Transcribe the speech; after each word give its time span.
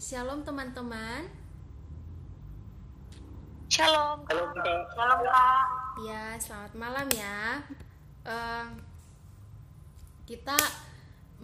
Shalom 0.00 0.40
teman-teman. 0.40 1.28
Shalom. 3.68 4.24
Halo 4.24 4.42
Bunda. 4.48 4.88
Shalom 4.96 5.20
Kak. 5.20 5.66
Ya, 6.00 6.24
selamat 6.40 6.72
malam 6.78 7.08
ya. 7.12 7.60
Eh, 8.24 8.66
kita 10.24 10.56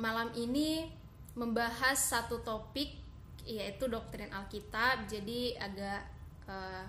malam 0.00 0.32
ini 0.32 0.88
membahas 1.36 1.98
satu 1.98 2.40
topik 2.40 2.96
yaitu 3.44 3.84
doktrin 3.90 4.32
Alkitab. 4.32 5.04
Jadi 5.04 5.52
agak 5.60 6.08
eh, 6.48 6.84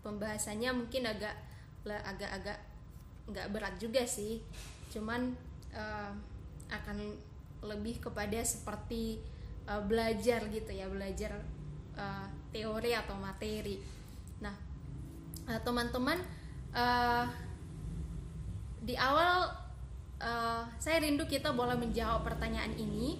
pembahasannya 0.00 0.72
mungkin 0.72 1.04
agak 1.04 1.36
agak-agak 1.84 2.56
nggak 3.28 3.50
berat 3.52 3.74
juga 3.76 4.08
sih. 4.08 4.40
Cuman 4.88 5.36
eh, 5.76 6.12
akan 6.72 6.96
lebih 7.64 8.00
kepada 8.00 8.40
seperti 8.40 9.33
eh, 9.68 9.82
belajar 9.84 10.40
gitu 10.48 10.70
ya, 10.70 10.86
belajar 10.88 11.40
eh, 11.96 12.26
teori 12.54 12.92
atau 12.94 13.16
materi. 13.18 13.80
Nah, 14.40 14.54
eh, 15.48 15.60
teman-teman 15.62 16.18
eh, 16.74 17.26
di 18.84 18.94
awal 19.00 19.48
eh, 20.20 20.62
saya 20.76 21.00
rindu 21.00 21.24
kita 21.24 21.52
boleh 21.56 21.76
menjawab 21.76 22.24
pertanyaan 22.24 22.76
ini. 22.76 23.18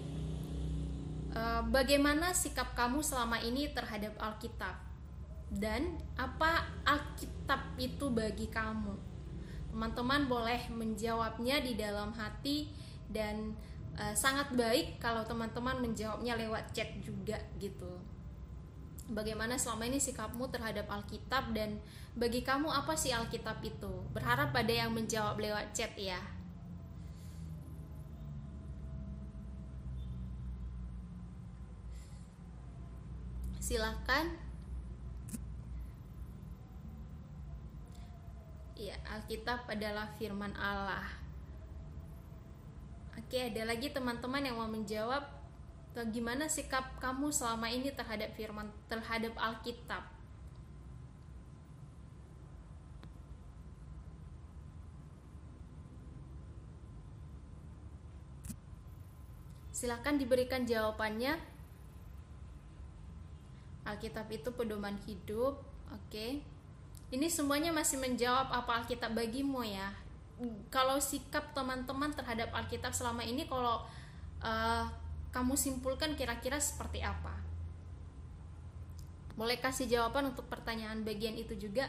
Eh, 1.34 1.62
bagaimana 1.66 2.30
sikap 2.30 2.78
kamu 2.78 3.02
selama 3.02 3.42
ini 3.42 3.72
terhadap 3.74 4.14
Alkitab? 4.22 4.76
Dan 5.54 5.98
apa 6.18 6.66
Alkitab 6.86 7.78
itu 7.78 8.10
bagi 8.10 8.50
kamu? 8.50 8.94
Teman-teman 9.74 10.30
boleh 10.30 10.70
menjawabnya 10.70 11.58
di 11.58 11.74
dalam 11.74 12.14
hati 12.14 12.70
dan 13.10 13.58
eh, 13.98 14.14
sangat 14.14 14.50
baik 14.54 14.98
kalau 15.02 15.22
teman-teman 15.22 15.82
menjawabnya 15.82 16.38
lewat 16.38 16.70
chat 16.74 16.90
juga 17.02 17.38
gitu 17.58 18.00
bagaimana 19.10 19.60
selama 19.60 19.84
ini 19.84 20.00
sikapmu 20.00 20.48
terhadap 20.48 20.88
Alkitab 20.88 21.52
dan 21.52 21.76
bagi 22.16 22.40
kamu 22.46 22.70
apa 22.70 22.94
sih 22.96 23.12
Alkitab 23.12 23.60
itu? 23.60 23.92
Berharap 24.14 24.54
pada 24.54 24.70
yang 24.72 24.94
menjawab 24.94 25.36
lewat 25.36 25.74
chat 25.76 25.92
ya. 25.98 26.22
Silahkan. 33.60 34.28
Ya, 38.76 39.00
Alkitab 39.08 39.64
adalah 39.70 40.12
firman 40.20 40.52
Allah. 40.60 41.23
Oke, 43.34 43.50
ada 43.50 43.66
lagi 43.66 43.90
teman-teman 43.90 44.46
yang 44.46 44.62
mau 44.62 44.70
menjawab 44.70 45.26
bagaimana 45.90 46.46
sikap 46.46 47.02
kamu 47.02 47.34
selama 47.34 47.66
ini 47.66 47.90
terhadap 47.90 48.30
firman 48.38 48.70
terhadap 48.86 49.34
Alkitab? 49.34 50.06
Silahkan 59.74 60.14
diberikan 60.14 60.62
jawabannya. 60.62 61.34
Alkitab 63.82 64.30
itu 64.30 64.54
pedoman 64.54 64.94
hidup, 65.10 65.58
oke. 65.90 66.26
Ini 67.10 67.26
semuanya 67.26 67.74
masih 67.74 67.98
menjawab 67.98 68.54
apa 68.54 68.86
Alkitab 68.86 69.10
bagimu 69.10 69.66
ya. 69.66 70.03
Kalau 70.68 70.98
sikap 70.98 71.54
teman-teman 71.54 72.10
terhadap 72.10 72.50
Alkitab 72.50 72.90
selama 72.90 73.22
ini, 73.22 73.46
kalau 73.46 73.86
uh, 74.42 74.84
kamu 75.30 75.54
simpulkan 75.54 76.18
kira-kira 76.18 76.58
seperti 76.58 77.06
apa? 77.06 77.38
Boleh 79.38 79.58
kasih 79.58 79.86
jawaban 79.86 80.30
untuk 80.34 80.46
pertanyaan 80.50 81.06
bagian 81.06 81.34
itu 81.38 81.54
juga? 81.58 81.86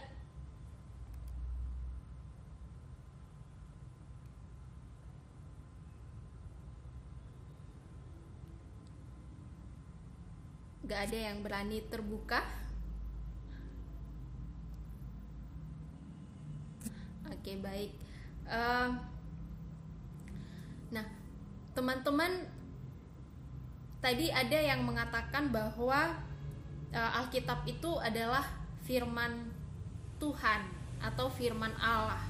Gak 10.85 11.09
ada 11.09 11.17
yang 11.33 11.41
berani 11.41 11.81
terbuka? 11.89 12.45
Oke, 17.25 17.57
baik. 17.57 18.04
Nah, 20.93 21.05
teman-teman 21.73 22.45
tadi 23.99 24.29
ada 24.29 24.59
yang 24.61 24.85
mengatakan 24.85 25.49
bahwa 25.49 26.13
uh, 26.93 27.11
Alkitab 27.25 27.65
itu 27.65 27.97
adalah 27.97 28.45
firman 28.85 29.49
Tuhan 30.21 30.61
atau 31.01 31.27
firman 31.27 31.73
Allah. 31.81 32.21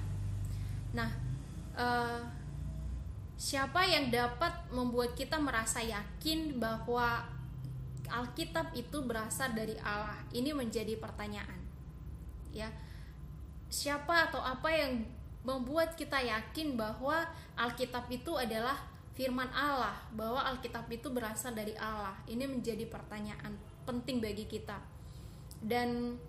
Nah, 0.95 1.11
uh, 1.75 2.23
siapa 3.35 3.83
yang 3.83 4.07
dapat 4.07 4.71
membuat 4.71 5.13
kita 5.19 5.35
merasa 5.35 5.83
yakin 5.83 6.55
bahwa 6.55 7.27
Alkitab 8.07 8.71
itu 8.71 9.03
berasal 9.03 9.51
dari 9.51 9.75
Allah? 9.83 10.23
Ini 10.31 10.55
menjadi 10.55 10.95
pertanyaan. 10.95 11.59
Ya. 12.55 12.71
Siapa 13.67 14.31
atau 14.31 14.39
apa 14.39 14.71
yang 14.71 15.03
membuat 15.45 15.93
kita 15.93 16.17
yakin 16.17 16.73
bahwa 16.73 17.23
Alkitab 17.53 18.09
itu 18.09 18.33
adalah 18.33 18.75
firman 19.13 19.47
Allah 19.53 19.95
bahwa 20.11 20.41
Alkitab 20.43 20.89
itu 20.91 21.07
berasal 21.13 21.53
dari 21.53 21.77
Allah. 21.77 22.17
Ini 22.25 22.49
menjadi 22.49 22.83
pertanyaan 22.89 23.55
penting 23.85 24.19
bagi 24.19 24.49
kita. 24.49 24.81
Dan 25.61 26.19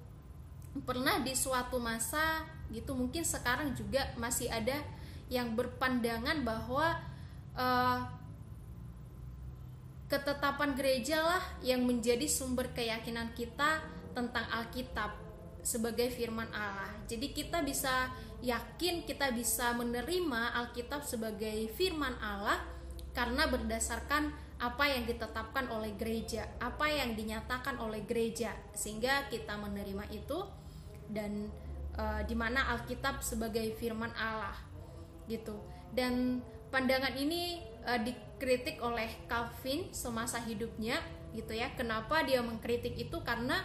pernah 0.85 1.19
di 1.25 1.33
suatu 1.33 1.81
masa 1.81 2.45
gitu 2.69 2.93
mungkin 2.93 3.25
sekarang 3.25 3.73
juga 3.73 4.13
masih 4.21 4.53
ada 4.53 4.85
yang 5.33 5.57
berpandangan 5.57 6.45
bahwa 6.45 7.01
uh, 7.57 7.99
ketetapan 10.07 10.77
gereja 10.79 11.19
lah 11.19 11.43
yang 11.65 11.83
menjadi 11.83 12.31
sumber 12.31 12.71
keyakinan 12.71 13.35
kita 13.35 13.83
tentang 14.15 14.47
Alkitab 14.55 15.26
sebagai 15.67 16.15
firman 16.15 16.47
Allah. 16.55 16.95
Jadi 17.11 17.35
kita 17.35 17.67
bisa 17.67 18.15
yakin 18.39 19.03
kita 19.03 19.35
bisa 19.35 19.75
menerima 19.75 20.55
Alkitab 20.63 21.03
sebagai 21.03 21.67
firman 21.75 22.15
Allah 22.23 22.63
karena 23.11 23.51
berdasarkan 23.51 24.31
apa 24.57 24.85
yang 24.89 25.05
ditetapkan 25.05 25.67
oleh 25.69 25.93
gereja, 25.99 26.47
apa 26.63 26.87
yang 26.89 27.19
dinyatakan 27.19 27.77
oleh 27.83 28.07
gereja, 28.07 28.55
sehingga 28.73 29.29
kita 29.29 29.59
menerima 29.59 30.07
itu 30.15 30.49
dan 31.13 31.51
e, 31.93 32.05
di 32.25 32.33
mana 32.39 32.73
Alkitab 32.77 33.21
sebagai 33.21 33.75
firman 33.77 34.15
Allah 34.17 34.57
gitu. 35.29 35.61
Dan 35.93 36.41
pandangan 36.73 37.13
ini 37.19 37.61
e, 37.85 37.93
dikritik 38.01 38.81
oleh 38.81 39.09
Calvin 39.29 39.93
semasa 39.93 40.41
hidupnya 40.41 41.01
gitu 41.37 41.53
ya. 41.53 41.73
Kenapa 41.77 42.25
dia 42.25 42.41
mengkritik 42.41 42.97
itu? 42.97 43.21
Karena 43.21 43.61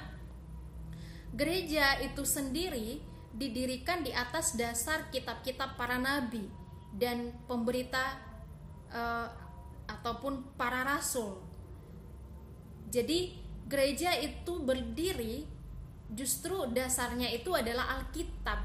gereja 1.35 1.99
itu 2.03 2.23
sendiri 2.27 2.99
didirikan 3.31 4.03
di 4.03 4.11
atas 4.11 4.59
dasar 4.59 5.07
kitab-kitab 5.09 5.79
para 5.79 5.95
nabi 5.95 6.43
dan 6.91 7.31
pemberita 7.47 8.19
uh, 8.91 9.27
ataupun 9.87 10.55
para 10.59 10.83
rasul. 10.83 11.39
Jadi 12.91 13.39
gereja 13.71 14.11
itu 14.19 14.59
berdiri 14.59 15.47
justru 16.11 16.67
dasarnya 16.67 17.31
itu 17.31 17.55
adalah 17.55 17.99
Alkitab 17.99 18.59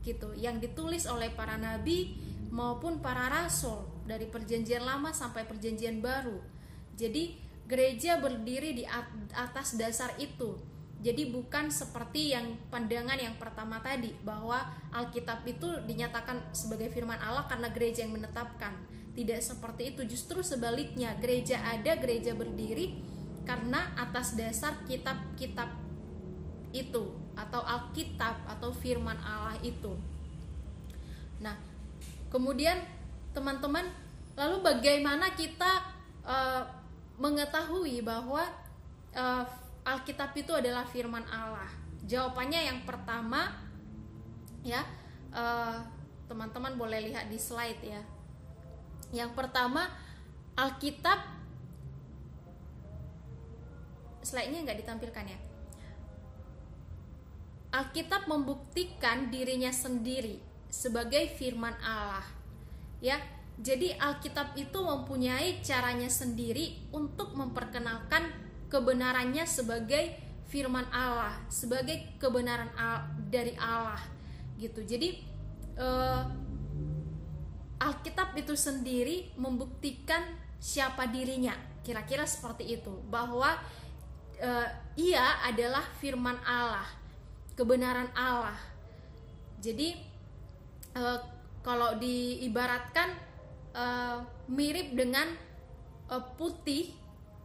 gitu 0.00 0.32
yang 0.32 0.56
ditulis 0.56 1.04
oleh 1.04 1.28
para 1.36 1.60
nabi 1.60 2.16
maupun 2.48 3.04
para 3.04 3.28
rasul 3.28 3.84
dari 4.08 4.24
perjanjian 4.24 4.80
lama 4.80 5.12
sampai 5.12 5.44
perjanjian 5.44 6.00
baru. 6.00 6.40
Jadi 6.96 7.36
gereja 7.68 8.16
berdiri 8.16 8.72
di 8.72 8.84
atas 9.36 9.76
dasar 9.76 10.16
itu. 10.16 10.56
Jadi 10.98 11.30
bukan 11.30 11.70
seperti 11.70 12.34
yang 12.34 12.58
pandangan 12.74 13.14
yang 13.14 13.38
pertama 13.38 13.78
tadi 13.78 14.10
bahwa 14.26 14.66
Alkitab 14.90 15.46
itu 15.46 15.70
dinyatakan 15.86 16.50
sebagai 16.50 16.90
firman 16.90 17.22
Allah 17.22 17.46
karena 17.46 17.70
gereja 17.70 18.02
yang 18.02 18.18
menetapkan. 18.18 18.74
Tidak 19.14 19.38
seperti 19.38 19.94
itu, 19.94 20.02
justru 20.06 20.42
sebaliknya 20.42 21.14
gereja 21.18 21.58
ada, 21.62 21.98
gereja 21.98 22.34
berdiri 22.34 22.98
karena 23.46 23.94
atas 23.94 24.34
dasar 24.34 24.74
kitab-kitab 24.86 25.70
itu 26.74 27.14
atau 27.38 27.62
Alkitab 27.62 28.46
atau 28.58 28.74
firman 28.74 29.18
Allah 29.22 29.58
itu. 29.62 29.94
Nah, 31.38 31.54
kemudian 32.30 32.82
teman-teman, 33.30 33.86
lalu 34.34 34.66
bagaimana 34.66 35.30
kita 35.38 35.82
uh, 36.26 36.62
mengetahui 37.18 38.02
bahwa 38.02 38.46
uh, 39.14 39.46
Alkitab 39.88 40.36
itu 40.36 40.52
adalah 40.52 40.84
firman 40.84 41.24
Allah? 41.32 41.68
Jawabannya 42.04 42.60
yang 42.68 42.84
pertama, 42.84 43.48
ya, 44.60 44.84
teman-teman 46.28 46.76
uh, 46.76 46.78
boleh 46.78 47.08
lihat 47.08 47.32
di 47.32 47.40
slide 47.40 47.80
ya. 47.80 48.02
Yang 49.12 49.32
pertama, 49.32 49.88
Alkitab 50.58 51.38
slide-nya 54.28 54.60
nggak 54.66 54.80
ditampilkan 54.84 55.24
ya 55.24 55.38
Alkitab 57.72 58.28
membuktikan 58.28 59.32
dirinya 59.32 59.72
sendiri 59.72 60.40
sebagai 60.68 61.32
firman 61.40 61.72
Allah 61.80 62.26
ya 63.00 63.16
jadi 63.58 63.96
Alkitab 63.96 64.54
itu 64.60 64.78
mempunyai 64.78 65.64
caranya 65.64 66.12
sendiri 66.12 66.90
untuk 66.92 67.32
memperkenalkan 67.32 68.28
kebenarannya 68.68 69.44
sebagai 69.48 70.28
firman 70.48 70.88
Allah 70.88 71.36
sebagai 71.52 72.16
kebenaran 72.16 72.72
dari 73.28 73.52
Allah 73.60 74.00
gitu. 74.56 74.80
Jadi 74.84 75.20
uh, 75.76 76.24
Alkitab 77.78 78.34
itu 78.34 78.58
sendiri 78.58 79.30
membuktikan 79.38 80.24
siapa 80.58 81.06
dirinya 81.06 81.54
kira-kira 81.86 82.26
seperti 82.26 82.80
itu. 82.80 82.90
Bahwa 83.06 83.54
uh, 84.42 84.68
ia 84.98 85.44
adalah 85.46 85.84
firman 86.02 86.36
Allah 86.42 86.88
kebenaran 87.54 88.10
Allah. 88.18 88.58
Jadi 89.62 89.94
uh, 90.98 91.18
kalau 91.62 91.94
diibaratkan 92.00 93.14
uh, 93.76 94.26
mirip 94.50 94.96
dengan 94.96 95.28
uh, 96.10 96.24
putih 96.34 96.97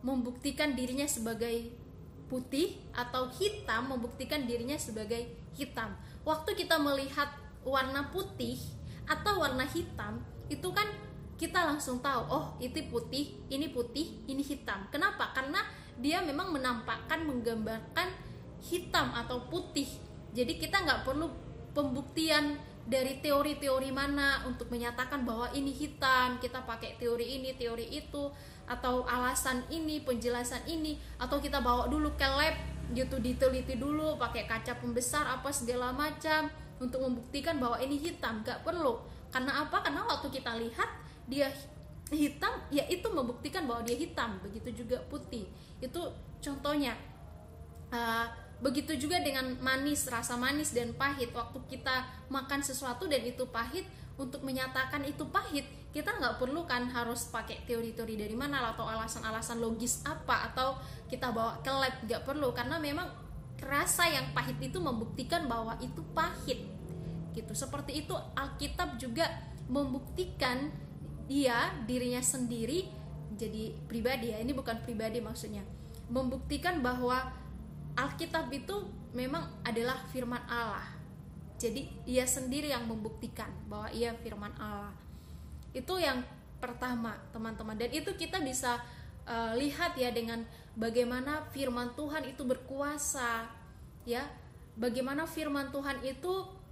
membuktikan 0.03 0.75
dirinya 0.75 1.07
sebagai 1.07 1.71
putih 2.27 2.75
atau 2.91 3.31
hitam 3.31 3.88
membuktikan 3.88 4.44
dirinya 4.44 4.75
sebagai 4.75 5.31
hitam. 5.55 5.95
Waktu 6.27 6.59
kita 6.59 6.75
melihat 6.77 7.31
warna 7.63 8.11
putih 8.11 8.59
atau 9.07 9.39
warna 9.39 9.63
hitam 9.63 10.19
itu 10.51 10.67
kan 10.75 10.88
kita 11.39 11.59
langsung 11.65 12.00
tahu 12.00 12.21
oh 12.29 12.45
itu 12.59 12.83
putih 12.91 13.39
ini 13.47 13.71
putih 13.71 14.21
ini 14.27 14.44
hitam. 14.44 14.88
Kenapa? 14.91 15.31
Karena 15.31 15.63
dia 16.00 16.19
memang 16.19 16.51
menampakkan 16.51 17.23
menggambarkan 17.23 18.07
hitam 18.63 19.11
atau 19.15 19.47
putih. 19.47 19.88
Jadi 20.33 20.57
kita 20.57 20.83
nggak 20.83 21.03
perlu 21.07 21.29
pembuktian 21.73 22.57
dari 22.83 23.23
teori-teori 23.23 23.95
mana 23.95 24.44
untuk 24.44 24.67
menyatakan 24.67 25.23
bahwa 25.23 25.47
ini 25.55 25.71
hitam 25.71 26.35
kita 26.44 26.67
pakai 26.67 27.00
teori 27.00 27.39
ini 27.39 27.55
teori 27.55 27.88
itu 27.88 28.27
atau 28.63 29.04
alasan 29.04 29.63
ini 29.68 30.01
penjelasan 30.01 30.63
ini 30.68 30.95
atau 31.19 31.39
kita 31.39 31.60
bawa 31.60 31.92
dulu 31.92 32.15
ke 32.15 32.24
lab 32.24 32.56
gitu 32.94 33.19
diteliti 33.19 33.75
dulu 33.75 34.15
pakai 34.21 34.45
kaca 34.45 34.77
pembesar 34.80 35.25
apa 35.39 35.50
segala 35.50 35.92
macam 35.92 36.48
untuk 36.77 37.00
membuktikan 37.04 37.57
bahwa 37.57 37.80
ini 37.80 37.95
hitam 37.95 38.44
gak 38.44 38.62
perlu. 38.62 39.00
Karena 39.31 39.65
apa? 39.65 39.81
Karena 39.81 40.06
waktu 40.06 40.27
kita 40.30 40.60
lihat 40.60 40.89
dia 41.25 41.50
hitam 42.12 42.54
ya 42.69 42.83
itu 42.92 43.07
membuktikan 43.10 43.65
bahwa 43.65 43.81
dia 43.81 43.98
hitam 43.98 44.38
begitu 44.44 44.83
juga 44.83 45.01
putih. 45.07 45.50
Itu 45.80 46.13
contohnya 46.44 46.94
uh, 47.89 48.27
begitu 48.62 48.95
juga 49.00 49.19
dengan 49.24 49.57
manis 49.63 50.06
rasa 50.12 50.38
manis 50.38 50.75
dan 50.75 50.94
pahit. 50.94 51.33
Waktu 51.33 51.57
kita 51.71 52.27
makan 52.30 52.62
sesuatu 52.62 53.10
dan 53.10 53.24
itu 53.25 53.48
pahit 53.50 53.88
untuk 54.19 54.45
menyatakan 54.45 55.01
itu 55.07 55.25
pahit 55.33 55.65
kita 55.93 56.09
nggak 56.17 56.41
perlu 56.41 56.65
kan 56.65 56.89
harus 56.89 57.29
pakai 57.29 57.69
teori-teori 57.69 58.17
dari 58.17 58.33
mana 58.33 58.73
atau 58.73 58.89
alasan-alasan 58.89 59.61
logis 59.61 60.01
apa 60.01 60.49
atau 60.49 60.73
kita 61.05 61.29
bawa 61.29 61.61
ke 61.61 61.69
lab 61.69 61.95
nggak 62.09 62.25
perlu. 62.25 62.49
Karena 62.49 62.81
memang 62.81 63.05
rasa 63.61 64.09
yang 64.09 64.33
pahit 64.33 64.57
itu 64.57 64.81
membuktikan 64.81 65.45
bahwa 65.45 65.77
itu 65.77 66.01
pahit. 66.17 66.65
Gitu. 67.37 67.53
Seperti 67.53 68.01
itu 68.01 68.17
Alkitab 68.33 68.97
juga 68.97 69.29
membuktikan 69.69 70.73
dia 71.29 71.69
dirinya 71.85 72.25
sendiri 72.25 72.89
jadi 73.37 73.77
pribadi 73.85 74.33
ya. 74.33 74.41
Ini 74.41 74.49
bukan 74.49 74.81
pribadi 74.81 75.21
maksudnya. 75.21 75.61
Membuktikan 76.09 76.81
bahwa 76.81 77.21
Alkitab 77.93 78.49
itu 78.49 78.89
memang 79.13 79.45
adalah 79.61 80.01
firman 80.09 80.41
Allah. 80.49 80.89
Jadi 81.61 81.85
ia 82.09 82.25
sendiri 82.25 82.73
yang 82.73 82.89
membuktikan 82.89 83.53
bahwa 83.69 83.93
ia 83.93 84.09
firman 84.25 84.51
Allah 84.57 85.02
itu 85.73 85.93
yang 85.99 86.21
pertama 86.61 87.19
teman-teman 87.35 87.75
dan 87.75 87.91
itu 87.91 88.13
kita 88.15 88.39
bisa 88.39 88.79
uh, 89.27 89.51
lihat 89.57 89.97
ya 89.99 90.13
dengan 90.13 90.45
bagaimana 90.77 91.43
firman 91.51 91.91
Tuhan 91.97 92.23
itu 92.29 92.47
berkuasa 92.47 93.49
ya 94.07 94.23
bagaimana 94.77 95.27
firman 95.27 95.69
Tuhan 95.69 96.01
itu 96.05 96.63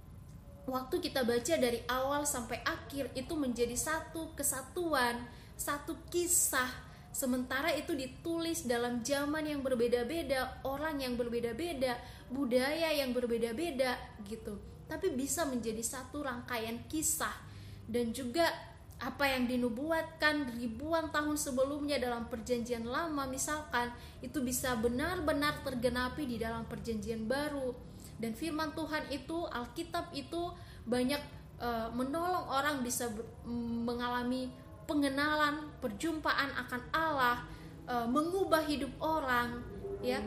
waktu 0.66 1.02
kita 1.02 1.26
baca 1.26 1.54
dari 1.58 1.82
awal 1.90 2.22
sampai 2.22 2.62
akhir 2.62 3.10
itu 3.18 3.34
menjadi 3.34 3.74
satu 3.74 4.34
kesatuan, 4.38 5.26
satu 5.58 5.98
kisah. 6.10 6.70
Sementara 7.12 7.68
itu 7.76 7.92
ditulis 7.92 8.64
dalam 8.64 9.04
zaman 9.04 9.44
yang 9.44 9.60
berbeda-beda, 9.60 10.64
orang 10.64 10.96
yang 10.96 11.12
berbeda-beda, 11.12 12.00
budaya 12.32 12.88
yang 12.88 13.12
berbeda-beda 13.12 14.00
gitu. 14.24 14.56
Tapi 14.88 15.12
bisa 15.12 15.44
menjadi 15.44 15.84
satu 15.84 16.24
rangkaian 16.24 16.80
kisah 16.88 17.36
dan 17.84 18.16
juga 18.16 18.48
apa 19.02 19.26
yang 19.26 19.50
dinubuatkan 19.50 20.54
ribuan 20.54 21.10
tahun 21.10 21.34
sebelumnya 21.34 21.98
dalam 21.98 22.30
perjanjian 22.30 22.86
lama 22.86 23.26
misalkan 23.26 23.90
itu 24.22 24.38
bisa 24.38 24.78
benar-benar 24.78 25.58
tergenapi 25.66 26.22
di 26.22 26.38
dalam 26.38 26.62
perjanjian 26.70 27.26
baru 27.26 27.74
dan 28.22 28.38
firman 28.38 28.70
Tuhan 28.78 29.10
itu 29.10 29.42
Alkitab 29.50 30.14
itu 30.14 30.54
banyak 30.86 31.18
uh, 31.58 31.90
menolong 31.90 32.46
orang 32.46 32.86
bisa 32.86 33.10
mengalami 33.82 34.54
pengenalan 34.86 35.66
perjumpaan 35.82 36.54
akan 36.54 36.82
Allah 36.94 37.42
uh, 37.90 38.06
mengubah 38.06 38.62
hidup 38.70 38.94
orang 39.02 39.58
ya 39.98 40.22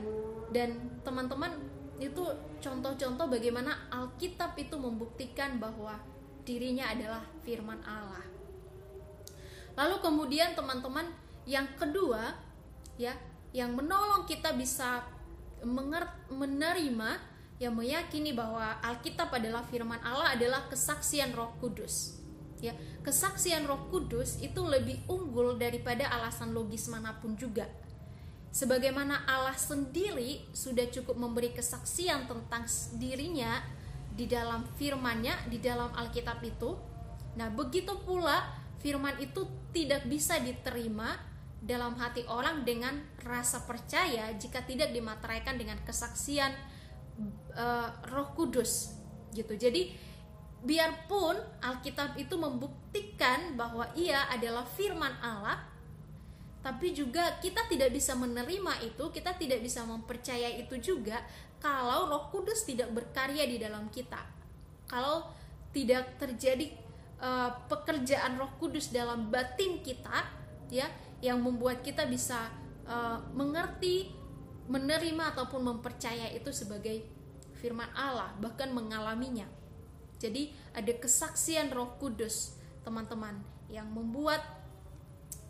dan 0.51 0.75
teman-teman 1.07 1.55
itu 1.95 2.23
contoh-contoh 2.59 3.31
bagaimana 3.31 3.87
Alkitab 3.87 4.59
itu 4.59 4.75
membuktikan 4.75 5.63
bahwa 5.63 5.95
dirinya 6.43 6.91
adalah 6.91 7.23
firman 7.47 7.79
Allah. 7.87 8.34
Lalu 9.75 9.95
kemudian 9.99 10.55
teman-teman 10.55 11.11
yang 11.45 11.67
kedua 11.75 12.33
ya 12.95 13.13
yang 13.55 13.75
menolong 13.75 14.27
kita 14.27 14.51
bisa 14.55 15.03
menerima 16.31 17.09
yang 17.55 17.71
meyakini 17.71 18.35
bahwa 18.35 18.75
Alkitab 18.83 19.31
adalah 19.31 19.63
firman 19.63 19.99
Allah 20.03 20.35
adalah 20.35 20.67
kesaksian 20.67 21.31
Roh 21.31 21.55
Kudus. 21.63 22.19
Ya, 22.59 22.75
kesaksian 23.03 23.63
Roh 23.63 23.87
Kudus 23.87 24.39
itu 24.43 24.59
lebih 24.63 24.99
unggul 25.07 25.55
daripada 25.55 26.07
alasan 26.11 26.51
logis 26.51 26.91
mana 26.91 27.15
pun 27.23 27.39
juga. 27.39 27.67
Sebagaimana 28.51 29.27
Allah 29.27 29.55
sendiri 29.55 30.47
sudah 30.55 30.87
cukup 30.87 31.19
memberi 31.19 31.51
kesaksian 31.51 32.27
tentang 32.27 32.63
dirinya 32.95 33.59
di 34.15 34.27
dalam 34.27 34.63
firman-Nya 34.79 35.51
di 35.51 35.59
dalam 35.59 35.91
Alkitab 35.91 36.39
itu. 36.43 36.75
Nah, 37.35 37.51
begitu 37.51 37.99
pula 38.03 38.47
firman 38.85 39.17
itu 39.17 39.49
tidak 39.73 40.05
bisa 40.05 40.37
diterima 40.37 41.17
dalam 41.57 41.97
hati 41.97 42.21
orang 42.29 42.61
dengan 42.61 42.93
rasa 43.25 43.65
percaya 43.65 44.29
jika 44.37 44.61
tidak 44.61 44.93
dimateraikan 44.93 45.57
dengan 45.57 45.81
kesaksian 45.81 46.53
uh, 47.57 47.89
Roh 48.13 48.29
Kudus 48.37 48.93
gitu. 49.33 49.57
Jadi 49.57 49.89
biarpun 50.61 51.33
Alkitab 51.65 52.13
itu 52.21 52.37
membuktikan 52.37 53.57
bahwa 53.57 53.89
ia 53.97 54.29
adalah 54.29 54.69
firman 54.69 55.17
Allah, 55.17 55.65
tapi 56.61 56.93
juga 56.93 57.41
kita 57.41 57.65
tidak 57.65 57.89
bisa 57.89 58.13
menerima 58.13 58.85
itu, 58.85 59.09
kita 59.09 59.33
tidak 59.33 59.65
bisa 59.65 59.81
mempercayai 59.81 60.61
itu 60.61 60.77
juga 60.77 61.25
kalau 61.57 62.05
Roh 62.05 62.29
Kudus 62.29 62.61
tidak 62.69 62.93
berkarya 62.93 63.49
di 63.49 63.57
dalam 63.57 63.89
kita. 63.89 64.21
Kalau 64.85 65.33
tidak 65.73 66.21
terjadi 66.21 66.84
uh, 67.21 67.51
pekerjaan 67.67 68.39
Roh 68.39 68.51
Kudus 68.57 68.91
dalam 68.91 69.29
batin 69.29 69.79
kita, 69.83 70.25
ya, 70.71 70.87
yang 71.19 71.39
membuat 71.39 71.81
kita 71.85 72.07
bisa 72.09 72.49
uh, 72.87 73.21
mengerti 73.35 74.11
menerima 74.65 75.37
ataupun 75.37 75.61
mempercaya 75.61 76.31
itu 76.33 76.49
sebagai 76.49 77.05
firman 77.61 77.89
Allah, 77.93 78.33
bahkan 78.41 78.73
mengalaminya. 78.73 79.45
Jadi 80.17 80.49
ada 80.73 80.93
kesaksian 80.95 81.69
Roh 81.69 81.97
Kudus, 82.01 82.57
teman-teman, 82.81 83.37
yang 83.69 83.85
membuat 83.91 84.41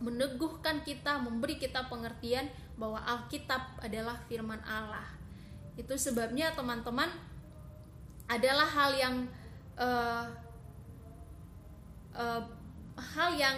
meneguhkan 0.04 0.84
kita, 0.84 1.16
memberi 1.24 1.56
kita 1.56 1.88
pengertian 1.88 2.52
bahwa 2.76 3.00
Alkitab 3.08 3.80
adalah 3.80 4.20
firman 4.28 4.60
Allah. 4.68 5.08
Itu 5.80 5.96
sebabnya 5.96 6.52
teman-teman 6.52 7.08
adalah 8.28 8.68
hal 8.68 8.92
yang 8.96 9.16
uh, 9.80 10.28
uh, 12.16 12.42
hal 13.16 13.36
yang 13.36 13.58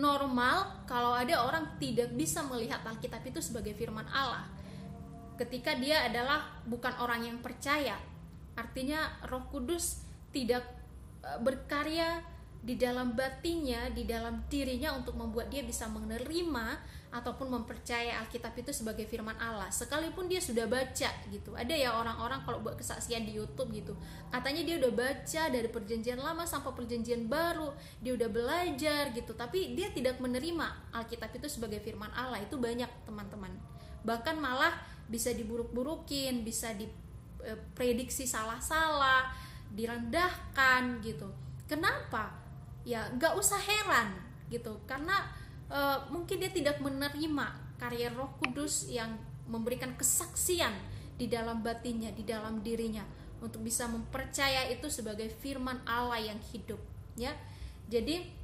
normal 0.00 0.84
kalau 0.84 1.16
ada 1.16 1.40
orang 1.40 1.80
tidak 1.80 2.12
bisa 2.12 2.44
melihat 2.44 2.84
Alkitab 2.84 3.24
itu 3.24 3.40
sebagai 3.40 3.72
firman 3.72 4.04
Allah. 4.12 4.44
Ketika 5.40 5.72
dia 5.80 6.04
adalah 6.04 6.60
bukan 6.68 6.92
orang 7.00 7.24
yang 7.24 7.40
percaya 7.40 7.96
artinya 8.60 9.08
Roh 9.32 9.48
Kudus 9.48 10.04
tidak 10.36 10.68
e, 11.24 11.30
berkarya 11.40 12.20
di 12.60 12.76
dalam 12.76 13.16
batinnya, 13.16 13.88
di 13.88 14.04
dalam 14.04 14.44
dirinya 14.52 14.92
untuk 14.92 15.16
membuat 15.16 15.48
dia 15.48 15.64
bisa 15.64 15.88
menerima 15.88 16.76
ataupun 17.10 17.50
mempercayai 17.50 18.14
Alkitab 18.22 18.54
itu 18.54 18.70
sebagai 18.70 19.06
firman 19.06 19.34
Allah. 19.36 19.66
Sekalipun 19.70 20.30
dia 20.30 20.38
sudah 20.38 20.66
baca 20.70 21.10
gitu. 21.30 21.50
Ada 21.58 21.74
ya 21.74 21.90
orang-orang 21.98 22.42
kalau 22.46 22.62
buat 22.62 22.78
kesaksian 22.78 23.26
di 23.26 23.34
YouTube 23.34 23.74
gitu. 23.74 23.98
Katanya 24.30 24.62
dia 24.62 24.78
udah 24.78 24.92
baca 24.94 25.42
dari 25.50 25.68
perjanjian 25.68 26.22
lama 26.22 26.46
sampai 26.46 26.70
perjanjian 26.70 27.26
baru, 27.26 27.74
dia 27.98 28.14
udah 28.14 28.30
belajar 28.30 29.10
gitu, 29.10 29.34
tapi 29.34 29.74
dia 29.74 29.90
tidak 29.90 30.22
menerima 30.22 30.94
Alkitab 30.94 31.34
itu 31.34 31.50
sebagai 31.50 31.82
firman 31.82 32.10
Allah. 32.14 32.38
Itu 32.42 32.56
banyak 32.62 32.88
teman-teman. 33.04 33.50
Bahkan 34.06 34.38
malah 34.38 34.78
bisa 35.10 35.34
diburuk-burukin, 35.34 36.46
bisa 36.46 36.70
diprediksi 36.78 38.24
salah-salah, 38.24 39.34
direndahkan 39.74 41.02
gitu. 41.02 41.26
Kenapa? 41.66 42.40
ya 42.84 43.08
nggak 43.16 43.36
usah 43.36 43.60
heran 43.60 44.16
gitu 44.48 44.80
karena 44.88 45.28
uh, 45.70 46.04
mungkin 46.12 46.42
dia 46.42 46.52
tidak 46.52 46.82
menerima 46.82 47.46
karya 47.80 48.12
Roh 48.12 48.36
Kudus 48.42 48.90
yang 48.90 49.16
memberikan 49.48 49.96
kesaksian 49.96 50.74
di 51.16 51.26
dalam 51.30 51.64
batinnya, 51.64 52.12
di 52.12 52.22
dalam 52.26 52.60
dirinya 52.60 53.02
untuk 53.40 53.64
bisa 53.64 53.88
mempercaya 53.88 54.68
itu 54.68 54.92
sebagai 54.92 55.32
firman 55.40 55.80
Allah 55.88 56.20
yang 56.20 56.38
hidup 56.52 56.78
ya. 57.16 57.32
Jadi 57.88 58.40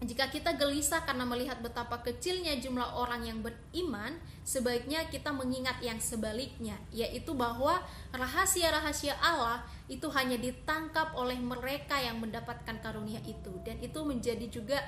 jika 0.00 0.32
kita 0.32 0.56
gelisah 0.56 1.04
karena 1.04 1.28
melihat 1.28 1.60
betapa 1.60 2.00
kecilnya 2.00 2.56
jumlah 2.56 2.96
orang 2.96 3.20
yang 3.20 3.44
beriman, 3.44 4.16
sebaiknya 4.48 5.04
kita 5.12 5.28
mengingat 5.28 5.76
yang 5.84 6.00
sebaliknya, 6.00 6.80
yaitu 6.88 7.36
bahwa 7.36 7.84
rahasia-rahasia 8.08 9.12
Allah 9.20 9.60
itu 9.92 10.08
hanya 10.16 10.40
ditangkap 10.40 11.12
oleh 11.12 11.36
mereka 11.36 12.00
yang 12.00 12.16
mendapatkan 12.16 12.80
karunia 12.80 13.20
itu, 13.28 13.52
dan 13.60 13.76
itu 13.84 14.00
menjadi 14.00 14.46
juga 14.48 14.80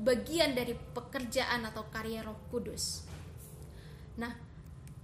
bagian 0.00 0.56
dari 0.56 0.72
pekerjaan 0.72 1.68
atau 1.68 1.84
karya 1.92 2.24
Roh 2.24 2.48
Kudus. 2.48 3.04
Nah, 4.16 4.32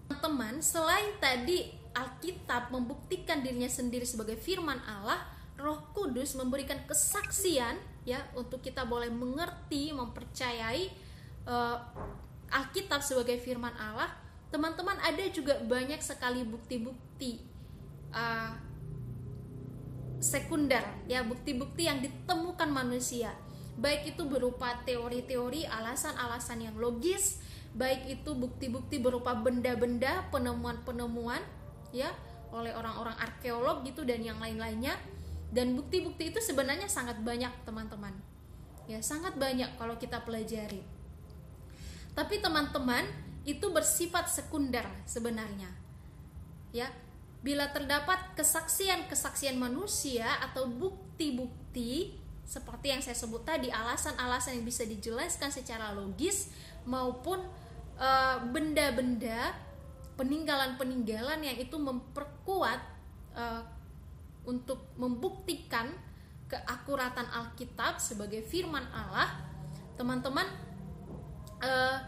teman-teman, 0.08 0.64
selain 0.64 1.12
tadi 1.20 1.68
Alkitab 1.92 2.72
membuktikan 2.72 3.44
dirinya 3.44 3.68
sendiri 3.68 4.08
sebagai 4.08 4.40
firman 4.40 4.80
Allah, 4.88 5.20
Roh 5.60 5.92
Kudus 5.92 6.36
memberikan 6.36 6.80
kesaksian 6.88 7.76
ya 8.08 8.24
untuk 8.36 8.64
kita 8.64 8.84
boleh 8.88 9.12
mengerti, 9.12 9.92
mempercayai 9.92 10.92
uh, 11.48 11.76
Alkitab 12.52 13.00
sebagai 13.04 13.36
firman 13.40 13.72
Allah. 13.76 14.08
Teman-teman 14.48 14.96
ada 15.00 15.24
juga 15.28 15.60
banyak 15.64 16.00
sekali 16.00 16.44
bukti-bukti 16.44 17.40
uh, 18.14 18.52
sekunder 20.16 20.80
ya 21.04 21.20
bukti-bukti 21.20 21.84
yang 21.84 22.00
ditemukan 22.00 22.72
manusia 22.72 23.36
baik 23.76 24.16
itu 24.16 24.24
berupa 24.24 24.80
teori-teori 24.88 25.68
alasan-alasan 25.68 26.64
yang 26.64 26.76
logis 26.80 27.40
baik 27.76 28.08
itu 28.08 28.32
bukti-bukti 28.32 28.96
berupa 28.96 29.36
benda-benda 29.36 30.24
penemuan-penemuan 30.32 31.44
ya 31.92 32.08
oleh 32.56 32.72
orang-orang 32.72 33.16
arkeolog 33.20 33.84
gitu 33.84 34.08
dan 34.08 34.24
yang 34.24 34.40
lain-lainnya. 34.40 34.96
Dan 35.52 35.78
bukti-bukti 35.78 36.34
itu 36.34 36.40
sebenarnya 36.42 36.90
sangat 36.90 37.22
banyak 37.22 37.52
teman-teman. 37.62 38.12
Ya 38.90 38.98
sangat 39.04 39.38
banyak 39.38 39.78
kalau 39.78 39.94
kita 40.00 40.24
pelajari. 40.26 40.82
Tapi 42.16 42.40
teman-teman 42.42 43.06
itu 43.46 43.70
bersifat 43.70 44.26
sekunder 44.32 44.84
sebenarnya. 45.06 45.70
Ya 46.74 46.90
bila 47.44 47.70
terdapat 47.70 48.34
kesaksian-kesaksian 48.34 49.54
manusia 49.54 50.26
atau 50.42 50.66
bukti-bukti 50.66 52.18
seperti 52.46 52.94
yang 52.94 53.02
saya 53.02 53.18
sebut 53.18 53.42
tadi 53.42 53.68
alasan-alasan 53.68 54.62
yang 54.62 54.66
bisa 54.66 54.86
dijelaskan 54.86 55.50
secara 55.50 55.90
logis 55.90 56.54
maupun 56.86 57.42
eh, 57.98 58.38
benda-benda 58.54 59.66
peninggalan-peninggalan 60.16 61.44
yang 61.44 61.56
itu 61.60 61.76
memperkuat 61.76 62.80
uh, 63.36 63.62
untuk 64.48 64.96
membuktikan 64.96 65.92
keakuratan 66.48 67.28
Alkitab 67.28 68.00
sebagai 68.00 68.40
firman 68.42 68.82
Allah, 68.90 69.44
teman-teman 70.00 70.48
uh, 71.60 71.98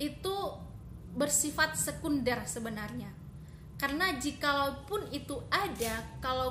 itu 0.00 0.34
bersifat 1.12 1.76
sekunder 1.76 2.40
sebenarnya. 2.48 3.12
Karena 3.76 4.16
jikalaupun 4.16 5.12
itu 5.12 5.36
ada, 5.52 6.00
kalau 6.22 6.48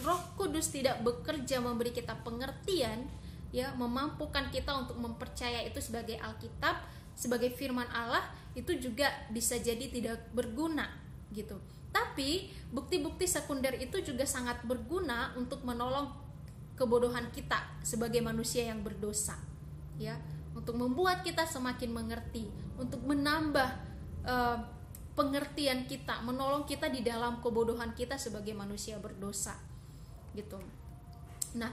Roh 0.00 0.22
Kudus 0.40 0.72
tidak 0.72 1.04
bekerja 1.04 1.60
memberi 1.60 1.92
kita 1.92 2.16
pengertian, 2.24 3.04
ya 3.52 3.76
memampukan 3.76 4.48
kita 4.48 4.72
untuk 4.72 4.96
mempercaya 4.96 5.60
itu 5.60 5.78
sebagai 5.84 6.16
Alkitab, 6.16 6.80
sebagai 7.12 7.52
firman 7.52 7.84
Allah, 7.92 8.24
itu 8.56 8.72
juga 8.80 9.12
bisa 9.28 9.60
jadi 9.60 9.92
tidak 9.92 10.32
berguna 10.32 10.88
gitu. 11.36 11.60
Tapi 11.92 12.48
bukti-bukti 12.72 13.28
sekunder 13.28 13.76
itu 13.76 14.00
juga 14.00 14.24
sangat 14.24 14.64
berguna 14.64 15.36
untuk 15.36 15.60
menolong 15.60 16.08
kebodohan 16.72 17.28
kita 17.28 17.60
sebagai 17.84 18.24
manusia 18.24 18.72
yang 18.72 18.80
berdosa. 18.80 19.36
Ya, 20.00 20.16
untuk 20.56 20.80
membuat 20.80 21.20
kita 21.20 21.44
semakin 21.44 21.92
mengerti, 21.92 22.48
untuk 22.80 23.04
menambah 23.04 23.70
uh, 24.24 24.58
pengertian 25.12 25.84
kita, 25.84 26.24
menolong 26.24 26.64
kita 26.64 26.88
di 26.88 27.04
dalam 27.04 27.44
kebodohan 27.44 27.92
kita 27.92 28.16
sebagai 28.16 28.56
manusia 28.56 28.96
berdosa. 28.96 29.71
Gitu. 30.32 30.58
Nah, 31.56 31.70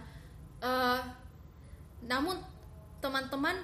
uh, 0.59 1.01
namun 2.03 2.39
teman-teman 2.99 3.55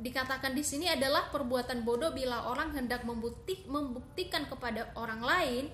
dikatakan 0.00 0.56
di 0.56 0.64
sini 0.64 0.88
adalah 0.88 1.28
perbuatan 1.28 1.84
bodoh 1.84 2.10
bila 2.10 2.48
orang 2.48 2.72
hendak 2.72 3.04
membukti, 3.04 3.62
membuktikan 3.68 4.48
kepada 4.48 4.90
orang 4.96 5.20
lain 5.20 5.64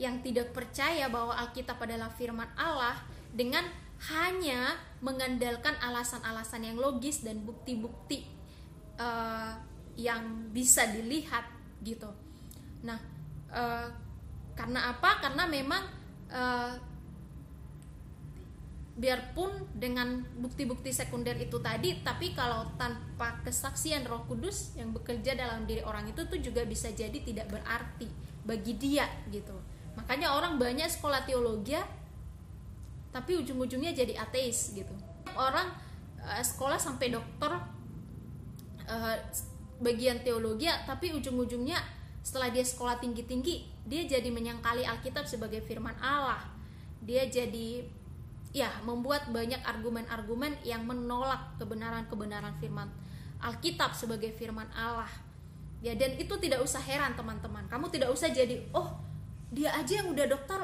yang 0.00 0.22
tidak 0.24 0.54
percaya 0.54 1.10
bahwa 1.10 1.36
Alkitab 1.36 1.76
adalah 1.82 2.08
firman 2.14 2.48
Allah 2.56 2.96
dengan 3.34 3.66
hanya 4.10 4.74
mengandalkan 4.98 5.78
alasan-alasan 5.78 6.66
yang 6.66 6.78
logis 6.78 7.22
dan 7.22 7.42
bukti-bukti 7.46 8.26
uh, 8.98 9.54
yang 9.94 10.50
bisa 10.50 10.88
dilihat 10.90 11.46
gitu. 11.84 12.10
Nah, 12.82 12.98
uh, 13.50 13.86
karena 14.58 14.94
apa? 14.94 15.22
Karena 15.22 15.44
memang 15.46 15.82
uh, 16.30 16.74
biarpun 18.92 19.72
dengan 19.72 20.20
bukti-bukti 20.36 20.92
sekunder 20.92 21.32
itu 21.40 21.56
tadi, 21.64 22.04
tapi 22.04 22.36
kalau 22.36 22.68
tanpa 22.76 23.40
kesaksian 23.40 24.04
Roh 24.04 24.28
Kudus 24.28 24.76
yang 24.76 24.92
bekerja 24.92 25.32
dalam 25.32 25.64
diri 25.64 25.80
orang 25.80 26.12
itu 26.12 26.28
tuh 26.28 26.36
juga 26.36 26.60
bisa 26.68 26.92
jadi 26.92 27.16
tidak 27.24 27.48
berarti 27.48 28.08
bagi 28.44 28.76
dia 28.76 29.08
gitu. 29.32 29.56
Makanya 29.96 30.36
orang 30.36 30.60
banyak 30.60 30.92
sekolah 30.92 31.24
teologi 31.24 31.76
tapi 33.12 33.36
ujung-ujungnya 33.40 33.96
jadi 33.96 34.20
ateis 34.20 34.76
gitu. 34.76 34.92
Orang 35.36 35.72
uh, 36.20 36.42
sekolah 36.44 36.76
sampai 36.76 37.12
dokter 37.12 37.52
uh, 38.88 39.16
bagian 39.80 40.20
teologi 40.20 40.68
tapi 40.84 41.16
ujung-ujungnya 41.16 41.80
setelah 42.20 42.52
dia 42.52 42.62
sekolah 42.62 43.00
tinggi-tinggi 43.02 43.88
dia 43.88 44.06
jadi 44.06 44.28
menyangkali 44.28 44.84
Alkitab 44.84 45.24
sebagai 45.24 45.64
firman 45.64 45.96
Allah. 46.00 46.44
Dia 47.02 47.26
jadi 47.26 47.82
ya 48.52 48.68
membuat 48.84 49.32
banyak 49.32 49.64
argumen-argumen 49.64 50.60
yang 50.60 50.84
menolak 50.84 51.56
kebenaran-kebenaran 51.56 52.52
firman 52.60 52.88
Alkitab 53.42 53.96
sebagai 53.96 54.30
firman 54.36 54.68
Allah. 54.76 55.10
Ya 55.82 55.98
dan 55.98 56.14
itu 56.14 56.30
tidak 56.38 56.62
usah 56.62 56.78
heran 56.78 57.18
teman-teman. 57.18 57.66
Kamu 57.66 57.90
tidak 57.90 58.14
usah 58.14 58.30
jadi 58.30 58.62
oh 58.70 58.94
dia 59.50 59.74
aja 59.74 59.98
yang 59.98 60.14
udah 60.14 60.30
dokter 60.30 60.62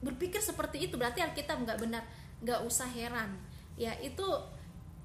berpikir 0.00 0.40
seperti 0.40 0.88
itu. 0.88 0.96
Berarti 0.96 1.20
Alkitab 1.20 1.60
nggak 1.68 1.78
benar 1.84 2.02
nggak 2.40 2.64
usah 2.64 2.88
heran. 2.88 3.36
Ya 3.76 3.92
itu 4.00 4.24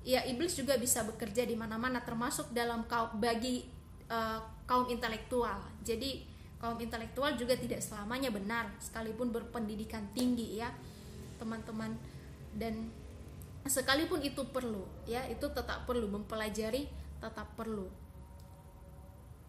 ya 0.08 0.24
iblis 0.24 0.56
juga 0.56 0.80
bisa 0.80 1.04
bekerja 1.04 1.44
di 1.44 1.60
mana-mana 1.60 2.00
termasuk 2.00 2.56
dalam 2.56 2.88
kaum 2.88 3.20
bagi 3.20 3.68
uh, 4.08 4.40
kaum 4.64 4.88
intelektual. 4.88 5.60
Jadi 5.84 6.24
kaum 6.56 6.80
intelektual 6.80 7.36
juga 7.36 7.60
tidak 7.60 7.84
selamanya 7.84 8.32
benar 8.32 8.72
sekalipun 8.80 9.32
berpendidikan 9.36 10.08
tinggi 10.16 10.60
ya 10.60 10.72
teman-teman 11.40 11.96
dan 12.60 12.92
sekalipun 13.64 14.20
itu 14.20 14.44
perlu 14.52 14.84
ya 15.08 15.24
itu 15.32 15.48
tetap 15.50 15.88
perlu 15.88 16.12
mempelajari 16.12 16.92
tetap 17.24 17.48
perlu 17.56 17.88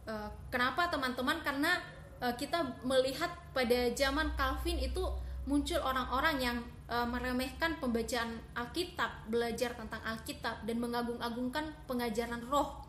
uh, 0.07 0.31
kenapa 0.49 0.87
teman-teman 0.89 1.43
karena 1.43 1.83
uh, 2.23 2.35
kita 2.39 2.81
melihat 2.87 3.31
pada 3.51 3.91
zaman 3.93 4.31
Calvin 4.39 4.79
itu 4.79 5.03
muncul 5.49 5.81
orang-orang 5.83 6.37
yang 6.39 6.59
uh, 6.91 7.07
meremehkan 7.09 7.81
pembacaan 7.81 8.43
Alkitab, 8.53 9.31
belajar 9.33 9.73
tentang 9.79 10.03
Alkitab 10.05 10.67
dan 10.69 10.77
mengagung-agungkan 10.83 11.73
pengajaran 11.87 12.45
roh. 12.51 12.83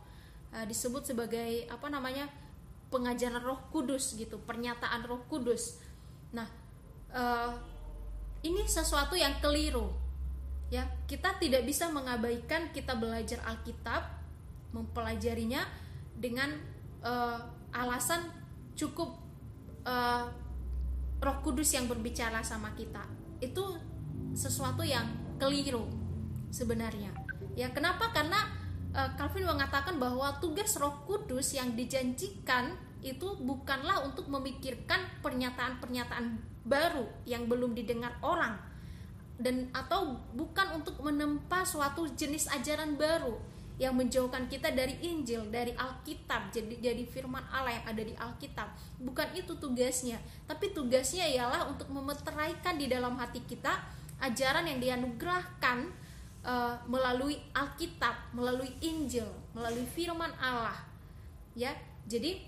Uh, 0.51 0.67
disebut 0.67 1.07
sebagai 1.07 1.65
apa 1.71 1.87
namanya? 1.87 2.27
pengajaran 2.91 3.39
Roh 3.39 3.71
Kudus 3.71 4.19
gitu, 4.19 4.35
pernyataan 4.43 5.07
Roh 5.07 5.23
Kudus. 5.31 5.79
Nah, 6.35 6.43
uh, 7.15 7.55
ini 8.43 8.67
sesuatu 8.67 9.15
yang 9.15 9.39
keliru. 9.39 9.87
Ya 10.71 10.87
kita 11.05 11.35
tidak 11.35 11.67
bisa 11.67 11.91
mengabaikan 11.91 12.71
kita 12.71 12.95
belajar 12.95 13.43
Alkitab 13.43 14.07
mempelajarinya 14.71 15.67
dengan 16.15 16.55
uh, 17.03 17.43
alasan 17.75 18.23
cukup 18.79 19.19
uh, 19.83 20.31
Roh 21.21 21.37
Kudus 21.43 21.75
yang 21.75 21.91
berbicara 21.91 22.39
sama 22.39 22.71
kita. 22.73 23.03
Itu 23.43 23.77
sesuatu 24.31 24.81
yang 24.81 25.11
keliru 25.35 25.91
sebenarnya. 26.55 27.11
Ya 27.59 27.67
kenapa? 27.75 28.15
Karena 28.15 28.47
uh, 28.95 29.11
Calvin 29.19 29.43
mengatakan 29.43 29.99
bahwa 29.99 30.39
tugas 30.39 30.79
Roh 30.79 31.03
Kudus 31.03 31.51
yang 31.51 31.75
dijanjikan 31.75 32.79
itu 33.03 33.27
bukanlah 33.43 34.07
untuk 34.07 34.31
memikirkan 34.31 35.03
pernyataan-pernyataan 35.19 36.39
baru 36.63 37.11
yang 37.27 37.49
belum 37.51 37.75
didengar 37.75 38.15
orang 38.23 38.70
dan 39.39 39.71
atau 39.71 40.19
bukan 40.33 40.81
untuk 40.81 40.99
menempa 40.99 41.63
suatu 41.63 42.09
jenis 42.13 42.49
ajaran 42.51 42.97
baru 42.97 43.39
yang 43.81 43.97
menjauhkan 43.97 44.45
kita 44.45 44.69
dari 44.69 44.93
Injil, 45.01 45.49
dari 45.49 45.73
Alkitab, 45.73 46.53
jadi 46.53 46.77
jadi 46.77 47.01
firman 47.09 47.41
Allah 47.49 47.81
yang 47.81 47.85
ada 47.89 48.03
di 48.05 48.13
Alkitab. 48.13 48.69
Bukan 49.01 49.33
itu 49.33 49.57
tugasnya, 49.57 50.21
tapi 50.45 50.69
tugasnya 50.69 51.25
ialah 51.25 51.65
untuk 51.65 51.89
memeteraikan 51.89 52.77
di 52.77 52.85
dalam 52.85 53.17
hati 53.17 53.41
kita 53.41 53.81
ajaran 54.21 54.69
yang 54.69 54.77
dianugerahkan 54.77 55.89
uh, 56.45 56.77
melalui 56.85 57.41
Alkitab, 57.57 58.37
melalui 58.37 58.69
Injil, 58.85 59.25
melalui 59.57 59.89
firman 59.89 60.29
Allah. 60.37 60.77
Ya. 61.57 61.73
Jadi 62.05 62.41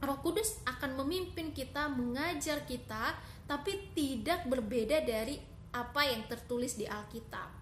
Roh 0.00 0.20
Kudus 0.20 0.60
akan 0.68 1.00
memimpin 1.04 1.52
kita, 1.52 1.88
mengajar 1.88 2.64
kita, 2.68 3.16
tapi 3.48 3.92
tidak 3.96 4.44
berbeda 4.48 5.04
dari 5.04 5.40
apa 5.76 6.08
yang 6.08 6.24
tertulis 6.24 6.80
di 6.80 6.88
Alkitab. 6.88 7.52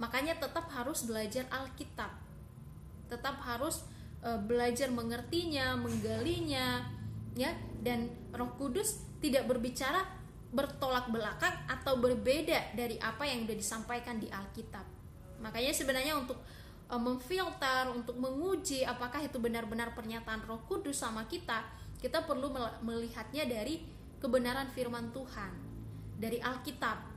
Makanya 0.00 0.40
tetap 0.40 0.72
harus 0.72 1.04
belajar 1.04 1.44
Alkitab. 1.52 2.08
Tetap 3.12 3.36
harus 3.44 3.84
e, 4.24 4.30
belajar 4.48 4.88
mengertinya, 4.88 5.76
menggalinya, 5.76 6.88
ya. 7.36 7.52
Dan 7.84 8.08
Roh 8.32 8.56
Kudus 8.56 9.04
tidak 9.20 9.44
berbicara 9.44 10.00
bertolak 10.50 11.12
belakang 11.12 11.52
atau 11.68 12.00
berbeda 12.00 12.74
dari 12.74 12.96
apa 12.98 13.28
yang 13.28 13.44
sudah 13.44 13.58
disampaikan 13.60 14.16
di 14.16 14.32
Alkitab. 14.32 14.82
Makanya 15.44 15.76
sebenarnya 15.76 16.16
untuk 16.16 16.40
e, 16.88 16.94
memfilter, 16.96 17.92
untuk 17.92 18.16
menguji 18.16 18.88
apakah 18.88 19.20
itu 19.20 19.36
benar-benar 19.36 19.92
pernyataan 19.92 20.48
Roh 20.48 20.64
Kudus 20.64 21.04
sama 21.04 21.28
kita, 21.28 21.60
kita 22.00 22.24
perlu 22.24 22.48
melihatnya 22.80 23.44
dari 23.44 23.84
kebenaran 24.16 24.72
firman 24.72 25.12
Tuhan, 25.12 25.52
dari 26.16 26.40
Alkitab 26.40 27.09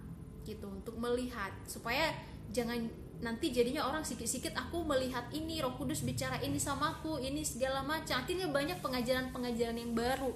gitu 0.44 0.70
untuk 0.70 0.96
melihat. 1.00 1.52
Supaya 1.66 2.12
jangan 2.52 2.78
nanti 3.24 3.56
jadinya 3.56 3.88
orang 3.88 4.04
sikit-sikit 4.04 4.52
aku 4.52 4.84
melihat 4.84 5.24
ini 5.32 5.64
Roh 5.64 5.80
Kudus 5.80 6.04
bicara 6.04 6.36
ini 6.44 6.60
sama 6.60 7.00
aku 7.00 7.18
ini 7.24 7.42
segala 7.42 7.82
macam. 7.82 8.20
Akhirnya 8.20 8.52
banyak 8.52 8.84
pengajaran-pengajaran 8.84 9.80
yang 9.80 9.96
baru 9.96 10.32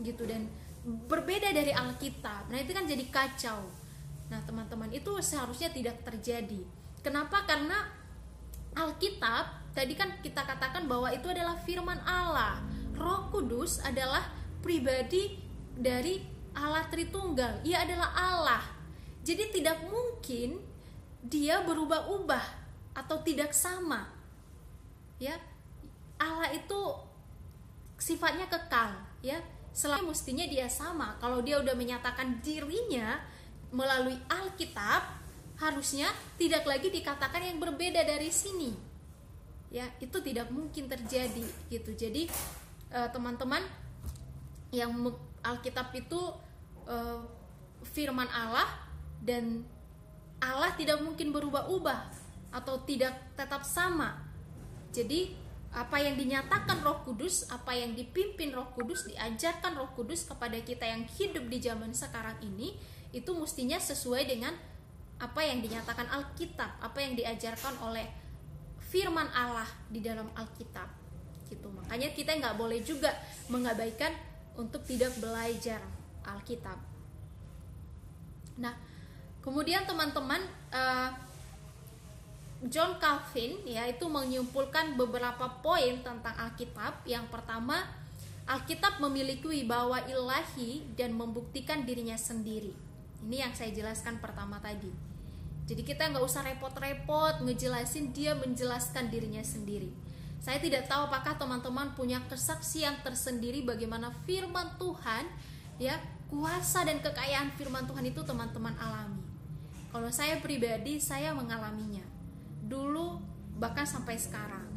gitu. 0.00 0.24
Dan 0.24 0.48
berbeda 0.84 1.52
dari 1.52 1.70
Alkitab. 1.76 2.48
Nah 2.48 2.58
itu 2.58 2.72
kan 2.72 2.88
jadi 2.88 3.04
kacau. 3.12 3.68
Nah 4.32 4.40
teman-teman 4.48 4.88
itu 4.90 5.12
seharusnya 5.20 5.68
tidak 5.68 6.00
terjadi. 6.02 6.64
Kenapa? 7.04 7.44
Karena 7.44 7.76
Alkitab 8.72 9.72
tadi 9.76 9.94
kan 9.94 10.18
kita 10.24 10.42
katakan 10.42 10.88
bahwa 10.88 11.12
itu 11.12 11.28
adalah 11.28 11.60
firman 11.60 12.00
Allah. 12.08 12.64
Roh 12.96 13.28
Kudus 13.32 13.80
adalah 13.84 14.32
pribadi 14.64 15.40
dari 15.76 16.20
Allah 16.56 16.88
Tritunggal. 16.88 17.64
Ia 17.64 17.84
adalah 17.84 18.10
Allah 18.12 18.79
jadi 19.30 19.46
tidak 19.54 19.78
mungkin 19.86 20.58
dia 21.22 21.62
berubah-ubah 21.62 22.42
atau 22.98 23.22
tidak 23.22 23.54
sama. 23.54 24.10
Ya. 25.22 25.38
Allah 26.18 26.50
itu 26.50 26.80
sifatnya 27.94 28.50
kekal, 28.50 28.98
ya. 29.22 29.38
Selalu 29.70 30.10
mestinya 30.10 30.42
dia 30.50 30.66
sama. 30.66 31.14
Kalau 31.22 31.38
dia 31.46 31.62
udah 31.62 31.78
menyatakan 31.78 32.42
dirinya 32.42 33.22
melalui 33.70 34.18
Alkitab, 34.26 35.22
harusnya 35.62 36.10
tidak 36.34 36.66
lagi 36.66 36.90
dikatakan 36.90 37.54
yang 37.54 37.62
berbeda 37.62 38.02
dari 38.02 38.34
sini. 38.34 38.74
Ya, 39.70 39.86
itu 40.02 40.18
tidak 40.18 40.50
mungkin 40.50 40.90
terjadi 40.90 41.46
gitu. 41.70 41.94
Jadi 41.94 42.26
eh, 42.90 43.08
teman-teman 43.14 43.62
yang 44.74 44.90
Alkitab 45.46 45.94
itu 45.94 46.18
eh, 46.90 47.22
firman 47.94 48.26
Allah 48.26 48.89
dan 49.20 49.64
Allah 50.40 50.72
tidak 50.74 51.04
mungkin 51.04 51.30
berubah-ubah 51.30 52.00
atau 52.50 52.80
tidak 52.88 53.12
tetap 53.36 53.62
sama. 53.62 54.16
Jadi 54.90 55.36
apa 55.70 56.02
yang 56.02 56.18
dinyatakan 56.18 56.82
Roh 56.82 57.06
Kudus, 57.06 57.46
apa 57.46 57.76
yang 57.78 57.94
dipimpin 57.94 58.50
Roh 58.50 58.74
Kudus, 58.74 59.06
diajarkan 59.06 59.78
Roh 59.78 59.94
Kudus 59.94 60.26
kepada 60.26 60.58
kita 60.58 60.82
yang 60.82 61.06
hidup 61.06 61.46
di 61.46 61.62
zaman 61.62 61.94
sekarang 61.94 62.34
ini, 62.42 62.74
itu 63.14 63.30
mestinya 63.38 63.78
sesuai 63.78 64.26
dengan 64.26 64.50
apa 65.20 65.40
yang 65.46 65.62
dinyatakan 65.62 66.10
Alkitab, 66.10 66.80
apa 66.80 66.98
yang 66.98 67.14
diajarkan 67.14 67.78
oleh 67.86 68.08
firman 68.90 69.30
Allah 69.30 69.68
di 69.86 70.02
dalam 70.02 70.26
Alkitab. 70.34 70.90
Gitu. 71.46 71.68
Makanya 71.70 72.10
kita 72.16 72.34
nggak 72.34 72.56
boleh 72.58 72.82
juga 72.82 73.14
mengabaikan 73.46 74.10
untuk 74.58 74.82
tidak 74.82 75.14
belajar 75.22 75.78
Alkitab. 76.26 76.78
Nah, 78.58 78.74
Kemudian 79.40 79.88
teman-teman 79.88 80.44
uh, 80.68 81.10
John 82.68 83.00
Calvin 83.00 83.56
ya 83.64 83.88
itu 83.88 84.04
menyimpulkan 84.04 85.00
beberapa 85.00 85.48
poin 85.64 86.04
tentang 86.04 86.36
Alkitab. 86.36 87.08
Yang 87.08 87.32
pertama, 87.32 87.88
Alkitab 88.44 89.00
memiliki 89.00 89.48
wibawa 89.48 90.04
ilahi 90.04 90.84
dan 90.92 91.16
membuktikan 91.16 91.88
dirinya 91.88 92.20
sendiri. 92.20 92.76
Ini 93.24 93.48
yang 93.48 93.52
saya 93.56 93.72
jelaskan 93.72 94.20
pertama 94.20 94.60
tadi. 94.60 94.92
Jadi 95.64 95.86
kita 95.86 96.10
nggak 96.12 96.24
usah 96.24 96.44
repot-repot 96.44 97.46
ngejelasin 97.46 98.12
dia 98.12 98.36
menjelaskan 98.36 99.08
dirinya 99.08 99.40
sendiri. 99.40 99.88
Saya 100.42 100.58
tidak 100.58 100.88
tahu 100.90 101.08
apakah 101.08 101.38
teman-teman 101.38 101.94
punya 101.96 102.18
kesaksian 102.26 103.00
tersendiri 103.06 103.62
bagaimana 103.62 104.10
firman 104.24 104.66
Tuhan 104.80 105.28
ya 105.78 105.96
kuasa 106.26 106.82
dan 106.84 106.98
kekayaan 106.98 107.54
firman 107.54 107.86
Tuhan 107.86 108.02
itu 108.02 108.20
teman-teman 108.26 108.74
alami. 108.82 109.29
Kalau 109.90 110.10
saya 110.14 110.38
pribadi, 110.38 111.02
saya 111.02 111.34
mengalaminya. 111.34 112.06
Dulu 112.62 113.18
bahkan 113.58 113.82
sampai 113.82 114.14
sekarang. 114.14 114.70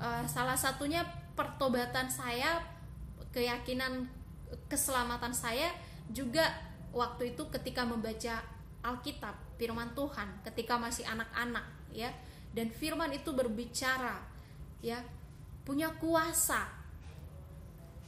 Uh, 0.00 0.24
salah 0.24 0.56
satunya 0.56 1.04
pertobatan 1.36 2.08
saya, 2.08 2.64
keyakinan 3.30 4.08
keselamatan 4.72 5.36
saya 5.36 5.68
juga 6.08 6.48
waktu 6.96 7.36
itu 7.36 7.44
ketika 7.52 7.84
membaca 7.84 8.40
Alkitab, 8.80 9.36
firman 9.60 9.92
Tuhan, 9.92 10.40
ketika 10.48 10.80
masih 10.80 11.04
anak-anak, 11.04 11.66
ya. 11.92 12.08
Dan 12.56 12.72
firman 12.72 13.12
itu 13.12 13.36
berbicara, 13.36 14.24
ya, 14.80 15.04
punya 15.68 15.92
kuasa 16.00 16.64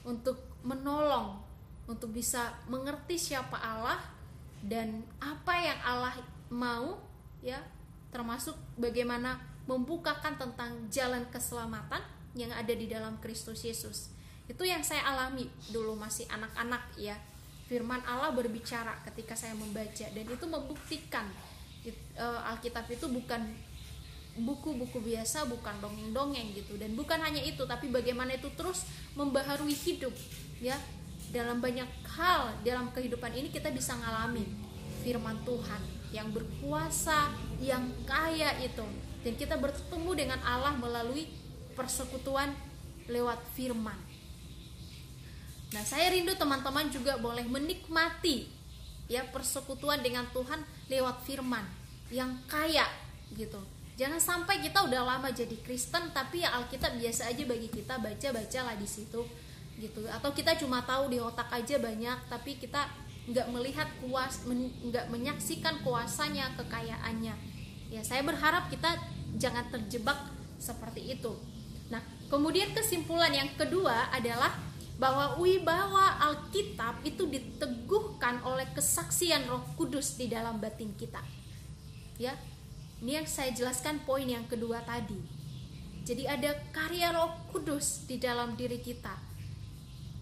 untuk 0.09 0.41
menolong, 0.65 1.45
untuk 1.85 2.17
bisa 2.17 2.57
mengerti 2.71 3.21
siapa 3.21 3.61
Allah 3.61 4.01
dan 4.61 5.05
apa 5.21 5.55
yang 5.57 5.79
Allah 5.81 6.15
mau 6.53 7.01
ya 7.41 7.61
termasuk 8.13 8.59
bagaimana 8.77 9.41
membukakan 9.65 10.37
tentang 10.37 10.91
jalan 10.91 11.25
keselamatan 11.31 12.03
yang 12.35 12.51
ada 12.51 12.75
di 12.75 12.91
dalam 12.91 13.17
Kristus 13.23 13.63
Yesus. 13.63 14.11
Itu 14.51 14.67
yang 14.67 14.83
saya 14.83 15.07
alami 15.07 15.47
dulu 15.71 15.95
masih 15.95 16.27
anak-anak 16.27 16.99
ya. 16.99 17.15
Firman 17.71 18.03
Allah 18.03 18.35
berbicara 18.35 18.99
ketika 19.07 19.39
saya 19.39 19.55
membaca 19.55 20.03
dan 20.11 20.27
itu 20.27 20.47
membuktikan 20.51 21.23
uh, 22.19 22.51
Alkitab 22.51 22.91
itu 22.91 23.07
bukan 23.07 23.47
buku-buku 24.43 24.99
biasa, 24.99 25.47
bukan 25.47 25.79
dongeng-dongeng 25.79 26.51
gitu 26.59 26.75
dan 26.75 26.99
bukan 26.99 27.23
hanya 27.23 27.39
itu 27.39 27.63
tapi 27.63 27.95
bagaimana 27.95 28.35
itu 28.35 28.51
terus 28.59 28.91
membaharui 29.15 29.75
hidup 29.75 30.11
ya 30.59 30.75
dalam 31.31 31.63
banyak 31.63 31.87
hal 32.19 32.55
dalam 32.67 32.91
kehidupan 32.91 33.31
ini 33.35 33.49
kita 33.55 33.71
bisa 33.71 33.95
ngalamin 33.95 34.47
firman 35.01 35.39
Tuhan 35.47 35.83
yang 36.11 36.29
berkuasa, 36.35 37.31
yang 37.63 37.87
kaya 38.05 38.59
itu. 38.61 38.83
Dan 39.23 39.37
kita 39.39 39.55
bertemu 39.57 40.11
dengan 40.17 40.41
Allah 40.43 40.75
melalui 40.75 41.31
persekutuan 41.79 42.51
lewat 43.07 43.39
firman. 43.55 43.97
Nah, 45.71 45.87
saya 45.87 46.11
rindu 46.11 46.35
teman-teman 46.35 46.91
juga 46.91 47.15
boleh 47.15 47.47
menikmati 47.47 48.51
ya 49.07 49.23
persekutuan 49.31 50.03
dengan 50.03 50.27
Tuhan 50.35 50.63
lewat 50.91 51.23
firman 51.23 51.63
yang 52.11 52.35
kaya 52.51 52.87
gitu. 53.39 53.59
Jangan 53.95 54.19
sampai 54.19 54.65
kita 54.65 54.83
udah 54.89 55.03
lama 55.05 55.29
jadi 55.31 55.55
Kristen 55.63 56.11
tapi 56.11 56.43
ya 56.43 56.57
Alkitab 56.59 56.97
biasa 56.99 57.31
aja 57.31 57.43
bagi 57.45 57.69
kita 57.69 58.01
baca-bacalah 58.01 58.75
di 58.75 58.89
situ 58.89 59.23
gitu 59.81 60.05
atau 60.07 60.31
kita 60.37 60.55
cuma 60.61 60.85
tahu 60.85 61.09
di 61.09 61.19
otak 61.19 61.49
aja 61.51 61.81
banyak 61.81 62.19
tapi 62.29 62.61
kita 62.61 62.85
nggak 63.27 63.49
melihat 63.49 63.89
kuas 64.05 64.45
nggak 64.47 65.09
menyaksikan 65.09 65.81
kuasanya 65.81 66.53
kekayaannya 66.61 67.51
Ya, 67.91 68.07
saya 68.07 68.23
berharap 68.23 68.71
kita 68.71 68.87
jangan 69.35 69.67
terjebak 69.67 70.31
seperti 70.63 71.19
itu. 71.19 71.35
Nah, 71.91 71.99
kemudian 72.31 72.71
kesimpulan 72.71 73.35
yang 73.35 73.51
kedua 73.59 74.15
adalah 74.15 74.55
bahwa 74.95 75.43
wibawa 75.43 76.23
Alkitab 76.23 77.03
itu 77.03 77.27
diteguhkan 77.27 78.47
oleh 78.47 78.71
kesaksian 78.71 79.43
Roh 79.51 79.67
Kudus 79.75 80.15
di 80.15 80.31
dalam 80.31 80.63
batin 80.63 80.95
kita. 80.95 81.21
Ya. 82.17 82.39
Ini 83.01 83.25
yang 83.25 83.27
saya 83.27 83.51
jelaskan 83.51 84.05
poin 84.05 84.29
yang 84.29 84.45
kedua 84.45 84.85
tadi. 84.85 85.19
Jadi 86.05 86.29
ada 86.31 86.53
karya 86.71 87.11
Roh 87.17 87.33
Kudus 87.51 88.07
di 88.07 88.21
dalam 88.21 88.55
diri 88.55 88.79
kita 88.79 89.30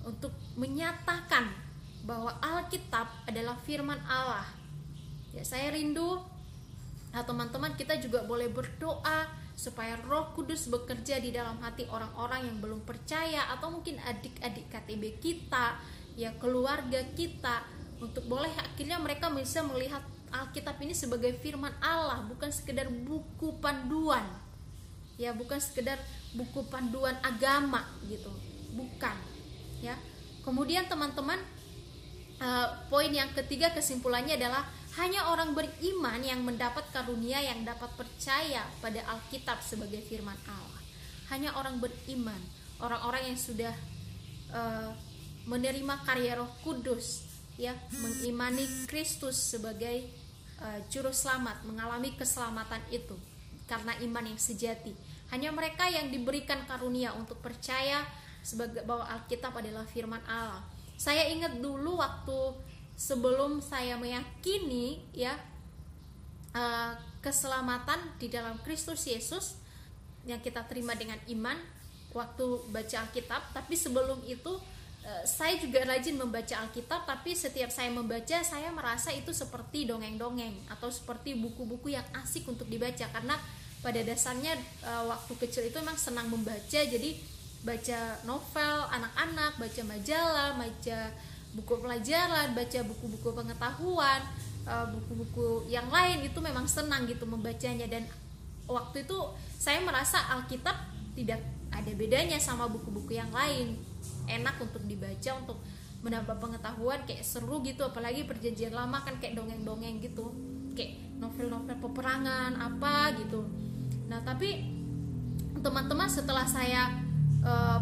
untuk 0.08 0.32
menyatakan 0.56 1.52
bahwa 2.08 2.32
Alkitab 2.40 3.28
adalah 3.28 3.60
firman 3.68 4.00
Allah. 4.08 4.48
Ya, 5.36 5.44
saya 5.44 5.68
rindu 5.68 6.24
nah 7.08 7.24
teman-teman 7.24 7.72
kita 7.72 7.96
juga 8.04 8.20
boleh 8.28 8.52
berdoa 8.52 9.32
supaya 9.56 9.96
Roh 10.04 10.36
Kudus 10.36 10.68
bekerja 10.68 11.16
di 11.18 11.32
dalam 11.32 11.56
hati 11.64 11.88
orang-orang 11.88 12.52
yang 12.52 12.56
belum 12.60 12.84
percaya 12.84 13.48
atau 13.56 13.72
mungkin 13.72 13.96
adik-adik 14.04 14.68
KTB 14.68 15.18
kita, 15.18 15.80
ya 16.20 16.30
keluarga 16.36 17.00
kita 17.16 17.64
untuk 17.98 18.28
boleh 18.28 18.52
akhirnya 18.54 19.00
mereka 19.00 19.32
bisa 19.32 19.64
melihat 19.64 20.04
Alkitab 20.28 20.76
ini 20.84 20.92
sebagai 20.92 21.32
firman 21.40 21.72
Allah, 21.80 22.22
bukan 22.28 22.52
sekedar 22.52 22.92
buku 22.92 23.56
panduan. 23.58 24.22
Ya 25.18 25.32
bukan 25.34 25.58
sekedar 25.58 25.98
buku 26.36 26.68
panduan 26.68 27.16
agama 27.24 27.82
gitu. 28.06 28.30
Bukan 28.76 29.37
ya 29.84 29.94
kemudian 30.42 30.86
teman-teman 30.86 31.38
uh, 32.42 32.68
poin 32.90 33.10
yang 33.10 33.30
ketiga 33.34 33.70
kesimpulannya 33.74 34.38
adalah 34.38 34.66
hanya 34.98 35.30
orang 35.30 35.54
beriman 35.54 36.18
yang 36.24 36.42
mendapat 36.42 36.82
karunia 36.90 37.38
yang 37.38 37.62
dapat 37.62 37.92
percaya 37.94 38.66
pada 38.82 39.04
Alkitab 39.06 39.62
sebagai 39.62 40.02
firman 40.06 40.36
Allah 40.48 40.82
hanya 41.30 41.54
orang 41.54 41.78
beriman 41.78 42.40
orang-orang 42.82 43.34
yang 43.34 43.38
sudah 43.38 43.74
uh, 44.54 44.90
menerima 45.48 45.94
karya 46.04 46.36
Roh 46.38 46.50
Kudus 46.60 47.24
ya 47.58 47.74
mengimani 47.98 48.64
Kristus 48.86 49.34
sebagai 49.34 50.06
uh, 50.62 50.78
juru 50.86 51.10
selamat 51.10 51.66
mengalami 51.66 52.14
keselamatan 52.14 52.78
itu 52.94 53.18
karena 53.68 53.92
iman 54.00 54.24
yang 54.24 54.40
sejati. 54.40 54.96
Hanya 55.28 55.52
mereka 55.52 55.84
yang 55.92 56.08
diberikan 56.08 56.64
karunia 56.64 57.12
untuk 57.12 57.36
percaya 57.44 58.00
sebagai 58.42 58.82
bahwa 58.86 59.04
Alkitab 59.06 59.54
adalah 59.56 59.84
firman 59.86 60.22
Allah. 60.26 60.62
Saya 60.98 61.30
ingat 61.30 61.58
dulu 61.62 61.98
waktu 61.98 62.58
sebelum 62.98 63.62
saya 63.62 63.94
meyakini 63.94 64.98
ya 65.14 65.38
uh, 66.54 66.92
keselamatan 67.22 68.18
di 68.18 68.26
dalam 68.26 68.58
Kristus 68.66 69.06
Yesus 69.06 69.58
yang 70.26 70.42
kita 70.42 70.66
terima 70.66 70.98
dengan 70.98 71.18
iman 71.30 71.56
waktu 72.12 72.46
baca 72.72 72.96
Alkitab, 73.04 73.52
tapi 73.52 73.76
sebelum 73.76 74.24
itu 74.24 74.56
eh, 75.04 75.24
saya 75.28 75.60
juga 75.60 75.84
rajin 75.84 76.16
membaca 76.16 76.56
Alkitab 76.64 77.04
tapi 77.04 77.36
setiap 77.36 77.68
saya 77.68 77.92
membaca 77.92 78.40
saya 78.40 78.72
merasa 78.72 79.12
itu 79.12 79.32
seperti 79.32 79.84
dongeng-dongeng 79.84 80.72
atau 80.72 80.88
seperti 80.88 81.36
buku-buku 81.36 81.92
yang 81.92 82.04
asik 82.16 82.48
untuk 82.48 82.64
dibaca 82.64 83.08
karena 83.12 83.36
pada 83.78 84.00
dasarnya 84.02 84.58
uh, 84.82 85.06
waktu 85.06 85.32
kecil 85.38 85.62
itu 85.70 85.78
memang 85.78 85.94
senang 85.94 86.26
membaca 86.26 86.80
jadi 86.82 87.14
baca 87.66 88.00
novel 88.22 88.76
anak-anak 88.90 89.58
baca 89.58 89.82
majalah 89.82 90.54
baca 90.54 90.98
buku 91.58 91.74
pelajaran 91.80 92.54
baca 92.54 92.78
buku-buku 92.86 93.28
pengetahuan 93.34 94.22
uh, 94.68 94.86
buku-buku 94.92 95.66
yang 95.72 95.88
lain 95.88 96.28
itu 96.28 96.38
memang 96.38 96.68
senang 96.68 97.08
gitu 97.08 97.24
membacanya. 97.24 97.88
Dan 97.88 98.04
waktu 98.68 99.08
itu 99.08 99.18
saya 99.56 99.80
merasa 99.80 100.20
Alkitab 100.36 100.76
tidak 101.16 101.40
ada 101.72 101.92
bedanya 101.96 102.36
sama 102.38 102.68
buku-buku 102.68 103.16
yang 103.16 103.32
lain. 103.32 103.80
Enak 104.28 104.60
untuk 104.60 104.84
dibaca 104.84 105.30
untuk 105.40 105.58
menambah 106.04 106.36
pengetahuan 106.38 107.02
kayak 107.08 107.24
seru 107.24 107.64
gitu. 107.64 107.88
Apalagi 107.88 108.28
perjanjian 108.28 108.76
lama 108.76 109.00
kan 109.02 109.16
kayak 109.18 109.34
dongeng-dongeng 109.40 109.98
gitu. 110.04 110.30
Kayak 110.76 111.00
novel-novel 111.18 111.74
peperangan 111.80 112.54
apa 112.54 113.18
gitu. 113.18 113.42
Nah, 114.06 114.22
tapi 114.22 114.78
teman-teman 115.58 116.06
setelah 116.06 116.46
saya 116.46 117.07
uh, 117.42 117.80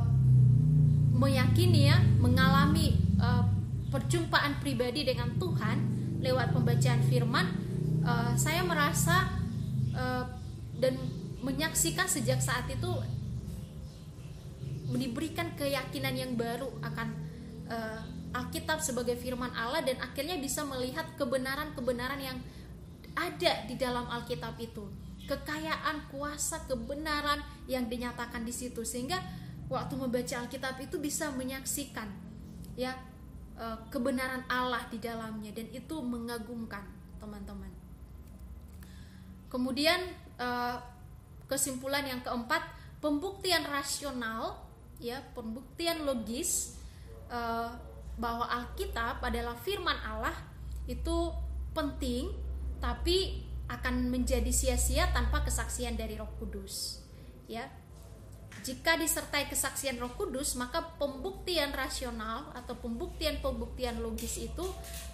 meyakini 1.17 1.89
ya, 1.89 1.99
mengalami 2.21 2.97
uh, 3.21 3.45
perjumpaan 3.89 4.61
pribadi 4.61 5.07
dengan 5.07 5.33
Tuhan 5.41 5.79
lewat 6.21 6.53
pembacaan 6.53 7.01
firman, 7.07 7.47
uh, 8.05 8.33
saya 8.37 8.65
merasa 8.67 9.31
uh, 9.97 10.25
dan 10.77 10.97
menyaksikan 11.41 12.05
sejak 12.11 12.43
saat 12.43 12.67
itu 12.69 12.91
diberikan 14.97 15.51
keyakinan 15.59 16.15
yang 16.15 16.33
baru 16.39 16.71
akan 16.83 17.09
uh, 17.67 18.01
Alkitab 18.37 18.85
sebagai 18.85 19.17
firman 19.17 19.51
Allah 19.57 19.81
dan 19.81 19.97
akhirnya 19.99 20.37
bisa 20.37 20.63
melihat 20.69 21.09
kebenaran-kebenaran 21.17 22.21
yang 22.21 22.39
ada 23.17 23.65
di 23.65 23.75
dalam 23.81 24.05
Alkitab 24.13 24.61
itu. 24.61 24.85
Kekayaan, 25.27 26.07
kuasa, 26.13 26.69
kebenaran 26.69 27.43
yang 27.67 27.89
dinyatakan 27.89 28.45
di 28.45 28.53
situ. 28.53 28.85
Sehingga 28.85 29.19
waktu 29.67 29.95
membaca 29.99 30.35
Alkitab 30.47 30.79
itu 30.79 30.97
bisa 31.03 31.31
menyaksikan 31.35 32.07
ya 32.79 32.95
eh, 33.59 33.79
kebenaran 33.91 34.47
Allah 34.47 34.87
di 34.93 35.03
dalamnya 35.03 35.51
dan 35.51 35.67
itu 35.75 35.97
mengagumkan 36.03 36.85
teman-teman. 37.19 37.73
Kemudian 39.51 40.01
eh, 40.39 40.77
kesimpulan 41.51 42.05
yang 42.07 42.21
keempat, 42.23 42.63
pembuktian 43.01 43.67
rasional 43.67 44.61
ya, 45.03 45.23
pembuktian 45.35 46.07
logis 46.07 46.79
eh, 47.33 47.71
bahwa 48.17 48.47
Alkitab 48.49 49.21
adalah 49.21 49.57
firman 49.59 49.97
Allah 50.01 50.35
itu 50.87 51.33
penting 51.77 52.33
tapi 52.79 53.45
akan 53.67 54.15
menjadi 54.15 54.49
sia-sia 54.55 55.11
tanpa 55.11 55.43
kesaksian 55.43 55.99
dari 55.99 56.15
Roh 56.15 56.31
Kudus. 56.39 57.03
Ya. 57.51 57.67
Jika 58.67 58.99
disertai 58.99 59.47
kesaksian 59.47 59.95
Roh 60.03 60.11
Kudus, 60.19 60.59
maka 60.59 60.83
pembuktian 60.99 61.71
rasional 61.71 62.51
atau 62.51 62.75
pembuktian-pembuktian 62.75 64.03
logis 64.03 64.43
itu, 64.43 64.67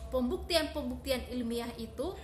pembuktian-pembuktian 0.09 1.29
ilmiah 1.37 1.69
itu 1.77 2.17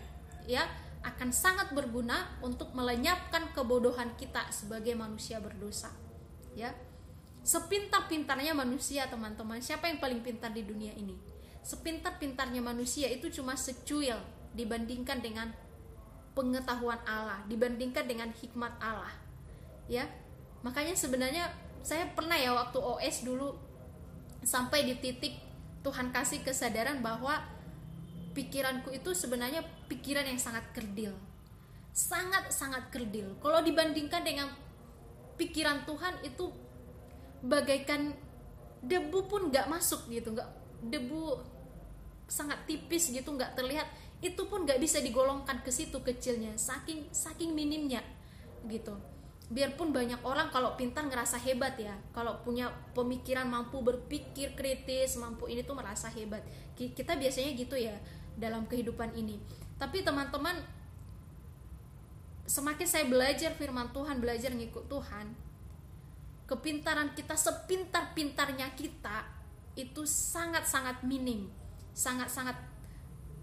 ya 0.49 0.65
akan 1.05 1.29
sangat 1.29 1.77
berguna 1.77 2.41
untuk 2.41 2.73
melenyapkan 2.73 3.53
kebodohan 3.53 4.17
kita 4.17 4.49
sebagai 4.49 4.97
manusia 4.97 5.37
berdosa. 5.37 5.93
Ya. 6.57 6.73
Sepintar-pintarnya 7.45 8.57
manusia, 8.57 9.05
teman-teman. 9.13 9.61
Siapa 9.61 9.93
yang 9.93 10.01
paling 10.01 10.25
pintar 10.25 10.57
di 10.57 10.65
dunia 10.65 10.97
ini? 10.97 11.13
Sepintar-pintarnya 11.61 12.65
manusia 12.65 13.05
itu 13.13 13.29
cuma 13.29 13.53
secuil 13.53 14.17
dibandingkan 14.57 15.21
dengan 15.21 15.53
pengetahuan 16.33 17.03
Allah 17.03 17.43
dibandingkan 17.51 18.07
dengan 18.07 18.31
hikmat 18.31 18.79
Allah 18.79 19.11
ya 19.91 20.07
makanya 20.67 20.95
sebenarnya 20.99 21.51
saya 21.83 22.11
pernah 22.13 22.35
ya 22.35 22.53
waktu 22.53 22.79
OS 22.79 23.23
dulu 23.25 23.55
sampai 24.43 24.87
di 24.87 24.95
titik 24.99 25.39
Tuhan 25.83 26.11
kasih 26.11 26.43
kesadaran 26.43 27.01
bahwa 27.01 27.39
pikiranku 28.35 28.93
itu 28.93 29.15
sebenarnya 29.15 29.65
pikiran 29.87 30.27
yang 30.27 30.39
sangat 30.39 30.67
kerdil. 30.75 31.15
Sangat 31.95 32.51
sangat 32.55 32.91
kerdil. 32.93 33.35
Kalau 33.43 33.63
dibandingkan 33.63 34.23
dengan 34.23 34.53
pikiran 35.39 35.87
Tuhan 35.87 36.23
itu 36.23 36.51
bagaikan 37.43 38.15
debu 38.83 39.27
pun 39.27 39.51
nggak 39.51 39.67
masuk 39.67 40.07
gitu 40.11 40.35
nggak 40.35 40.51
debu 40.87 41.43
sangat 42.31 42.63
tipis 42.67 43.11
gitu 43.11 43.35
nggak 43.35 43.55
terlihat. 43.59 43.87
Itu 44.19 44.51
pun 44.51 44.67
nggak 44.67 44.83
bisa 44.83 44.99
digolongkan 44.99 45.63
ke 45.63 45.71
situ 45.71 46.03
kecilnya 46.03 46.59
saking 46.59 47.07
saking 47.15 47.55
minimnya 47.55 48.03
gitu 48.67 48.99
biarpun 49.49 49.97
banyak 49.97 50.21
orang 50.29 50.53
kalau 50.53 50.77
pintar 50.77 51.09
ngerasa 51.09 51.41
hebat 51.41 51.73
ya 51.81 51.97
kalau 52.13 52.37
punya 52.45 52.69
pemikiran 52.93 53.49
mampu 53.49 53.81
berpikir 53.81 54.53
kritis 54.53 55.17
mampu 55.17 55.49
ini 55.49 55.65
tuh 55.65 55.73
merasa 55.73 56.13
hebat 56.13 56.45
kita 56.77 57.17
biasanya 57.17 57.57
gitu 57.57 57.75
ya 57.81 57.97
dalam 58.37 58.69
kehidupan 58.69 59.17
ini 59.17 59.41
tapi 59.81 60.05
teman-teman 60.05 60.61
semakin 62.45 62.87
saya 62.87 63.09
belajar 63.09 63.57
firman 63.57 63.89
Tuhan 63.97 64.21
belajar 64.21 64.53
ngikut 64.53 64.85
Tuhan 64.85 65.33
kepintaran 66.45 67.17
kita 67.17 67.33
sepintar-pintarnya 67.33 68.77
kita 68.77 69.25
itu 69.81 70.05
sangat-sangat 70.05 71.09
minim 71.09 71.49
sangat-sangat 71.97 72.55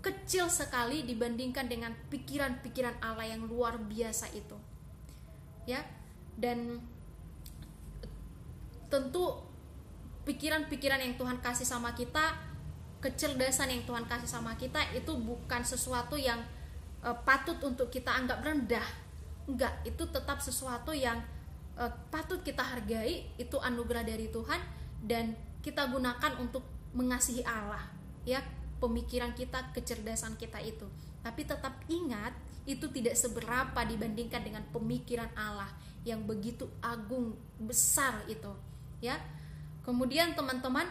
kecil 0.06 0.54
sekali 0.54 1.02
dibandingkan 1.02 1.66
dengan 1.66 1.98
pikiran-pikiran 2.14 3.02
Allah 3.02 3.26
yang 3.26 3.50
luar 3.50 3.82
biasa 3.82 4.30
itu. 4.38 4.54
Ya. 5.66 5.82
Dan 6.36 6.84
tentu 8.92 9.44
pikiran-pikiran 10.26 11.00
yang 11.00 11.16
Tuhan 11.16 11.40
kasih 11.40 11.68
sama 11.68 11.94
kita, 11.96 12.36
kecerdasan 13.00 13.70
yang 13.70 13.84
Tuhan 13.86 14.10
kasih 14.10 14.28
sama 14.30 14.58
kita 14.58 14.82
itu 14.98 15.14
bukan 15.14 15.62
sesuatu 15.62 16.18
yang 16.18 16.42
uh, 17.06 17.14
patut 17.22 17.62
untuk 17.62 17.94
kita 17.94 18.10
anggap 18.10 18.42
rendah. 18.42 18.86
Enggak 19.46 19.78
itu 19.86 20.10
tetap 20.10 20.42
sesuatu 20.42 20.90
yang 20.90 21.22
uh, 21.78 21.94
patut 22.10 22.42
kita 22.42 22.66
hargai 22.66 23.30
itu 23.38 23.58
anugerah 23.62 24.02
dari 24.02 24.32
Tuhan 24.34 24.58
dan 25.06 25.38
kita 25.62 25.86
gunakan 25.90 26.42
untuk 26.42 26.66
mengasihi 26.98 27.46
Allah 27.46 27.86
ya 28.26 28.42
pemikiran 28.82 29.38
kita 29.38 29.70
kecerdasan 29.78 30.34
kita 30.42 30.58
itu. 30.66 30.90
Tapi 31.22 31.46
tetap 31.46 31.78
ingat 31.90 32.34
itu 32.66 32.90
tidak 32.90 33.14
seberapa 33.14 33.78
dibandingkan 33.86 34.42
dengan 34.42 34.66
pemikiran 34.74 35.30
Allah 35.38 35.70
yang 36.06 36.24
begitu 36.24 36.70
agung 36.80 37.34
besar 37.58 38.22
itu 38.30 38.54
ya 39.02 39.18
kemudian 39.82 40.38
teman-teman 40.38 40.86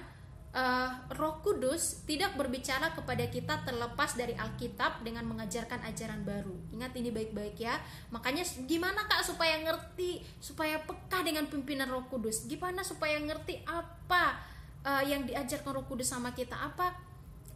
uh, 0.54 0.88
Roh 1.18 1.42
Kudus 1.42 2.06
tidak 2.06 2.38
berbicara 2.38 2.94
kepada 2.94 3.26
kita 3.26 3.66
terlepas 3.66 4.14
dari 4.14 4.32
Alkitab 4.38 5.02
dengan 5.02 5.26
mengajarkan 5.26 5.82
ajaran 5.84 6.22
baru. 6.22 6.54
Ingat 6.72 6.94
ini 6.94 7.10
baik-baik 7.10 7.58
ya. 7.58 7.76
Makanya 8.14 8.46
gimana 8.64 9.04
Kak 9.10 9.26
supaya 9.26 9.58
ngerti, 9.60 10.22
supaya 10.38 10.80
peka 10.80 11.26
dengan 11.26 11.50
pimpinan 11.50 11.90
Roh 11.90 12.06
Kudus? 12.06 12.46
Gimana 12.46 12.86
supaya 12.86 13.18
ngerti 13.18 13.66
apa 13.66 14.38
uh, 14.86 15.02
yang 15.02 15.26
diajarkan 15.26 15.74
Roh 15.74 15.86
Kudus 15.90 16.14
sama 16.14 16.32
kita? 16.32 16.54
Apa 16.54 16.94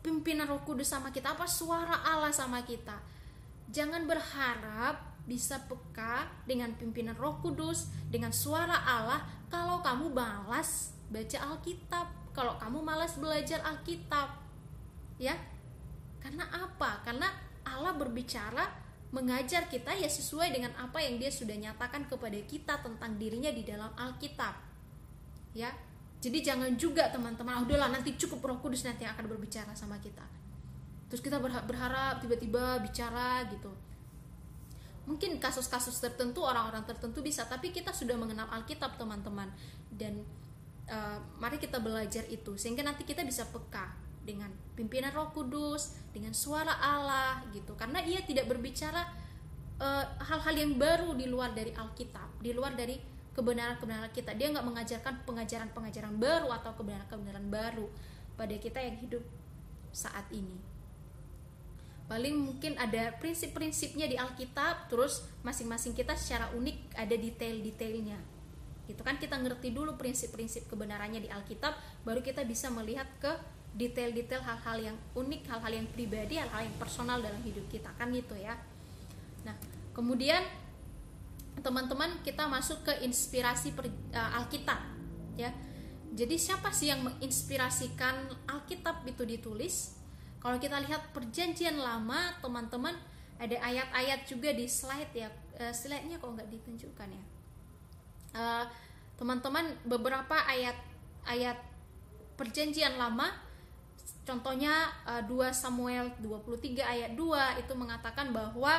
pimpinan 0.02 0.50
Roh 0.50 0.60
Kudus 0.66 0.90
sama 0.90 1.14
kita? 1.14 1.32
Apa 1.38 1.46
suara 1.46 2.02
Allah 2.02 2.34
sama 2.34 2.66
kita? 2.66 2.98
Jangan 3.70 4.04
berharap 4.10 5.07
bisa 5.28 5.60
peka 5.68 6.24
dengan 6.48 6.72
pimpinan 6.72 7.12
Roh 7.20 7.36
Kudus, 7.44 7.92
dengan 8.08 8.32
suara 8.32 8.80
Allah 8.80 9.28
kalau 9.52 9.84
kamu 9.84 10.16
balas 10.16 10.96
baca 11.12 11.38
Alkitab 11.52 12.32
kalau 12.38 12.54
kamu 12.54 12.78
malas 12.86 13.18
belajar 13.18 13.58
Alkitab 13.66 14.30
ya. 15.18 15.34
Karena 16.22 16.46
apa? 16.54 17.02
Karena 17.02 17.26
Allah 17.66 17.98
berbicara 17.98 18.62
mengajar 19.10 19.66
kita 19.66 19.90
ya 19.98 20.06
sesuai 20.06 20.54
dengan 20.54 20.70
apa 20.78 21.02
yang 21.02 21.18
dia 21.18 21.34
sudah 21.34 21.58
nyatakan 21.58 22.06
kepada 22.06 22.38
kita 22.46 22.78
tentang 22.78 23.18
dirinya 23.18 23.50
di 23.50 23.66
dalam 23.66 23.90
Alkitab 23.98 24.54
ya. 25.50 25.74
Jadi 26.18 26.38
jangan 26.42 26.74
juga 26.78 27.10
teman-teman 27.10 27.58
ah, 27.58 27.62
udahlah 27.62 27.90
nanti 27.90 28.14
cukup 28.14 28.42
Roh 28.42 28.58
Kudus 28.62 28.86
nanti 28.86 29.02
akan 29.02 29.26
berbicara 29.26 29.74
sama 29.74 29.98
kita. 29.98 30.22
Terus 31.10 31.18
kita 31.18 31.42
berharap 31.42 32.22
tiba-tiba 32.22 32.78
bicara 32.86 33.42
gitu 33.50 33.74
mungkin 35.08 35.40
kasus-kasus 35.40 35.96
tertentu 36.04 36.44
orang-orang 36.44 36.84
tertentu 36.84 37.24
bisa 37.24 37.48
tapi 37.48 37.72
kita 37.72 37.96
sudah 37.96 38.14
mengenal 38.20 38.44
Alkitab 38.52 39.00
teman-teman 39.00 39.48
dan 39.88 40.20
uh, 40.92 41.16
mari 41.40 41.56
kita 41.56 41.80
belajar 41.80 42.28
itu 42.28 42.60
sehingga 42.60 42.84
nanti 42.84 43.08
kita 43.08 43.24
bisa 43.24 43.48
peka 43.48 44.08
dengan 44.28 44.52
pimpinan 44.76 45.08
Roh 45.16 45.32
Kudus, 45.32 45.96
dengan 46.12 46.36
suara 46.36 46.76
Allah 46.76 47.40
gitu. 47.56 47.72
Karena 47.72 48.04
ia 48.04 48.20
tidak 48.20 48.44
berbicara 48.44 49.08
eh, 49.80 50.04
hal-hal 50.20 50.52
uh, 50.52 50.60
yang 50.60 50.76
baru 50.76 51.16
di 51.16 51.24
luar 51.24 51.56
dari 51.56 51.72
Alkitab, 51.72 52.44
di 52.44 52.52
luar 52.52 52.76
dari 52.76 53.00
kebenaran-kebenaran 53.32 54.12
kita. 54.12 54.36
Dia 54.36 54.52
nggak 54.52 54.66
mengajarkan 54.68 55.14
pengajaran-pengajaran 55.24 56.20
baru 56.20 56.52
atau 56.60 56.76
kebenaran-kebenaran 56.76 57.46
baru 57.48 57.88
pada 58.36 58.52
kita 58.60 58.84
yang 58.84 59.00
hidup 59.00 59.24
saat 59.96 60.28
ini. 60.28 60.60
Paling 62.08 62.34
mungkin 62.40 62.80
ada 62.80 63.12
prinsip-prinsipnya 63.20 64.08
di 64.08 64.16
Alkitab, 64.16 64.88
terus 64.88 65.28
masing-masing 65.44 65.92
kita 65.92 66.16
secara 66.16 66.48
unik 66.56 66.96
ada 66.96 67.12
detail-detailnya. 67.12 68.16
Gitu 68.88 69.04
kan 69.04 69.20
kita 69.20 69.36
ngerti 69.36 69.76
dulu 69.76 70.00
prinsip-prinsip 70.00 70.64
kebenarannya 70.72 71.20
di 71.20 71.28
Alkitab 71.28 71.76
baru 72.08 72.24
kita 72.24 72.40
bisa 72.48 72.72
melihat 72.72 73.04
ke 73.20 73.28
detail-detail 73.76 74.40
hal-hal 74.40 74.80
yang 74.80 74.96
unik 75.12 75.44
hal-hal 75.52 75.72
yang 75.76 75.86
pribadi 75.92 76.40
hal-hal 76.40 76.64
yang 76.64 76.76
personal 76.80 77.20
dalam 77.20 77.44
hidup 77.44 77.68
kita. 77.68 77.92
Kan 78.00 78.08
gitu 78.16 78.32
ya. 78.40 78.56
Nah 79.44 79.52
kemudian 79.92 80.40
teman-teman 81.60 82.16
kita 82.24 82.48
masuk 82.48 82.88
ke 82.88 83.04
inspirasi 83.04 83.76
per, 83.76 83.92
uh, 84.16 84.40
Alkitab 84.40 84.80
ya. 85.36 85.52
Jadi 86.08 86.40
siapa 86.40 86.72
sih 86.72 86.88
yang 86.88 87.04
menginspirasikan 87.04 88.32
Alkitab 88.48 89.04
itu 89.04 89.28
ditulis 89.28 89.97
kalau 90.38 90.57
kita 90.62 90.79
lihat 90.83 91.11
perjanjian 91.11 91.79
lama 91.79 92.35
teman-teman 92.38 92.94
ada 93.38 93.57
ayat-ayat 93.62 94.27
juga 94.27 94.51
di 94.55 94.66
slide 94.66 95.14
ya. 95.14 95.31
Uh, 95.59 95.74
slide-nya 95.74 96.18
kok 96.18 96.31
nggak 96.35 96.51
ditunjukkan 96.51 97.09
ya? 97.11 97.24
Eh, 98.38 98.64
teman-teman 99.18 99.74
beberapa 99.88 100.37
ayat-ayat 100.46 101.59
perjanjian 102.38 102.94
lama 102.94 103.35
contohnya 104.22 104.92
uh, 105.09 105.18
eh, 105.18 105.51
2 105.51 105.51
Samuel 105.51 106.12
23 106.22 106.85
ayat 106.85 107.11
2 107.16 107.64
itu 107.64 107.72
mengatakan 107.74 108.31
bahwa 108.31 108.79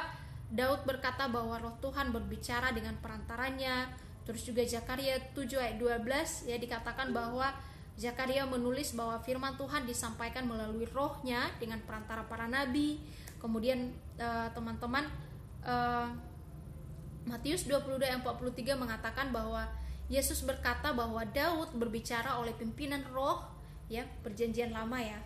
Daud 0.53 0.85
berkata 0.85 1.27
bahwa 1.27 1.59
roh 1.59 1.75
Tuhan 1.81 2.09
berbicara 2.09 2.73
dengan 2.73 2.97
perantaranya. 3.01 3.89
Terus 4.25 4.45
juga 4.45 4.61
Zakaria 4.65 5.17
7 5.33 5.57
ayat 5.57 5.77
12 5.81 6.49
ya 6.49 6.57
dikatakan 6.57 7.09
bahwa 7.09 7.49
Zakaria 7.99 8.47
menulis 8.47 8.95
bahwa 8.95 9.19
firman 9.19 9.59
Tuhan 9.59 9.83
disampaikan 9.83 10.47
melalui 10.47 10.87
rohnya 10.87 11.51
dengan 11.59 11.83
perantara 11.83 12.23
para 12.23 12.47
nabi. 12.47 12.95
Kemudian 13.43 13.91
uh, 14.15 14.47
teman-teman 14.55 15.03
uh, 15.67 16.07
Matius 17.27 17.67
22 17.67 17.99
ayat 17.99 18.23
43 18.23 18.79
mengatakan 18.79 19.35
bahwa 19.35 19.67
Yesus 20.07 20.47
berkata 20.47 20.95
bahwa 20.95 21.21
Daud 21.27 21.75
berbicara 21.75 22.39
oleh 22.39 22.55
pimpinan 22.55 23.03
roh 23.11 23.43
ya 23.91 24.07
perjanjian 24.23 24.71
lama 24.71 25.03
ya. 25.03 25.19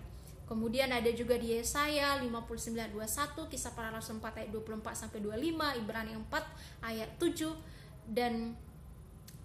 Kemudian 0.49 0.91
ada 0.91 1.07
juga 1.13 1.37
di 1.37 1.55
Yesaya 1.55 2.19
59:21 2.19 3.53
kisah 3.53 3.71
para 3.77 3.93
rasul 3.93 4.17
4 4.17 4.43
ayat 4.43 4.49
24 4.49 4.97
sampai 4.97 5.21
25 5.21 5.79
Ibrani 5.79 6.17
4 6.19 6.89
ayat 6.89 7.09
7 7.21 7.53
dan 8.09 8.57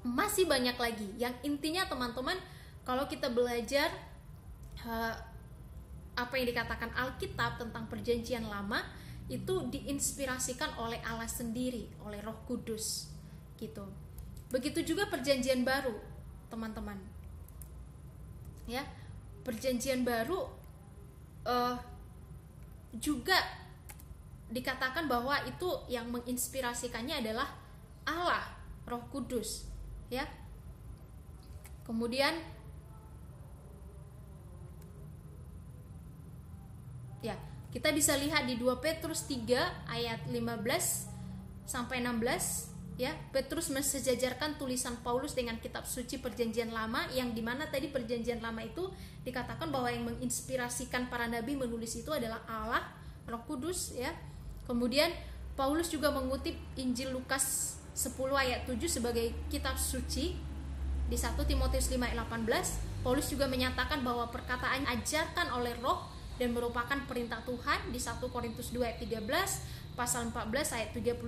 masih 0.02 0.48
banyak 0.48 0.74
lagi. 0.74 1.08
Yang 1.20 1.34
intinya 1.46 1.86
teman-teman 1.86 2.40
kalau 2.88 3.05
kita 3.05 3.29
belajar 3.29 3.92
uh, 4.81 5.12
apa 6.16 6.33
yang 6.40 6.48
dikatakan 6.57 6.88
Alkitab 6.96 7.61
tentang 7.61 7.85
perjanjian 7.85 8.48
lama 8.48 8.81
itu 9.29 9.68
diinspirasikan 9.68 10.72
oleh 10.81 10.96
Allah 11.05 11.29
sendiri, 11.29 11.92
oleh 12.01 12.16
Roh 12.24 12.40
Kudus, 12.48 13.12
gitu. 13.61 13.85
Begitu 14.48 14.81
juga 14.88 15.05
perjanjian 15.12 15.68
baru, 15.68 15.92
teman-teman. 16.48 16.96
Ya, 18.64 18.88
perjanjian 19.44 20.01
baru 20.01 20.48
uh, 21.44 21.77
juga 22.96 23.37
dikatakan 24.48 25.12
bahwa 25.12 25.37
itu 25.44 25.68
yang 25.92 26.09
menginspirasikannya 26.09 27.20
adalah 27.20 27.53
Allah, 28.09 28.48
Roh 28.88 29.05
Kudus, 29.12 29.68
ya. 30.09 30.24
Kemudian 31.85 32.57
ya 37.20 37.37
kita 37.68 37.92
bisa 37.92 38.16
lihat 38.16 38.48
di 38.48 38.57
2 38.57 38.81
Petrus 38.81 39.28
3 39.28 39.92
ayat 39.92 40.24
15 40.33 40.64
sampai 41.68 42.00
16 42.00 42.96
ya. 42.96 43.12
Petrus 43.28 43.68
mensejajarkan 43.68 44.57
tulisan 44.57 44.96
Paulus 45.04 45.37
dengan 45.37 45.61
kitab 45.61 45.85
suci 45.85 46.16
Perjanjian 46.16 46.72
Lama 46.72 47.04
yang 47.12 47.37
di 47.37 47.44
mana 47.44 47.68
tadi 47.68 47.92
Perjanjian 47.92 48.40
Lama 48.40 48.64
itu 48.64 48.88
dikatakan 49.22 49.68
bahwa 49.68 49.92
yang 49.92 50.09
menginspirasikan 50.09 51.12
para 51.12 51.28
nabi 51.28 51.61
menulis 51.61 51.92
itu 51.92 52.09
adalah 52.09 52.40
Allah, 52.48 52.88
Roh 53.28 53.44
Kudus 53.44 53.92
ya. 53.92 54.16
Kemudian 54.64 55.12
Paulus 55.52 55.92
juga 55.92 56.09
mengutip 56.09 56.57
Injil 56.81 57.12
Lukas 57.12 57.76
10 57.92 58.16
ayat 58.33 58.64
7 58.64 58.81
sebagai 58.88 59.37
kitab 59.52 59.76
suci 59.76 60.40
di 61.09 61.16
1 61.16 61.37
Timotius 61.44 61.92
5 61.92 62.00
ayat 62.00 62.20
18 62.24 63.04
Paulus 63.04 63.28
juga 63.28 63.48
menyatakan 63.48 64.04
bahwa 64.04 64.28
perkataan 64.28 64.85
ajarkan 64.87 65.52
oleh 65.57 65.72
roh 65.81 66.17
dan 66.38 66.55
merupakan 66.55 66.96
perintah 67.05 67.42
Tuhan 67.42 67.90
di 67.90 67.98
1 67.98 68.22
Korintus 68.31 68.70
2 68.70 68.87
ayat 68.87 68.98
13, 69.03 69.98
pasal 69.98 70.31
14 70.31 70.79
ayat 70.79 70.90
37. 70.94 71.18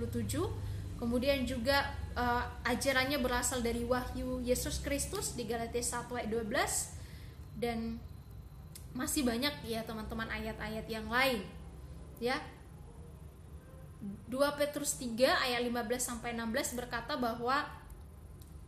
Kemudian 0.95 1.43
juga 1.43 1.91
uh, 2.15 2.45
ajarannya 2.63 3.19
berasal 3.19 3.59
dari 3.59 3.83
wahyu 3.83 4.39
Yesus 4.39 4.79
Kristus 4.79 5.35
di 5.35 5.43
Galatia 5.43 5.83
1 5.83 6.07
ayat 6.07 6.29
12 6.31 7.59
dan 7.59 7.99
masih 8.91 9.23
banyak 9.27 9.51
ya 9.67 9.83
teman-teman 9.83 10.27
ayat-ayat 10.31 10.87
yang 10.87 11.07
lain. 11.11 11.43
Ya. 12.23 12.39
2 14.01 14.57
Petrus 14.57 14.97
3 14.97 15.13
ayat 15.29 15.61
15 15.61 15.77
sampai 16.01 16.33
16 16.33 16.73
berkata 16.73 17.13
bahwa 17.19 17.69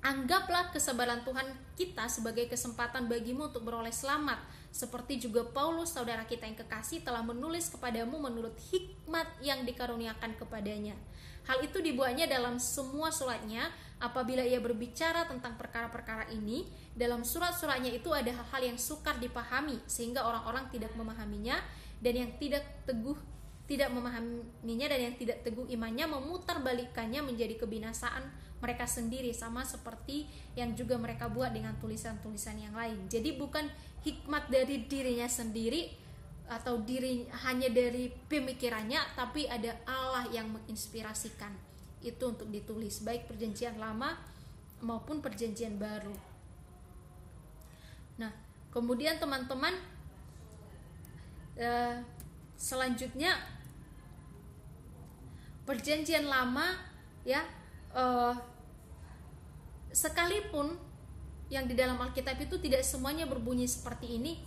anggaplah 0.04 0.70
kesabaran 0.70 1.26
Tuhan 1.26 1.48
kita 1.80 2.06
sebagai 2.12 2.46
kesempatan 2.52 3.10
bagimu 3.10 3.50
untuk 3.50 3.66
beroleh 3.66 3.90
selamat 3.90 4.38
seperti 4.74 5.22
juga 5.22 5.46
Paulus 5.46 5.94
saudara 5.94 6.26
kita 6.26 6.50
yang 6.50 6.58
kekasih 6.58 7.06
telah 7.06 7.22
menulis 7.22 7.70
kepadamu 7.70 8.18
menurut 8.18 8.58
hikmat 8.74 9.30
yang 9.46 9.62
dikaruniakan 9.70 10.34
kepadanya. 10.34 10.98
Hal 11.46 11.62
itu 11.62 11.78
dibuatnya 11.78 12.26
dalam 12.26 12.58
semua 12.58 13.14
suratnya 13.14 13.70
apabila 14.02 14.42
ia 14.42 14.58
berbicara 14.58 15.30
tentang 15.30 15.62
perkara-perkara 15.62 16.34
ini, 16.34 16.66
dalam 16.98 17.22
surat-suratnya 17.22 17.94
itu 17.94 18.10
ada 18.10 18.34
hal-hal 18.34 18.74
yang 18.74 18.80
sukar 18.82 19.22
dipahami 19.22 19.78
sehingga 19.86 20.26
orang-orang 20.26 20.66
tidak 20.74 20.90
memahaminya 20.98 21.62
dan 22.02 22.26
yang 22.26 22.32
tidak 22.42 22.66
teguh 22.90 23.16
tidak 23.64 23.96
memahaminya 23.96 24.88
dan 24.92 25.00
yang 25.08 25.16
tidak 25.16 25.40
teguh 25.40 25.64
imannya 25.72 26.04
memutarbalikannya 26.04 27.24
menjadi 27.24 27.56
kebinasaan 27.64 28.28
mereka 28.60 28.88
sendiri 28.88 29.32
sama 29.36 29.64
seperti 29.64 30.28
yang 30.56 30.76
juga 30.76 30.96
mereka 31.00 31.28
buat 31.28 31.52
dengan 31.52 31.76
tulisan-tulisan 31.80 32.60
yang 32.60 32.76
lain. 32.76 33.08
Jadi 33.12 33.36
bukan 33.36 33.68
hikmat 34.04 34.52
dari 34.52 34.84
dirinya 34.86 35.28
sendiri 35.28 35.90
atau 36.48 36.84
diri 36.84 37.24
hanya 37.48 37.72
dari 37.72 38.12
pemikirannya 38.12 39.00
tapi 39.16 39.48
ada 39.48 39.80
Allah 39.88 40.28
yang 40.30 40.52
menginspirasikan 40.52 41.56
itu 42.04 42.24
untuk 42.28 42.52
ditulis 42.52 43.00
baik 43.00 43.32
perjanjian 43.32 43.80
lama 43.80 44.20
maupun 44.84 45.24
perjanjian 45.24 45.80
baru. 45.80 46.12
Nah, 48.20 48.30
kemudian 48.76 49.16
teman-teman 49.24 49.72
eh, 51.56 52.04
selanjutnya 52.60 53.40
perjanjian 55.64 56.28
lama 56.28 56.76
ya 57.24 57.48
eh, 57.96 58.36
sekalipun 59.96 60.76
yang 61.54 61.70
di 61.70 61.78
dalam 61.78 62.02
Alkitab 62.02 62.42
itu 62.42 62.58
tidak 62.58 62.82
semuanya 62.82 63.30
berbunyi 63.30 63.70
seperti 63.70 64.18
ini. 64.18 64.42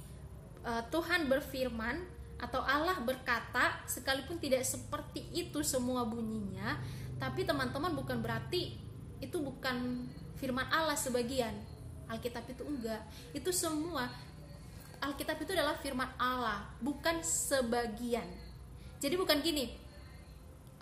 Uh, 0.66 0.82
Tuhan 0.90 1.30
berfirman 1.30 2.02
atau 2.42 2.58
Allah 2.66 2.98
berkata 2.98 3.78
sekalipun 3.86 4.42
tidak 4.42 4.66
seperti 4.66 5.24
itu 5.30 5.62
semua 5.62 6.04
bunyinya 6.04 6.76
tapi 7.16 7.48
teman-teman 7.48 7.96
bukan 7.96 8.20
berarti 8.20 8.76
itu 9.22 9.38
bukan 9.38 10.04
firman 10.36 10.66
Allah 10.68 10.98
sebagian. 10.98 11.54
Alkitab 12.10 12.44
itu 12.50 12.62
enggak. 12.66 13.02
Itu 13.30 13.54
semua 13.54 14.10
Alkitab 14.98 15.38
itu 15.46 15.54
adalah 15.54 15.78
firman 15.78 16.10
Allah 16.18 16.66
bukan 16.82 17.22
sebagian. 17.22 18.26
Jadi 18.98 19.14
bukan 19.14 19.38
gini 19.38 19.86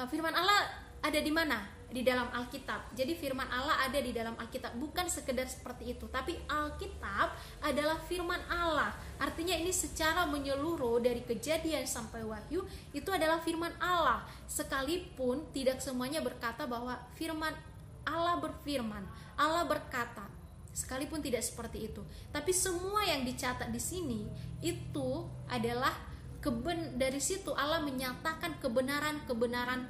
uh, 0.00 0.08
firman 0.08 0.32
Allah 0.34 0.72
ada 1.04 1.20
di 1.20 1.28
mana 1.28 1.73
di 1.94 2.02
dalam 2.02 2.26
Alkitab. 2.34 2.90
Jadi 2.98 3.14
firman 3.14 3.46
Allah 3.46 3.86
ada 3.86 4.02
di 4.02 4.10
dalam 4.10 4.34
Alkitab, 4.34 4.74
bukan 4.82 5.06
sekedar 5.06 5.46
seperti 5.46 5.94
itu, 5.94 6.10
tapi 6.10 6.34
Alkitab 6.50 7.38
adalah 7.62 8.02
firman 8.10 8.42
Allah. 8.50 8.90
Artinya 9.22 9.54
ini 9.54 9.70
secara 9.70 10.26
menyeluruh 10.26 10.98
dari 10.98 11.22
kejadian 11.22 11.86
sampai 11.86 12.26
wahyu 12.26 12.66
itu 12.90 13.10
adalah 13.14 13.38
firman 13.46 13.70
Allah. 13.78 14.26
Sekalipun 14.50 15.46
tidak 15.54 15.78
semuanya 15.78 16.18
berkata 16.18 16.66
bahwa 16.66 16.98
firman 17.14 17.54
Allah 18.02 18.42
berfirman, 18.42 19.06
Allah 19.38 19.62
berkata, 19.62 20.26
sekalipun 20.74 21.22
tidak 21.22 21.46
seperti 21.46 21.94
itu. 21.94 22.02
Tapi 22.34 22.50
semua 22.50 23.06
yang 23.06 23.22
dicatat 23.22 23.70
di 23.70 23.78
sini 23.78 24.26
itu 24.58 25.30
adalah 25.46 25.94
keben 26.42 26.98
dari 26.98 27.22
situ 27.22 27.54
Allah 27.54 27.80
menyatakan 27.86 28.58
kebenaran-kebenaran 28.58 29.86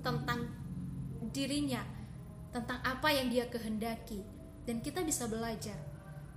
tentang 0.00 0.59
dirinya 1.30 1.82
tentang 2.50 2.82
apa 2.82 3.08
yang 3.14 3.30
dia 3.30 3.46
kehendaki. 3.46 4.22
Dan 4.66 4.84
kita 4.84 5.02
bisa 5.02 5.26
belajar 5.26 5.76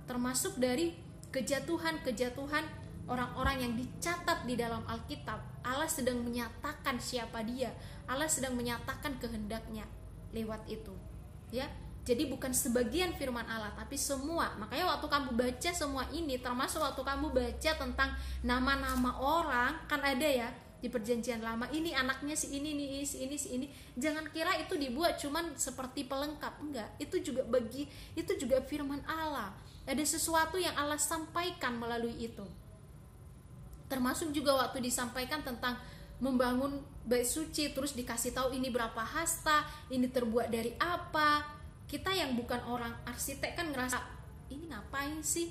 termasuk 0.08 0.58
dari 0.58 0.96
kejatuhan-kejatuhan 1.30 2.64
orang-orang 3.10 3.56
yang 3.60 3.72
dicatat 3.76 4.48
di 4.48 4.54
dalam 4.56 4.82
Alkitab. 4.88 5.64
Allah 5.64 5.88
sedang 5.90 6.22
menyatakan 6.24 6.96
siapa 6.98 7.44
dia. 7.44 7.72
Allah 8.08 8.28
sedang 8.28 8.56
menyatakan 8.56 9.16
kehendaknya 9.20 9.84
lewat 10.34 10.66
itu 10.66 10.92
ya. 11.54 11.70
Jadi 12.04 12.28
bukan 12.28 12.52
sebagian 12.52 13.16
firman 13.16 13.48
Allah 13.48 13.72
tapi 13.72 13.96
semua. 13.96 14.52
Makanya 14.60 14.92
waktu 14.92 15.06
kamu 15.08 15.30
baca 15.40 15.70
semua 15.72 16.04
ini 16.12 16.36
termasuk 16.36 16.84
waktu 16.84 17.00
kamu 17.00 17.32
baca 17.32 17.70
tentang 17.80 18.10
nama-nama 18.44 19.16
orang 19.16 19.72
kan 19.88 20.04
ada 20.04 20.28
ya 20.28 20.52
di 20.84 20.92
perjanjian 20.92 21.40
lama 21.40 21.64
ini 21.72 21.96
anaknya 21.96 22.36
si 22.36 22.52
ini 22.52 22.76
nih 22.76 23.08
si 23.08 23.24
ini 23.24 23.36
si 23.40 23.56
ini. 23.56 23.66
Jangan 23.96 24.28
kira 24.28 24.52
itu 24.60 24.76
dibuat 24.76 25.16
cuman 25.16 25.56
seperti 25.56 26.04
pelengkap 26.04 26.60
enggak. 26.60 26.92
Itu 27.00 27.24
juga 27.24 27.40
bagi 27.48 27.88
itu 28.12 28.32
juga 28.36 28.60
firman 28.60 29.00
Allah. 29.08 29.56
Ada 29.88 30.04
sesuatu 30.04 30.60
yang 30.60 30.76
Allah 30.76 31.00
sampaikan 31.00 31.80
melalui 31.80 32.12
itu. 32.20 32.44
Termasuk 33.88 34.36
juga 34.36 34.60
waktu 34.60 34.84
disampaikan 34.84 35.40
tentang 35.40 35.80
membangun 36.20 36.84
bait 37.08 37.24
suci 37.24 37.72
terus 37.72 37.96
dikasih 37.96 38.36
tahu 38.36 38.52
ini 38.52 38.68
berapa 38.68 39.00
hasta 39.00 39.64
ini 39.88 40.12
terbuat 40.12 40.52
dari 40.52 40.76
apa. 40.76 41.48
Kita 41.88 42.12
yang 42.12 42.36
bukan 42.36 42.60
orang 42.68 42.92
arsitek 43.08 43.56
kan 43.56 43.72
ngerasa 43.72 44.04
ini 44.52 44.68
ngapain 44.68 45.24
sih? 45.24 45.48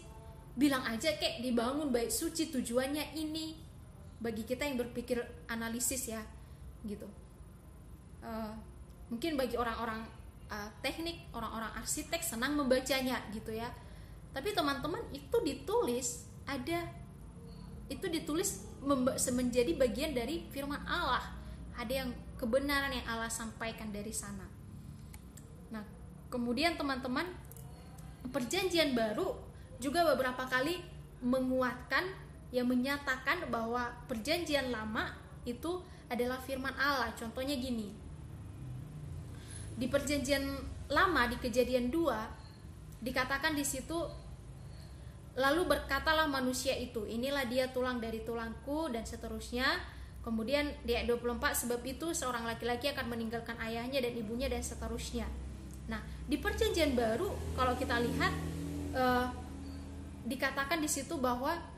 Bilang 0.53 0.85
aja 0.85 1.09
kayak 1.17 1.41
dibangun 1.41 1.89
bait 1.89 2.13
suci 2.13 2.53
tujuannya 2.53 3.17
ini 3.17 3.62
bagi 4.23 4.47
kita 4.47 4.63
yang 4.63 4.79
berpikir 4.79 5.19
analisis 5.51 6.07
ya 6.07 6.23
gitu. 6.87 7.05
Uh, 8.23 8.55
mungkin 9.11 9.35
bagi 9.35 9.59
orang-orang 9.59 10.07
uh, 10.47 10.71
teknik 10.79 11.27
orang-orang 11.35 11.75
arsitek 11.75 12.23
senang 12.23 12.55
membacanya 12.55 13.19
gitu 13.35 13.51
ya. 13.51 13.67
Tapi 14.31 14.55
teman-teman 14.55 15.03
itu 15.11 15.37
ditulis 15.43 16.25
ada 16.47 16.87
itu 17.91 18.07
ditulis 18.07 18.63
menjadi 19.35 19.75
bagian 19.75 20.15
dari 20.15 20.47
firman 20.55 20.79
Allah. 20.87 21.35
Ada 21.75 22.07
yang 22.07 22.09
kebenaran 22.39 22.95
yang 22.95 23.05
Allah 23.11 23.27
sampaikan 23.27 23.91
dari 23.91 24.15
sana. 24.15 24.47
Nah 25.67 25.83
kemudian 26.31 26.79
teman-teman 26.79 27.27
perjanjian 28.31 28.95
baru 28.95 29.35
juga 29.83 30.07
beberapa 30.15 30.47
kali 30.47 30.79
menguatkan 31.19 32.22
yang 32.53 32.69
menyatakan 32.69 33.49
bahwa 33.49 33.89
perjanjian 34.05 34.69
lama 34.69 35.09
itu 35.41 35.81
adalah 36.05 36.37
firman 36.37 36.77
Allah. 36.77 37.09
Contohnya 37.17 37.57
gini. 37.57 37.89
Di 39.73 39.89
perjanjian 39.89 40.45
lama 40.85 41.25
di 41.25 41.41
Kejadian 41.41 41.89
2 41.89 43.01
dikatakan 43.01 43.57
di 43.57 43.65
situ 43.65 43.97
lalu 45.33 45.65
berkatalah 45.65 46.29
manusia 46.29 46.77
itu, 46.77 47.09
inilah 47.09 47.49
dia 47.49 47.65
tulang 47.73 47.97
dari 47.97 48.21
tulangku 48.21 48.93
dan 48.93 49.01
seterusnya. 49.01 49.65
Kemudian 50.21 50.69
di 50.85 50.93
ayat 50.93 51.09
24 51.09 51.65
sebab 51.65 51.81
itu 51.83 52.13
seorang 52.13 52.45
laki-laki 52.45 52.87
akan 52.93 53.11
meninggalkan 53.11 53.57
ayahnya 53.59 53.99
dan 53.99 54.13
ibunya 54.13 54.47
dan 54.47 54.61
seterusnya. 54.61 55.25
Nah, 55.89 55.99
di 56.29 56.39
perjanjian 56.39 56.95
baru 56.95 57.27
kalau 57.59 57.75
kita 57.75 57.99
lihat 57.99 58.31
eh, 58.95 59.27
dikatakan 60.23 60.79
di 60.79 60.87
situ 60.87 61.19
bahwa 61.19 61.72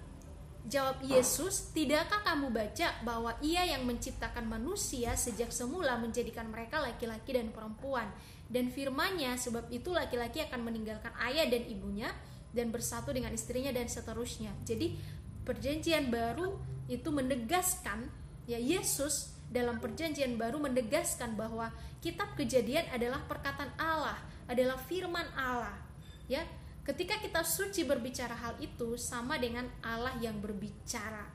Jawab 0.65 1.05
Yesus, 1.05 1.69
"Tidakkah 1.77 2.25
kamu 2.25 2.49
baca 2.49 2.89
bahwa 3.05 3.37
Ia 3.45 3.77
yang 3.77 3.85
menciptakan 3.85 4.49
manusia 4.49 5.13
sejak 5.13 5.53
semula 5.53 5.93
menjadikan 6.01 6.49
mereka 6.49 6.81
laki-laki 6.81 7.37
dan 7.37 7.53
perempuan? 7.53 8.09
Dan 8.49 8.73
firman-Nya, 8.73 9.37
sebab 9.37 9.69
itu 9.69 9.93
laki-laki 9.93 10.41
akan 10.41 10.65
meninggalkan 10.65 11.13
ayah 11.29 11.45
dan 11.45 11.69
ibunya 11.69 12.09
dan 12.49 12.73
bersatu 12.73 13.13
dengan 13.13 13.29
istrinya 13.37 13.69
dan 13.69 13.85
seterusnya." 13.85 14.57
Jadi, 14.65 14.97
perjanjian 15.45 16.09
baru 16.09 16.57
itu 16.89 17.13
menegaskan 17.13 18.09
ya 18.49 18.57
Yesus 18.57 19.37
dalam 19.49 19.77
perjanjian 19.77 20.33
baru 20.41 20.57
menegaskan 20.57 21.37
bahwa 21.37 21.69
kitab 22.01 22.33
Kejadian 22.33 22.89
adalah 22.89 23.21
perkataan 23.29 23.69
Allah, 23.77 24.17
adalah 24.49 24.81
firman 24.89 25.25
Allah. 25.37 25.77
Ya, 26.25 26.41
Ketika 26.85 27.17
kita 27.17 27.41
suci 27.41 27.81
berbicara 27.81 28.37
hal 28.37 28.61
itu 28.61 28.93
sama 28.93 29.41
dengan 29.41 29.65
Allah 29.81 30.13
yang 30.21 30.37
berbicara 30.37 31.25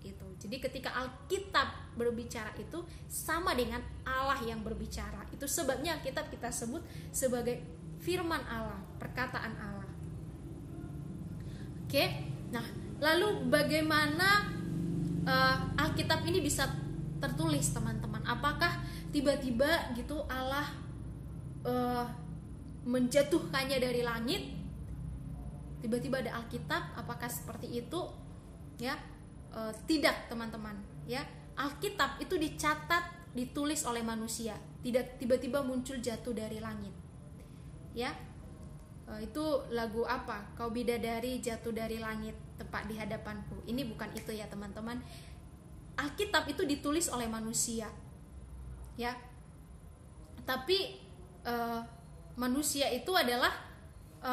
itu. 0.00 0.26
Jadi 0.40 0.56
ketika 0.62 0.94
Alkitab 0.96 1.98
berbicara 1.98 2.54
itu 2.56 2.80
sama 3.04 3.52
dengan 3.52 3.82
Allah 4.06 4.40
yang 4.46 4.64
berbicara. 4.64 5.26
Itu 5.34 5.44
sebabnya 5.44 5.98
Alkitab 5.98 6.32
kita 6.32 6.48
sebut 6.48 6.80
sebagai 7.12 7.60
firman 8.00 8.40
Allah, 8.46 8.78
perkataan 8.96 9.52
Allah. 9.58 9.90
Oke. 11.84 12.04
Nah, 12.48 12.64
lalu 13.02 13.50
bagaimana 13.52 14.48
uh, 15.28 15.56
Alkitab 15.76 16.24
ini 16.24 16.40
bisa 16.40 16.64
tertulis, 17.18 17.74
teman-teman? 17.74 18.22
Apakah 18.24 18.80
tiba-tiba 19.10 19.92
gitu 19.98 20.22
Allah 20.30 20.64
uh, 21.66 22.06
menjatuhkannya 22.88 23.76
dari 23.82 24.00
langit 24.00 24.57
tiba-tiba 25.78 26.22
ada 26.22 26.42
Alkitab 26.42 26.98
apakah 26.98 27.30
seperti 27.30 27.82
itu? 27.82 28.00
Ya 28.78 28.98
e, 29.54 29.60
tidak 29.86 30.30
teman-teman. 30.30 30.78
Ya 31.06 31.22
Alkitab 31.58 32.22
itu 32.22 32.38
dicatat 32.38 33.34
ditulis 33.34 33.86
oleh 33.86 34.02
manusia. 34.02 34.58
Tidak 34.82 35.18
tiba-tiba 35.18 35.62
muncul 35.62 35.98
jatuh 35.98 36.34
dari 36.34 36.58
langit. 36.58 36.94
Ya 37.94 38.14
e, 39.06 39.26
itu 39.26 39.44
lagu 39.74 40.02
apa? 40.06 40.54
Kau 40.58 40.70
bidadari 40.70 41.38
jatuh 41.38 41.74
dari 41.74 42.02
langit 42.02 42.34
tepat 42.58 42.90
di 42.90 42.98
hadapanku. 42.98 43.62
Ini 43.66 43.86
bukan 43.86 44.10
itu 44.14 44.34
ya 44.34 44.46
teman-teman. 44.50 44.98
Alkitab 45.98 46.46
itu 46.46 46.62
ditulis 46.62 47.10
oleh 47.10 47.26
manusia. 47.26 47.90
Ya 48.98 49.14
tapi 50.42 50.96
e, 51.44 51.54
manusia 52.38 52.88
itu 52.88 53.12
adalah 53.12 53.52
e, 54.22 54.32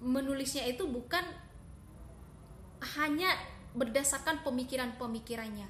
menulisnya 0.00 0.68
itu 0.68 0.84
bukan 0.84 1.24
hanya 2.96 3.32
berdasarkan 3.76 4.44
pemikiran-pemikirannya. 4.44 5.68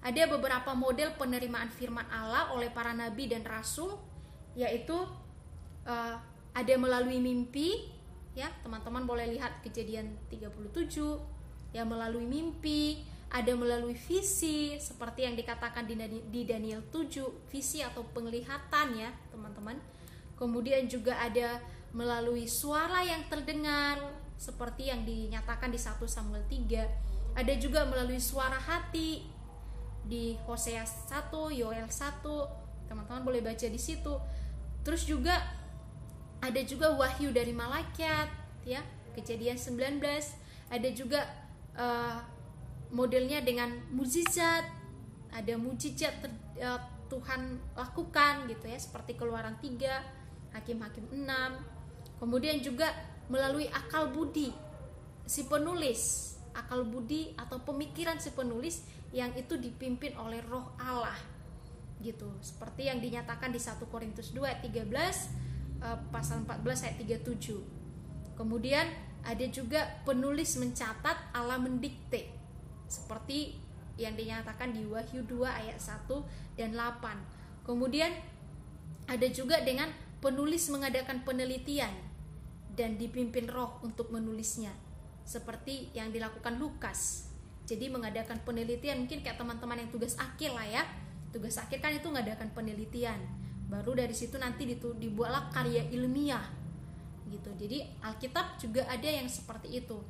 Ada 0.00 0.32
beberapa 0.32 0.72
model 0.72 1.12
penerimaan 1.20 1.68
firman 1.68 2.08
Allah 2.08 2.52
oleh 2.56 2.72
para 2.72 2.96
nabi 2.96 3.28
dan 3.28 3.44
rasul 3.44 4.00
yaitu 4.56 4.96
uh, 5.84 6.16
ada 6.56 6.74
melalui 6.80 7.20
mimpi 7.20 7.92
ya 8.32 8.48
teman-teman 8.64 9.04
boleh 9.04 9.36
lihat 9.36 9.60
kejadian 9.60 10.16
37 10.32 10.72
ya 11.76 11.84
melalui 11.84 12.24
mimpi 12.24 13.04
ada 13.30 13.54
melalui 13.54 13.94
visi 13.94 14.74
seperti 14.82 15.22
yang 15.22 15.38
dikatakan 15.38 15.86
di 15.86 16.42
Daniel 16.42 16.82
7 16.90 17.46
visi 17.46 17.78
atau 17.78 18.02
penglihatan 18.10 18.98
ya 18.98 19.14
teman-teman. 19.30 19.78
Kemudian 20.34 20.90
juga 20.90 21.14
ada 21.14 21.62
melalui 21.90 22.46
suara 22.46 23.02
yang 23.02 23.26
terdengar 23.26 23.98
seperti 24.38 24.88
yang 24.88 25.02
dinyatakan 25.04 25.68
di 25.68 25.76
1 25.76 25.98
Samuel 26.06 26.46
3 26.46 27.36
ada 27.36 27.54
juga 27.58 27.86
melalui 27.86 28.18
suara 28.18 28.58
hati 28.58 29.26
di 30.06 30.34
Hosea 30.46 30.82
1 30.82 31.30
Yoel 31.54 31.86
1 31.86 32.90
teman-teman 32.90 33.22
boleh 33.22 33.42
baca 33.44 33.66
di 33.66 33.78
situ. 33.78 34.18
Terus 34.82 35.06
juga 35.06 35.38
ada 36.40 36.60
juga 36.66 36.96
wahyu 36.96 37.30
dari 37.30 37.54
malaikat 37.54 38.26
ya 38.66 38.82
kejadian 39.14 39.60
19 39.60 40.02
ada 40.70 40.88
juga 40.90 41.20
uh, 41.78 42.18
modelnya 42.90 43.42
dengan 43.42 43.70
mujizat. 43.94 44.66
Ada 45.30 45.54
mujizat 45.54 46.10
ter, 46.18 46.30
uh, 46.58 46.80
Tuhan 47.06 47.58
lakukan 47.78 48.50
gitu 48.50 48.66
ya 48.66 48.78
seperti 48.78 49.14
keluaran 49.14 49.58
3 49.62 50.54
hakim-hakim 50.54 51.06
6 51.14 51.22
kemudian 52.20 52.60
juga 52.60 52.92
melalui 53.32 53.66
akal 53.72 54.12
budi 54.12 54.52
si 55.24 55.48
penulis 55.48 56.36
akal 56.52 56.84
budi 56.84 57.32
atau 57.34 57.58
pemikiran 57.64 58.20
si 58.20 58.30
penulis 58.36 58.84
yang 59.10 59.34
itu 59.34 59.58
dipimpin 59.58 60.14
oleh 60.20 60.38
roh 60.46 60.70
Allah 60.78 61.16
gitu 62.00 62.30
seperti 62.40 62.88
yang 62.88 63.02
dinyatakan 63.02 63.52
di 63.52 63.60
1 63.60 63.80
Korintus 63.88 64.32
2 64.32 64.44
ayat 64.44 64.60
13 64.64 65.50
uh, 65.84 65.98
pasal 66.12 66.44
14 66.44 66.86
ayat 66.88 66.96
37. 67.26 68.36
Kemudian 68.36 68.86
ada 69.20 69.46
juga 69.52 70.00
penulis 70.08 70.56
mencatat 70.56 71.36
Allah 71.36 71.60
mendikte 71.60 72.32
seperti 72.88 73.60
yang 74.00 74.16
dinyatakan 74.16 74.72
di 74.72 74.88
Wahyu 74.88 75.28
2 75.28 75.44
ayat 75.44 75.76
1 75.76 76.08
dan 76.56 76.72
8. 76.72 77.68
Kemudian 77.68 78.16
ada 79.04 79.28
juga 79.28 79.60
dengan 79.60 79.92
penulis 80.24 80.72
mengadakan 80.72 81.20
penelitian 81.20 81.92
dan 82.74 82.96
dipimpin 82.96 83.50
roh 83.50 83.78
untuk 83.82 84.10
menulisnya 84.14 84.70
seperti 85.30 85.94
yang 85.94 86.10
dilakukan 86.10 86.58
Lukas. 86.58 87.30
Jadi 87.62 87.86
mengadakan 87.86 88.42
penelitian 88.42 89.06
mungkin 89.06 89.22
kayak 89.22 89.38
teman-teman 89.38 89.86
yang 89.86 89.90
tugas 89.94 90.18
akhir 90.18 90.50
lah 90.50 90.66
ya. 90.66 90.82
Tugas 91.30 91.54
akhir 91.54 91.78
kan 91.78 91.94
itu 91.94 92.10
mengadakan 92.10 92.50
penelitian. 92.50 93.22
Baru 93.70 93.94
dari 93.94 94.10
situ 94.10 94.34
nanti 94.34 94.66
dibuatlah 94.74 95.54
karya 95.54 95.86
ilmiah 95.94 96.42
gitu. 97.30 97.54
Jadi 97.54 97.86
Alkitab 98.02 98.58
juga 98.58 98.90
ada 98.90 99.06
yang 99.06 99.30
seperti 99.30 99.78
itu. 99.78 100.02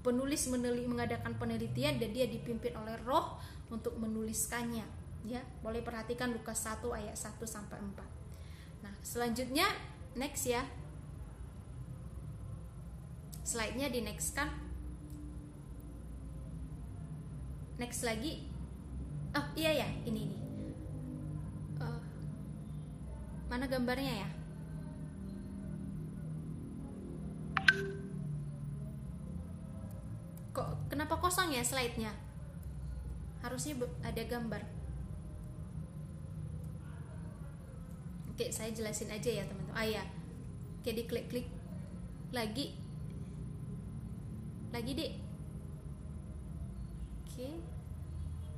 Penulis 0.00 0.48
meneli, 0.48 0.88
mengadakan 0.88 1.36
penelitian 1.36 2.00
dan 2.00 2.16
dia 2.16 2.24
dipimpin 2.24 2.72
oleh 2.72 2.96
Roh 3.04 3.36
untuk 3.68 4.00
menuliskannya. 4.00 4.88
Ya 5.28 5.44
boleh 5.60 5.84
perhatikan 5.84 6.32
Lukas 6.32 6.64
1 6.64 6.88
ayat 6.88 7.14
1 7.14 7.36
sampai 7.44 7.78
4 7.78 8.22
nah 8.82 8.90
selanjutnya 9.00 9.64
next 10.18 10.50
ya 10.50 10.66
slide-nya 13.42 13.90
di 13.90 14.00
next 14.02 14.34
kan 14.34 14.50
next 17.78 18.06
lagi 18.06 18.46
oh 19.34 19.46
iya 19.58 19.84
ya 19.84 19.88
ini 20.06 20.30
ini 20.30 20.42
Mana 23.52 23.68
gambarnya 23.68 24.24
ya? 24.24 24.28
Kok 30.56 30.88
kenapa 30.88 31.20
kosong 31.20 31.52
ya 31.52 31.60
slide-nya? 31.60 32.16
Harusnya 33.44 33.76
ada 34.00 34.24
gambar. 34.24 34.64
Oke, 38.32 38.48
saya 38.48 38.72
jelasin 38.72 39.12
aja 39.12 39.28
ya 39.28 39.44
teman-teman. 39.44 39.76
Ah 39.76 39.84
ya. 39.84 40.04
Oke, 40.80 40.96
diklik-klik 40.96 41.44
lagi. 42.32 42.72
Lagi, 44.72 44.92
Dek. 44.96 45.12
Oke. 47.28 47.48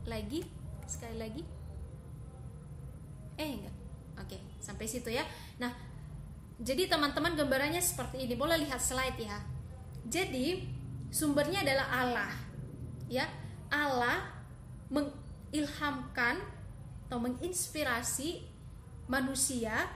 Lagi, 0.06 0.40
sekali 0.86 1.16
lagi. 1.18 1.42
Eh, 3.34 3.50
enggak. 3.58 3.76
Oke, 4.22 4.38
sampai 4.62 4.86
situ 4.86 5.10
ya. 5.10 5.26
Nah, 5.58 5.74
jadi 6.62 6.86
teman-teman 6.86 7.34
gambarannya 7.34 7.82
seperti 7.82 8.30
ini. 8.30 8.38
Boleh 8.38 8.62
lihat 8.62 8.78
slide 8.78 9.18
ya. 9.18 9.42
Jadi, 10.06 10.62
sumbernya 11.10 11.66
adalah 11.66 11.86
Allah. 11.90 12.32
Ya, 13.10 13.26
Allah 13.74 14.30
mengilhamkan 14.86 16.38
atau 17.10 17.18
menginspirasi 17.18 18.46
manusia 19.10 19.90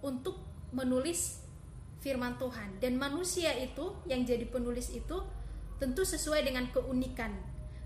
untuk 0.00 0.40
menulis 0.72 1.44
firman 1.98 2.38
Tuhan 2.38 2.78
dan 2.78 2.96
manusia 2.96 3.50
itu 3.58 3.94
yang 4.06 4.22
jadi 4.22 4.46
penulis 4.46 4.94
itu 4.94 5.16
tentu 5.78 6.02
sesuai 6.02 6.42
dengan 6.46 6.66
keunikan. 6.74 7.34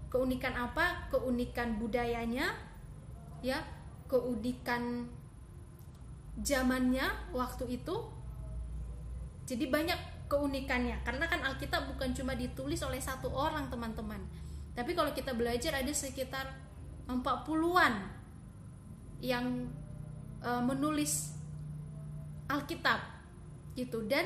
Keunikan 0.09 0.57
apa? 0.57 1.09
Keunikan 1.13 1.81
budayanya 1.81 2.53
ya. 3.45 3.61
Keunikan 4.09 5.09
zamannya 6.41 7.33
waktu 7.33 7.81
itu. 7.81 7.97
Jadi 9.49 9.69
banyak 9.69 10.29
keunikannya. 10.33 11.05
Karena 11.05 11.29
kan 11.29 11.45
Alkitab 11.45 11.93
bukan 11.93 12.17
cuma 12.17 12.33
ditulis 12.33 12.81
oleh 12.81 13.01
satu 13.01 13.29
orang 13.33 13.69
teman-teman. 13.69 14.21
Tapi 14.73 14.97
kalau 14.97 15.13
kita 15.13 15.37
belajar 15.37 15.77
ada 15.77 15.93
sekitar 15.93 16.49
40-an 17.05 18.09
yang 19.21 19.69
e, 20.41 20.51
menulis 20.65 21.37
Alkitab 22.49 23.01
gitu. 23.77 24.09
Dan 24.09 24.25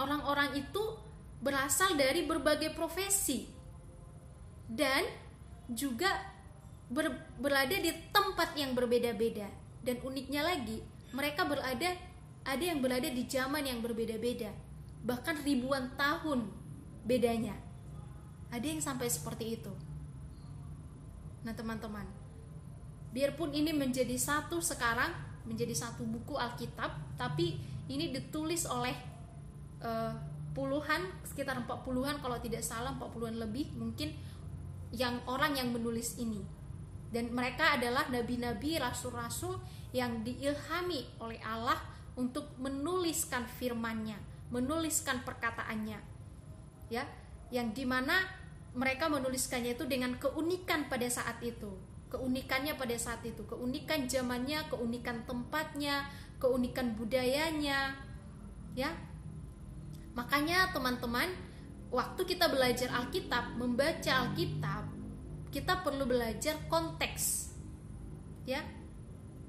orang-orang 0.00 0.56
itu 0.56 1.07
berasal 1.38 1.94
dari 1.94 2.26
berbagai 2.26 2.74
profesi 2.74 3.46
dan 4.66 5.06
juga 5.70 6.10
ber, 6.90 7.14
berada 7.38 7.76
di 7.78 7.92
tempat 8.10 8.56
yang 8.58 8.74
berbeda-beda. 8.74 9.46
Dan 9.78 10.02
uniknya 10.04 10.42
lagi 10.44 10.82
mereka 11.14 11.46
berada 11.46 11.94
ada 12.44 12.64
yang 12.64 12.82
berada 12.82 13.08
di 13.08 13.24
zaman 13.24 13.64
yang 13.64 13.80
berbeda-beda. 13.80 14.50
Bahkan 15.04 15.46
ribuan 15.46 15.94
tahun 15.94 16.50
bedanya. 17.06 17.54
Ada 18.48 18.66
yang 18.66 18.80
sampai 18.80 19.06
seperti 19.08 19.60
itu. 19.60 19.72
Nah 21.44 21.54
teman-teman 21.54 22.28
biarpun 23.12 23.56
ini 23.56 23.72
menjadi 23.72 24.14
satu 24.20 24.60
sekarang 24.60 25.12
menjadi 25.48 25.72
satu 25.72 26.04
buku 26.04 26.36
Alkitab 26.36 27.16
tapi 27.16 27.56
ini 27.88 28.12
ditulis 28.12 28.68
oleh 28.68 28.92
uh, 29.80 30.12
puluhan 30.56 31.08
sekitar 31.24 31.56
40-an 31.64 32.18
kalau 32.20 32.38
tidak 32.40 32.64
salah 32.64 32.94
40-an 32.96 33.36
lebih 33.38 33.72
mungkin 33.76 34.14
yang 34.92 35.20
orang 35.28 35.54
yang 35.54 35.70
menulis 35.70 36.16
ini 36.16 36.40
dan 37.08 37.32
mereka 37.32 37.80
adalah 37.80 38.04
nabi-nabi, 38.12 38.76
rasul-rasul 38.76 39.56
yang 39.96 40.20
diilhami 40.20 41.08
oleh 41.24 41.40
Allah 41.40 41.80
untuk 42.20 42.52
menuliskan 42.60 43.48
firman-Nya, 43.48 44.20
menuliskan 44.52 45.24
perkataannya. 45.24 46.00
Ya, 46.92 47.08
yang 47.48 47.72
di 47.72 47.88
mana 47.88 48.28
mereka 48.76 49.08
menuliskannya 49.08 49.72
itu 49.72 49.88
dengan 49.88 50.20
keunikan 50.20 50.92
pada 50.92 51.08
saat 51.08 51.40
itu, 51.40 51.80
keunikannya 52.12 52.76
pada 52.76 52.96
saat 53.00 53.24
itu, 53.24 53.40
keunikan 53.48 54.04
zamannya, 54.04 54.68
keunikan 54.68 55.24
tempatnya, 55.24 56.04
keunikan 56.36 56.92
budayanya, 56.92 57.96
ya. 58.76 58.92
Makanya 60.14 60.70
teman-teman, 60.72 61.28
waktu 61.92 62.22
kita 62.24 62.48
belajar 62.48 62.92
Alkitab, 62.92 63.56
membaca 63.56 64.28
Alkitab, 64.28 64.84
kita 65.48 65.80
perlu 65.80 66.04
belajar 66.04 66.56
konteks. 66.68 67.52
Ya. 68.44 68.64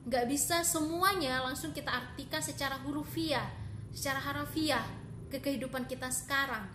Nggak 0.08 0.26
bisa 0.32 0.64
semuanya 0.64 1.44
langsung 1.44 1.76
kita 1.76 1.92
artikan 1.92 2.40
secara 2.40 2.80
hurufiah 2.82 3.46
secara 3.94 4.22
harafiah 4.22 4.86
ke 5.30 5.42
kehidupan 5.42 5.86
kita 5.86 6.10
sekarang. 6.10 6.66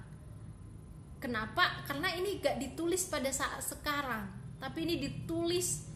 Kenapa? 1.22 1.82
Karena 1.88 2.12
ini 2.12 2.36
gak 2.36 2.60
ditulis 2.60 3.08
pada 3.08 3.32
saat 3.32 3.64
sekarang 3.64 4.28
tapi 4.60 4.84
ini 4.84 5.00
ditulis 5.00 5.88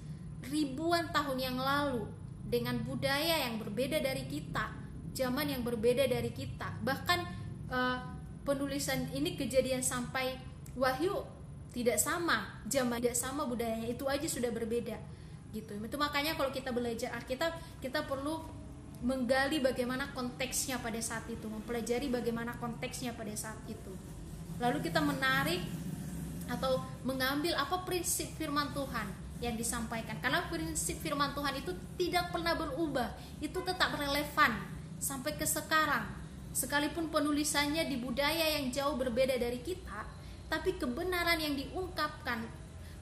ribuan 0.49 1.09
tahun 1.13 1.39
yang 1.41 1.59
lalu 1.61 2.09
dengan 2.49 2.81
budaya 2.81 3.45
yang 3.49 3.61
berbeda 3.61 4.01
dari 4.01 4.25
kita 4.25 4.73
zaman 5.13 5.53
yang 5.53 5.63
berbeda 5.67 6.09
dari 6.09 6.33
kita. 6.33 6.81
Bahkan 6.81 7.38
uh, 7.69 7.99
penulisan 8.45 9.09
ini 9.13 9.37
kejadian 9.37 9.85
sampai 9.85 10.41
wahyu 10.77 11.25
tidak 11.73 12.01
sama 12.01 12.61
zaman 12.67 12.99
tidak 12.99 13.17
sama 13.17 13.45
budayanya. 13.45 13.93
Itu 13.93 14.09
aja 14.09 14.25
sudah 14.25 14.49
berbeda 14.53 14.97
gitu. 15.53 15.73
Itu 15.77 15.97
makanya 15.97 16.37
kalau 16.37 16.53
kita 16.53 16.73
belajar 16.73 17.13
Alkitab 17.17 17.57
kita 17.81 18.05
perlu 18.09 18.41
menggali 18.99 19.63
bagaimana 19.63 20.11
konteksnya 20.11 20.83
pada 20.83 20.99
saat 20.99 21.23
itu 21.31 21.47
mempelajari 21.47 22.11
bagaimana 22.11 22.59
konteksnya 22.59 23.15
pada 23.15 23.31
saat 23.39 23.61
itu. 23.71 23.95
Lalu 24.59 24.83
kita 24.83 24.99
menarik 24.99 25.63
atau 26.49 26.83
mengambil 27.07 27.55
apa 27.55 27.85
prinsip 27.87 28.27
firman 28.35 28.75
Tuhan 28.75 29.07
yang 29.39 29.55
disampaikan. 29.55 30.19
Karena 30.19 30.51
prinsip 30.51 30.99
firman 30.99 31.31
Tuhan 31.31 31.63
itu 31.63 31.71
tidak 31.95 32.35
pernah 32.35 32.59
berubah 32.59 33.15
itu 33.39 33.59
tetap 33.63 33.95
relevan 33.95 34.59
sampai 34.99 35.39
ke 35.39 35.47
sekarang 35.47 36.11
sekalipun 36.53 37.13
penulisannya 37.13 37.87
di 37.87 37.97
budaya 38.01 38.59
yang 38.61 38.73
jauh 38.73 38.97
berbeda 38.97 39.37
dari 39.37 39.61
kita 39.63 40.05
tapi 40.49 40.81
kebenaran 40.81 41.37
yang 41.37 41.55
diungkapkan 41.55 42.49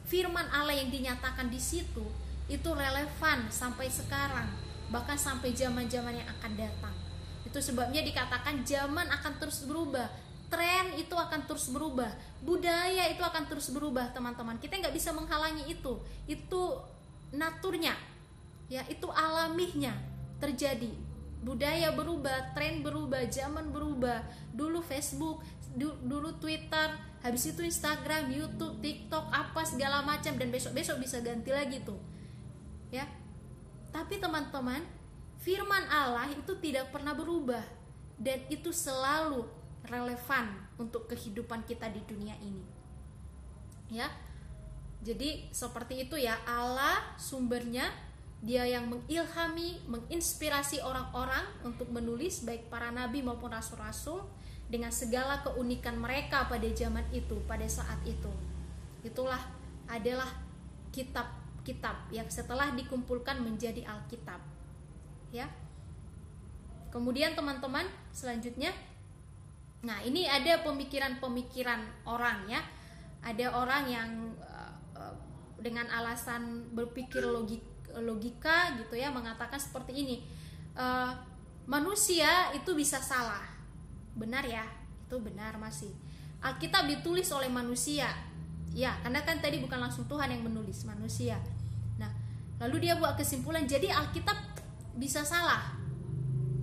firman 0.07 0.47
Allah 0.51 0.74
yang 0.74 0.90
dinyatakan 0.90 1.51
di 1.51 1.59
situ 1.59 2.03
itu 2.47 2.70
relevan 2.70 3.51
sampai 3.51 3.90
sekarang 3.90 4.47
bahkan 4.90 5.18
sampai 5.18 5.51
zaman-zaman 5.51 6.14
yang 6.14 6.28
akan 6.38 6.53
datang. 6.55 6.94
Itu 7.42 7.59
sebabnya 7.59 8.03
dikatakan 8.07 8.62
zaman 8.62 9.07
akan 9.11 9.32
terus 9.42 9.66
berubah 9.66 10.07
tren 10.47 10.94
itu 10.94 11.11
akan 11.11 11.42
terus 11.51 11.74
berubah 11.74 12.07
budaya 12.47 13.11
itu 13.11 13.18
akan 13.18 13.51
terus 13.51 13.74
berubah 13.74 14.14
teman-teman. 14.14 14.62
Kita 14.62 14.78
nggak 14.78 14.94
bisa 14.94 15.11
menghalangi 15.11 15.66
itu. 15.66 15.99
Itu 16.30 16.82
naturnya 17.34 17.99
ya 18.66 18.82
itu 18.86 19.07
alaminya 19.11 19.94
terjadi 20.42 20.90
budaya 21.47 21.94
berubah 21.94 22.51
tren 22.59 22.82
berubah 22.82 23.22
zaman 23.30 23.70
berubah. 23.70 24.26
Dulu 24.51 24.82
Facebook 24.82 25.47
dulu 25.78 26.34
Twitter 26.42 26.99
habis 27.22 27.47
itu 27.47 27.62
Instagram 27.62 28.34
YouTube 28.34 28.82
TikTok 28.82 29.30
apa 29.30 29.62
segala 29.62 30.03
macam. 30.03 30.34
Dan 30.34 30.51
besok 30.51 30.74
besok 30.74 30.99
bisa 30.99 31.22
ganti 31.22 31.55
lagi 31.55 31.78
tuh. 31.86 32.03
Ya. 32.90 33.07
Tapi 33.94 34.18
teman-teman 34.18 34.82
firman 35.38 35.86
Allah 35.86 36.26
itu 36.34 36.51
tidak 36.59 36.90
pernah 36.90 37.14
berubah. 37.14 37.62
Dan 38.18 38.42
itu 38.51 38.74
selalu 38.74 39.47
relevan 39.86 40.51
untuk 40.82 41.07
kehidupan 41.07 41.62
kita 41.62 41.86
di 41.94 42.03
dunia 42.03 42.34
ini. 42.42 42.66
Ya. 43.94 44.11
Jadi 45.07 45.47
seperti 45.55 46.11
itu 46.11 46.18
ya. 46.18 46.34
Allah 46.42 47.14
sumbernya 47.14 47.86
dia 48.47 48.62
yang 48.62 48.86
mengilhami 48.86 49.82
menginspirasi 49.90 50.78
orang-orang 50.80 51.42
untuk 51.66 51.90
menulis 51.90 52.47
baik 52.47 52.70
para 52.70 52.94
nabi 52.94 53.20
maupun 53.26 53.51
rasul-rasul 53.51 54.22
dengan 54.70 54.94
segala 54.94 55.42
keunikan 55.42 55.99
mereka 55.99 56.47
pada 56.47 56.66
zaman 56.70 57.03
itu 57.11 57.42
pada 57.51 57.66
saat 57.66 57.99
itu 58.07 58.30
itulah 59.03 59.42
adalah 59.90 60.30
kitab 60.94 61.26
kitab 61.66 62.07
yang 62.14 62.30
setelah 62.30 62.70
dikumpulkan 62.78 63.42
menjadi 63.42 63.82
Alkitab. 63.82 64.38
Ya. 65.34 65.51
Kemudian 66.94 67.34
teman-teman, 67.34 67.90
selanjutnya 68.14 68.70
Nah, 69.86 70.03
ini 70.03 70.26
ada 70.26 70.66
pemikiran-pemikiran 70.66 72.09
orang 72.11 72.51
ya. 72.51 72.59
Ada 73.22 73.55
orang 73.55 73.84
yang 73.86 74.11
uh, 74.42 75.14
dengan 75.62 75.86
alasan 75.94 76.74
berpikir 76.74 77.22
logik, 77.22 77.62
logika 78.03 78.76
gitu 78.80 78.97
ya 78.97 79.12
mengatakan 79.12 79.61
seperti 79.61 79.92
ini. 79.97 80.16
Uh, 80.76 81.12
manusia 81.64 82.53
itu 82.53 82.76
bisa 82.76 83.01
salah. 83.01 83.44
Benar 84.16 84.44
ya? 84.44 84.64
Itu 85.09 85.20
benar 85.20 85.57
masih. 85.57 85.92
Alkitab 86.40 86.88
ditulis 86.88 87.28
oleh 87.32 87.49
manusia. 87.49 88.12
Ya, 88.76 88.92
karena 89.01 89.24
kan 89.24 89.40
tadi 89.40 89.64
bukan 89.64 89.80
langsung 89.80 90.05
Tuhan 90.05 90.28
yang 90.28 90.44
menulis, 90.44 90.84
manusia. 90.84 91.40
Lalu 92.57 92.88
dia 92.88 92.97
buat 92.97 93.20
kesimpulan 93.20 93.68
jadi 93.68 93.92
Alkitab 93.92 94.36
bisa 94.97 95.20
salah. 95.20 95.76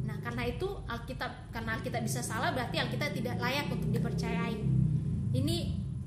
Nah, 0.10 0.18
karena 0.26 0.50
itu 0.50 0.66
Alkitab 0.90 1.54
karena 1.54 1.78
Alkitab 1.78 2.02
bisa 2.02 2.26
salah 2.26 2.50
berarti 2.50 2.82
Alkitab 2.82 3.14
tidak 3.14 3.38
layak 3.38 3.70
untuk 3.70 3.94
dipercayai. 3.94 4.58
Ini 5.34 5.58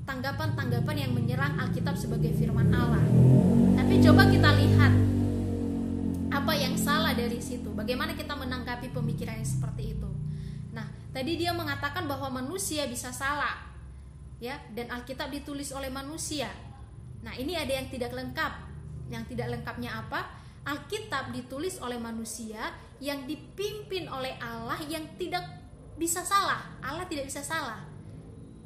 tanggapan-tanggapan 0.03 0.95
yang 1.07 1.11
menyerang 1.15 1.55
Alkitab 1.55 1.95
sebagai 1.95 2.35
firman 2.35 2.67
Allah. 2.75 3.03
Tapi 3.79 4.03
coba 4.03 4.27
kita 4.27 4.49
lihat 4.59 4.91
apa 6.27 6.53
yang 6.55 6.75
salah 6.75 7.15
dari 7.15 7.39
situ. 7.39 7.71
Bagaimana 7.71 8.13
kita 8.13 8.35
menanggapi 8.35 8.91
pemikiran 8.91 9.39
yang 9.39 9.47
seperti 9.47 9.95
itu. 9.95 10.09
Nah, 10.75 10.87
tadi 11.15 11.39
dia 11.39 11.55
mengatakan 11.55 12.05
bahwa 12.05 12.43
manusia 12.43 12.85
bisa 12.87 13.09
salah. 13.11 13.65
Ya, 14.37 14.61
dan 14.77 14.93
Alkitab 14.93 15.33
ditulis 15.33 15.73
oleh 15.73 15.89
manusia. 15.89 16.53
Nah, 17.25 17.33
ini 17.33 17.57
ada 17.57 17.73
yang 17.73 17.89
tidak 17.89 18.13
lengkap 18.13 18.67
yang 19.07 19.23
tidak 19.27 19.47
lengkapnya 19.51 20.03
apa? 20.03 20.27
Alkitab 20.67 21.31
ditulis 21.31 21.79
oleh 21.79 21.95
manusia 21.95 22.75
yang 22.99 23.23
dipimpin 23.23 24.11
oleh 24.11 24.35
Allah 24.43 24.77
yang 24.83 25.15
tidak 25.15 25.43
bisa 25.95 26.21
salah. 26.27 26.75
Allah 26.83 27.07
tidak 27.07 27.31
bisa 27.31 27.39
salah. 27.39 27.87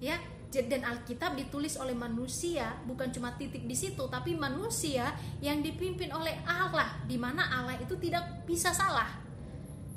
Ya, 0.01 0.17
dan 0.51 0.83
Alkitab 0.83 1.39
ditulis 1.39 1.79
oleh 1.79 1.95
manusia, 1.95 2.75
bukan 2.83 3.07
cuma 3.15 3.31
titik 3.39 3.63
di 3.63 3.71
situ, 3.71 4.03
tapi 4.11 4.35
manusia 4.35 5.15
yang 5.39 5.63
dipimpin 5.63 6.11
oleh 6.11 6.35
Allah, 6.43 6.99
di 7.07 7.15
mana 7.15 7.47
Allah 7.47 7.79
itu 7.79 7.95
tidak 7.95 8.43
bisa 8.43 8.75
salah. 8.75 9.07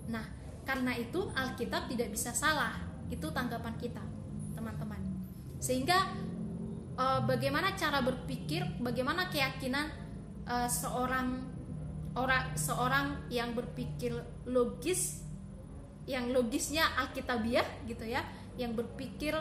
Nah, 0.07 0.23
karena 0.63 0.95
itu 0.95 1.27
Alkitab 1.35 1.91
tidak 1.91 2.15
bisa 2.15 2.31
salah. 2.31 2.79
Itu 3.11 3.35
tanggapan 3.35 3.75
kita, 3.83 4.05
teman-teman. 4.55 5.03
Sehingga 5.59 6.07
eh, 7.03 7.21
bagaimana 7.27 7.75
cara 7.75 7.99
berpikir, 8.07 8.79
bagaimana 8.79 9.27
keyakinan 9.35 10.05
uh, 10.49 10.69
seorang 10.69 11.41
orang 12.15 12.55
seorang 12.55 13.07
yang 13.27 13.57
berpikir 13.57 14.15
logis 14.47 15.25
yang 16.05 16.31
logisnya 16.31 16.85
alkitabiah 17.01 17.65
gitu 17.89 18.05
ya 18.07 18.23
yang 18.55 18.77
berpikir 18.77 19.35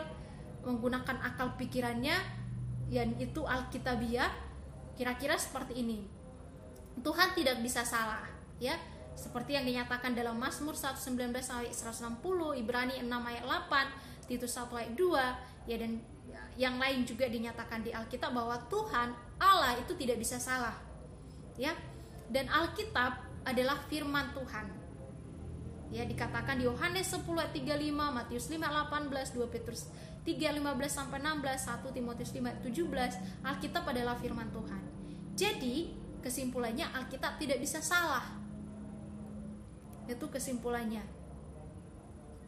menggunakan 0.64 1.20
akal 1.20 1.54
pikirannya 1.60 2.16
yang 2.88 3.16
itu 3.20 3.44
alkitabiah 3.44 4.28
kira-kira 4.96 5.36
seperti 5.36 5.80
ini. 5.80 6.04
Tuhan 7.00 7.34
tidak 7.34 7.60
bisa 7.60 7.82
salah 7.82 8.24
ya. 8.62 8.76
Seperti 9.14 9.54
yang 9.54 9.62
dinyatakan 9.62 10.10
dalam 10.10 10.34
Mazmur 10.34 10.74
119 10.74 11.30
ayat 11.38 11.70
160 11.70 12.18
Ibrani 12.58 12.98
6 12.98 13.06
ayat 13.06 13.44
8 13.46 14.26
Titus 14.26 14.58
1 14.58 14.74
ayat 14.74 14.92
2 14.98 15.70
ya 15.70 15.76
dan 15.78 16.02
yang 16.58 16.82
lain 16.82 17.06
juga 17.06 17.30
dinyatakan 17.30 17.86
di 17.86 17.94
Alkitab 17.94 18.34
bahwa 18.34 18.58
Tuhan 18.66 19.14
Allah 19.38 19.78
itu 19.78 19.94
tidak 19.94 20.18
bisa 20.18 20.42
salah 20.42 20.74
ya. 21.54 21.74
Dan 22.26 22.50
Alkitab 22.50 23.22
adalah 23.46 23.78
firman 23.86 24.34
Tuhan 24.34 24.66
ya 25.94 26.02
dikatakan 26.02 26.58
di 26.58 26.66
Yohanes 26.66 27.06
10 27.12 27.22
ayat 27.38 27.52
35 27.54 27.94
Matius 27.94 28.46
5 28.50 28.58
18 28.58 29.36
2 29.38 29.54
Petrus 29.54 29.86
3 30.24 30.56
15 30.56 30.64
sampai 30.88 31.20
16 31.20 31.84
1 31.84 31.96
Timotius 31.96 32.30
5 32.32 32.40
ayat 32.48 32.60
17 32.64 33.44
Alkitab 33.44 33.84
adalah 33.84 34.16
firman 34.16 34.48
Tuhan 34.50 34.82
jadi 35.36 35.92
kesimpulannya 36.24 36.88
Alkitab 36.90 37.36
tidak 37.36 37.60
bisa 37.60 37.84
salah 37.84 38.24
itu 40.08 40.26
kesimpulannya 40.28 41.04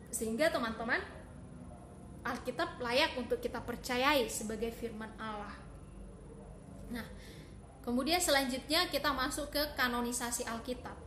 sehingga 0.08 0.48
teman-teman 0.48 1.00
Alkitab 2.24 2.80
layak 2.80 3.14
untuk 3.20 3.38
kita 3.38 3.60
percayai 3.60 4.24
sebagai 4.26 4.72
firman 4.72 5.12
Allah 5.20 5.54
nah 6.88 7.06
Kemudian 7.86 8.18
selanjutnya 8.18 8.90
kita 8.90 9.14
masuk 9.14 9.54
ke 9.54 9.62
kanonisasi 9.78 10.42
Alkitab. 10.42 10.98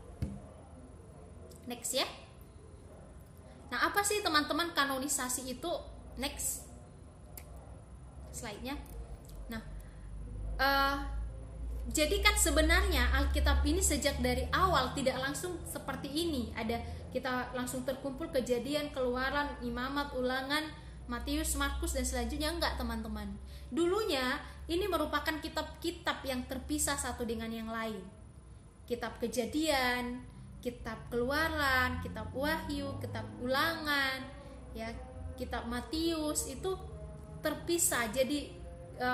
Next 1.67 1.91
ya. 1.91 2.07
Nah, 3.67 3.91
apa 3.91 3.99
sih 3.99 4.23
teman-teman 4.23 4.71
kanonisasi 4.71 5.59
itu? 5.59 5.73
Next. 6.19 6.67
Slide-nya. 8.35 8.75
Nah, 9.47 9.63
uh, 10.59 10.97
jadi 11.89 12.21
kan 12.21 12.37
sebenarnya 12.37 13.09
Alkitab 13.17 13.65
ini 13.65 13.81
sejak 13.81 14.21
dari 14.21 14.45
awal 14.53 14.93
tidak 14.93 15.17
langsung 15.17 15.57
seperti 15.65 16.11
ini. 16.11 16.53
Ada 16.53 16.77
kita 17.09 17.55
langsung 17.57 17.81
terkumpul 17.81 18.29
kejadian, 18.29 18.93
keluaran, 18.93 19.57
imamat, 19.65 20.13
ulangan, 20.13 20.61
Matius, 21.09 21.57
Markus 21.57 21.97
dan 21.97 22.05
selanjutnya 22.05 22.53
enggak, 22.53 22.77
teman-teman. 22.77 23.33
Dulunya 23.73 24.37
ini 24.69 24.85
merupakan 24.85 25.33
kitab-kitab 25.41 26.21
yang 26.21 26.45
terpisah 26.45 26.93
satu 26.93 27.25
dengan 27.25 27.49
yang 27.49 27.73
lain. 27.73 28.05
Kitab 28.85 29.17
Kejadian, 29.17 30.21
kitab 30.61 31.09
Keluaran, 31.09 32.05
kitab 32.05 32.29
Wahyu, 32.37 32.93
kitab 33.01 33.25
Ulangan, 33.41 34.21
ya, 34.77 34.93
kitab 35.39 35.71
Matius 35.71 36.51
itu 36.51 36.75
terpisah. 37.39 38.11
Jadi 38.11 38.51
e, 38.99 39.09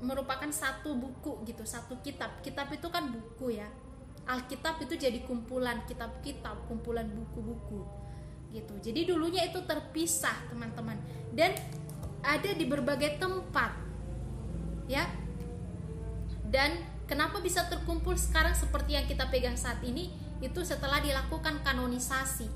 merupakan 0.00 0.48
satu 0.48 0.96
buku 0.96 1.44
gitu, 1.44 1.68
satu 1.68 2.00
kitab. 2.00 2.40
Kitab 2.40 2.72
itu 2.72 2.88
kan 2.88 3.12
buku 3.12 3.60
ya. 3.60 3.68
Alkitab 4.24 4.80
itu 4.84 4.96
jadi 4.96 5.24
kumpulan 5.28 5.84
kitab-kitab, 5.84 6.64
kumpulan 6.68 7.04
buku-buku 7.12 7.84
gitu. 8.52 8.74
Jadi 8.80 9.04
dulunya 9.08 9.44
itu 9.44 9.60
terpisah, 9.64 10.48
teman-teman. 10.48 10.96
Dan 11.32 11.52
ada 12.22 12.50
di 12.50 12.64
berbagai 12.66 13.20
tempat 13.20 13.72
ya 14.90 15.04
dan 16.48 16.80
kenapa 17.04 17.38
bisa 17.44 17.68
terkumpul 17.68 18.16
sekarang 18.16 18.56
seperti 18.56 18.96
yang 18.96 19.06
kita 19.06 19.28
pegang 19.28 19.54
saat 19.54 19.78
ini 19.84 20.10
itu 20.40 20.64
setelah 20.64 20.98
dilakukan 21.02 21.60
kanonisasi 21.62 22.48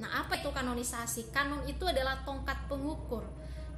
nah 0.00 0.24
apa 0.24 0.40
itu 0.40 0.48
kanonisasi? 0.48 1.28
Kanon 1.30 1.68
itu 1.68 1.84
adalah 1.84 2.24
tongkat 2.24 2.66
pengukur. 2.66 3.28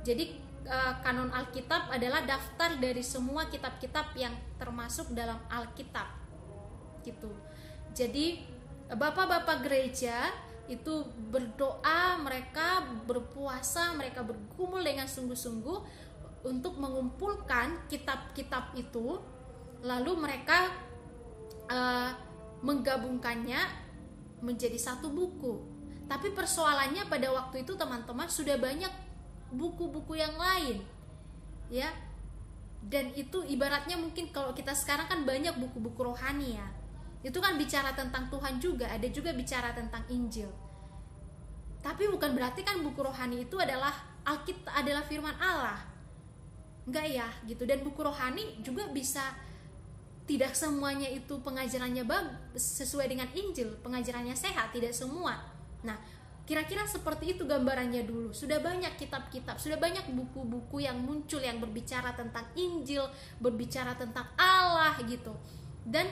Jadi 0.07 0.39
eh, 0.65 0.95
kanon 1.03 1.35
Alkitab 1.35 1.91
adalah 1.91 2.23
daftar 2.23 2.79
dari 2.79 3.03
semua 3.03 3.51
kitab-kitab 3.51 4.15
yang 4.15 4.33
termasuk 4.57 5.11
dalam 5.11 5.43
Alkitab. 5.51 6.07
Gitu. 7.03 7.31
Jadi 7.93 8.47
bapak-bapak 8.89 9.67
gereja 9.67 10.31
itu 10.71 11.05
berdoa, 11.29 12.17
mereka 12.23 12.87
berpuasa, 13.05 13.93
mereka 13.99 14.23
bergumul 14.23 14.81
dengan 14.81 15.11
sungguh-sungguh 15.11 15.79
untuk 16.47 16.79
mengumpulkan 16.79 17.87
kitab-kitab 17.91 18.75
itu, 18.79 19.19
lalu 19.83 20.13
mereka 20.19 20.71
uh, 21.67 22.11
menggabungkannya 22.63 23.59
menjadi 24.43 24.79
satu 24.79 25.11
buku. 25.11 25.72
Tapi 26.13 26.29
persoalannya 26.37 27.09
pada 27.09 27.33
waktu 27.33 27.65
itu 27.65 27.73
teman-teman 27.73 28.29
sudah 28.29 28.61
banyak 28.61 28.93
buku-buku 29.49 30.21
yang 30.21 30.37
lain, 30.37 30.85
ya. 31.73 31.89
Dan 32.85 33.17
itu 33.17 33.41
ibaratnya 33.49 33.97
mungkin 33.97 34.29
kalau 34.29 34.53
kita 34.53 34.77
sekarang 34.77 35.09
kan 35.09 35.25
banyak 35.25 35.57
buku-buku 35.57 36.05
rohani 36.05 36.61
ya. 36.61 36.69
Itu 37.25 37.41
kan 37.41 37.57
bicara 37.57 37.97
tentang 37.97 38.29
Tuhan 38.29 38.61
juga 38.61 38.93
ada 38.93 39.09
juga 39.09 39.33
bicara 39.33 39.73
tentang 39.73 40.05
Injil. 40.13 40.53
Tapi 41.81 42.13
bukan 42.13 42.37
berarti 42.37 42.61
kan 42.61 42.85
buku 42.85 43.01
rohani 43.01 43.49
itu 43.49 43.57
adalah 43.57 43.97
Alkitab 44.29 44.69
adalah 44.69 45.09
firman 45.09 45.33
Allah. 45.41 45.81
Enggak 46.85 47.09
ya 47.09 47.29
gitu. 47.49 47.65
Dan 47.65 47.81
buku 47.81 48.05
rohani 48.05 48.61
juga 48.61 48.85
bisa 48.93 49.33
tidak 50.29 50.53
semuanya 50.55 51.09
itu 51.09 51.41
pengajarannya 51.41 52.05
bagus 52.05 52.63
sesuai 52.79 53.11
dengan 53.11 53.27
Injil 53.35 53.75
pengajarannya 53.83 54.35
sehat 54.39 54.71
tidak 54.71 54.95
semua 54.95 55.52
nah 55.83 55.99
kira-kira 56.43 56.83
seperti 56.91 57.39
itu 57.39 57.47
gambarannya 57.47 58.03
dulu. 58.03 58.35
Sudah 58.35 58.59
banyak 58.59 58.99
kitab-kitab 58.99 59.63
sudah 59.63 59.79
banyak 59.79 60.11
buku-buku 60.11 60.83
yang 60.83 60.99
muncul 60.99 61.39
yang 61.39 61.63
berbicara 61.63 62.15
tentang 62.19 62.51
Injil 62.59 63.07
berbicara 63.39 63.95
tentang 63.95 64.27
Allah 64.35 64.99
gitu. 65.07 65.33
Dan 65.83 66.11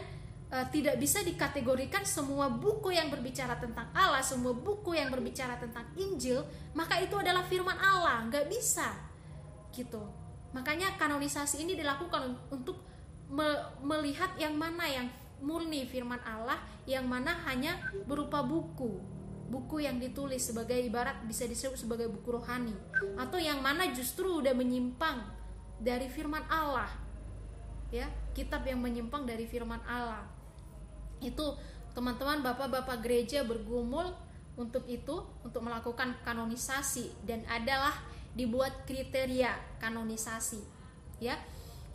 uh, 0.50 0.66
tidak 0.68 0.98
bisa 0.98 1.22
dikategorikan 1.22 2.02
semua 2.02 2.50
buku 2.50 2.92
yang 2.92 3.08
berbicara 3.08 3.56
tentang 3.56 3.88
Allah, 3.94 4.20
semua 4.20 4.52
buku 4.52 4.98
yang 4.98 5.08
berbicara 5.08 5.56
tentang 5.56 5.86
Injil, 5.94 6.42
maka 6.74 6.98
itu 6.98 7.14
adalah 7.16 7.46
firman 7.46 7.78
Allah, 7.78 8.26
nggak 8.26 8.50
bisa, 8.50 8.90
gitu. 9.70 10.02
Makanya 10.50 10.98
kanonisasi 10.98 11.62
ini 11.62 11.78
dilakukan 11.78 12.50
untuk 12.50 12.82
me 13.30 13.46
melihat 13.86 14.34
yang 14.34 14.58
mana 14.58 14.82
yang 14.90 15.06
murni 15.38 15.86
firman 15.86 16.18
Allah, 16.26 16.58
yang 16.84 17.06
mana 17.06 17.30
hanya 17.46 17.78
berupa 18.04 18.42
buku, 18.42 18.98
buku 19.50 19.82
yang 19.82 19.98
ditulis 19.98 20.46
sebagai 20.46 20.78
ibarat 20.78 21.26
bisa 21.26 21.42
disebut 21.44 21.74
sebagai 21.74 22.06
buku 22.06 22.38
rohani, 22.38 22.72
atau 23.18 23.36
yang 23.36 23.58
mana 23.58 23.90
justru 23.90 24.38
udah 24.38 24.54
menyimpang 24.54 25.26
dari 25.82 26.06
firman 26.06 26.46
Allah, 26.46 26.88
ya 27.90 28.06
kitab 28.30 28.62
yang 28.62 28.78
menyimpang 28.78 29.26
dari 29.26 29.44
firman 29.50 29.82
Allah. 29.84 30.22
Itu 31.18 31.58
teman-teman 31.92 32.46
bapak-bapak 32.46 33.02
gereja 33.02 33.42
bergumul 33.42 34.14
untuk 34.54 34.86
itu 34.86 35.26
untuk 35.42 35.66
melakukan 35.66 36.14
kanonisasi. 36.22 37.26
Dan 37.26 37.42
adalah 37.50 37.92
dibuat 38.32 38.86
kriteria 38.86 39.82
kanonisasi. 39.82 40.62
Ya 41.18 41.36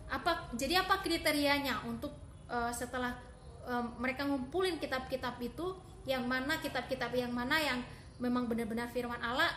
apa 0.06 0.54
jadi 0.54 0.86
apa 0.86 1.02
kriterianya 1.02 1.82
untuk 1.90 2.14
uh, 2.46 2.70
setelah 2.70 3.18
uh, 3.66 3.82
mereka 3.98 4.22
ngumpulin 4.28 4.78
kitab-kitab 4.78 5.42
itu 5.42 5.74
yang 6.06 6.24
mana 6.30 6.62
kitab-kitab 6.62 7.12
yang 7.18 7.34
mana 7.34 7.58
yang 7.58 7.82
memang 8.22 8.46
benar-benar 8.46 8.88
firman 8.94 9.20
Allah 9.20 9.50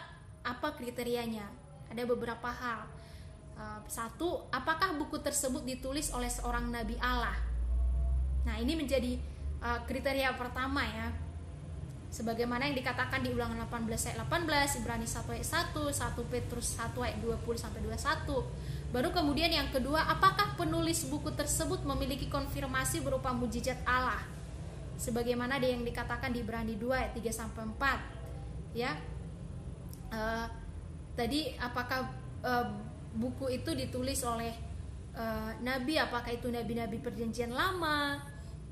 apa 0.43 0.75
kriterianya? 0.75 1.45
Ada 1.93 2.09
beberapa 2.09 2.49
hal. 2.49 2.89
Uh, 3.59 3.81
satu 3.91 4.49
apakah 4.49 4.97
buku 4.97 5.21
tersebut 5.21 5.65
ditulis 5.65 6.09
oleh 6.17 6.29
seorang 6.33 6.73
nabi 6.73 6.97
Allah? 6.99 7.37
Nah 8.49 8.57
ini 8.57 8.75
menjadi 8.81 9.21
uh, 9.61 9.85
kriteria 9.85 10.33
pertama 10.41 10.85
ya. 10.89 11.13
Sebagaimana 12.09 12.65
yang 12.65 12.77
dikatakan 12.81 13.21
di 13.21 13.29
ulangan 13.37 13.69
18 13.69 13.85
ayat 14.09 14.19
18 14.25 14.81
Ibrani 14.81 15.05
1 15.05 15.29
ayat 15.29 15.45
1 15.45 15.77
1 15.77 16.33
Petrus 16.33 16.81
1 16.81 16.97
ayat 17.05 17.21
20 17.21 17.45
sampai 17.61 17.85
21 17.85 18.89
baru 18.89 19.13
kemudian 19.13 19.53
yang 19.53 19.69
kedua 19.69 20.09
apakah 20.09 20.57
penulis 20.57 21.05
buku 21.05 21.29
tersebut 21.37 21.85
memiliki 21.85 22.33
konfirmasi 22.33 23.05
berupa 23.05 23.37
mujizat 23.37 23.77
Allah 23.85 24.38
sebagaimana 24.99 25.63
yang 25.63 25.87
dikatakan 25.87 26.35
di 26.35 26.43
Ibrani 26.43 26.75
2 26.75 26.91
ayat 26.91 27.13
3 27.15 27.31
sampai 27.31 27.63
4 27.65 28.75
ya. 28.75 28.93
Uh, 30.09 30.47
tadi 31.15 31.55
apakah 31.57 32.11
uh, 32.43 32.67
buku 33.15 33.55
itu 33.55 33.71
ditulis 33.79 34.19
oleh 34.27 34.53
uh, 35.15 35.55
nabi? 35.63 35.97
Apakah 35.97 36.35
itu 36.35 36.51
nabi-nabi 36.51 36.99
perjanjian 36.99 37.55
lama? 37.55 38.19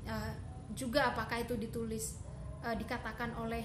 Uh, 0.03 0.31
juga 0.75 1.15
apakah 1.15 1.41
itu 1.41 1.55
ditulis 1.55 2.19
uh, 2.61 2.75
dikatakan 2.75 3.31
oleh 3.39 3.63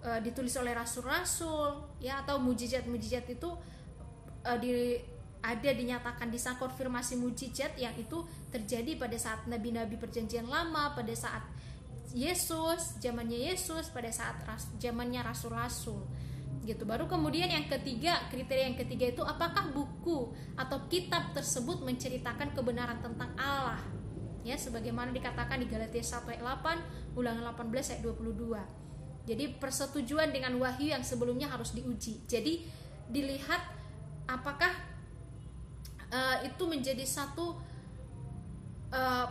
uh, 0.00 0.18
ditulis 0.24 0.56
oleh 0.56 0.72
rasul-rasul 0.72 2.00
ya 2.00 2.24
atau 2.24 2.40
mujizat-mujizat 2.40 3.28
itu 3.28 3.50
uh, 4.48 4.58
di 4.58 4.96
ada 5.42 5.70
dinyatakan 5.74 6.30
di 6.30 6.38
saat 6.38 6.56
konfirmasi 6.62 7.18
mujizat 7.18 7.74
yang 7.74 7.92
itu 7.98 8.22
terjadi 8.54 8.94
pada 8.94 9.18
saat 9.18 9.42
nabi-nabi 9.50 9.98
perjanjian 9.98 10.46
lama 10.46 10.94
pada 10.94 11.10
saat 11.18 11.42
Yesus 12.12 13.00
zamannya 13.00 13.52
Yesus 13.52 13.88
pada 13.88 14.08
saat 14.12 14.40
ras, 14.44 14.68
zamannya 14.78 15.24
rasul-rasul. 15.24 16.04
Gitu. 16.62 16.86
Baru 16.86 17.10
kemudian 17.10 17.50
yang 17.50 17.66
ketiga 17.66 18.30
kriteria 18.30 18.70
yang 18.70 18.78
ketiga 18.78 19.10
itu 19.10 19.22
apakah 19.26 19.74
buku 19.74 20.30
atau 20.54 20.78
kitab 20.86 21.34
tersebut 21.34 21.82
menceritakan 21.82 22.54
kebenaran 22.54 23.02
tentang 23.02 23.34
Allah? 23.34 23.82
Ya 24.46 24.54
sebagaimana 24.54 25.10
dikatakan 25.10 25.58
di 25.58 25.66
Galatia 25.66 26.02
1 26.02 26.28
ayat 26.30 26.42
8 26.42 27.18
ulangan 27.18 27.54
18 27.54 27.98
ayat 27.98 28.02
22 28.06 28.82
jadi 29.22 29.54
persetujuan 29.54 30.34
dengan 30.34 30.58
wahyu 30.58 30.90
yang 30.90 31.06
sebelumnya 31.06 31.46
harus 31.46 31.70
diuji. 31.70 32.26
Jadi 32.26 32.66
dilihat 33.06 33.62
apakah 34.26 34.72
uh, 36.10 36.42
itu 36.42 36.64
menjadi 36.66 37.06
satu 37.06 37.54
uh, 38.90 39.26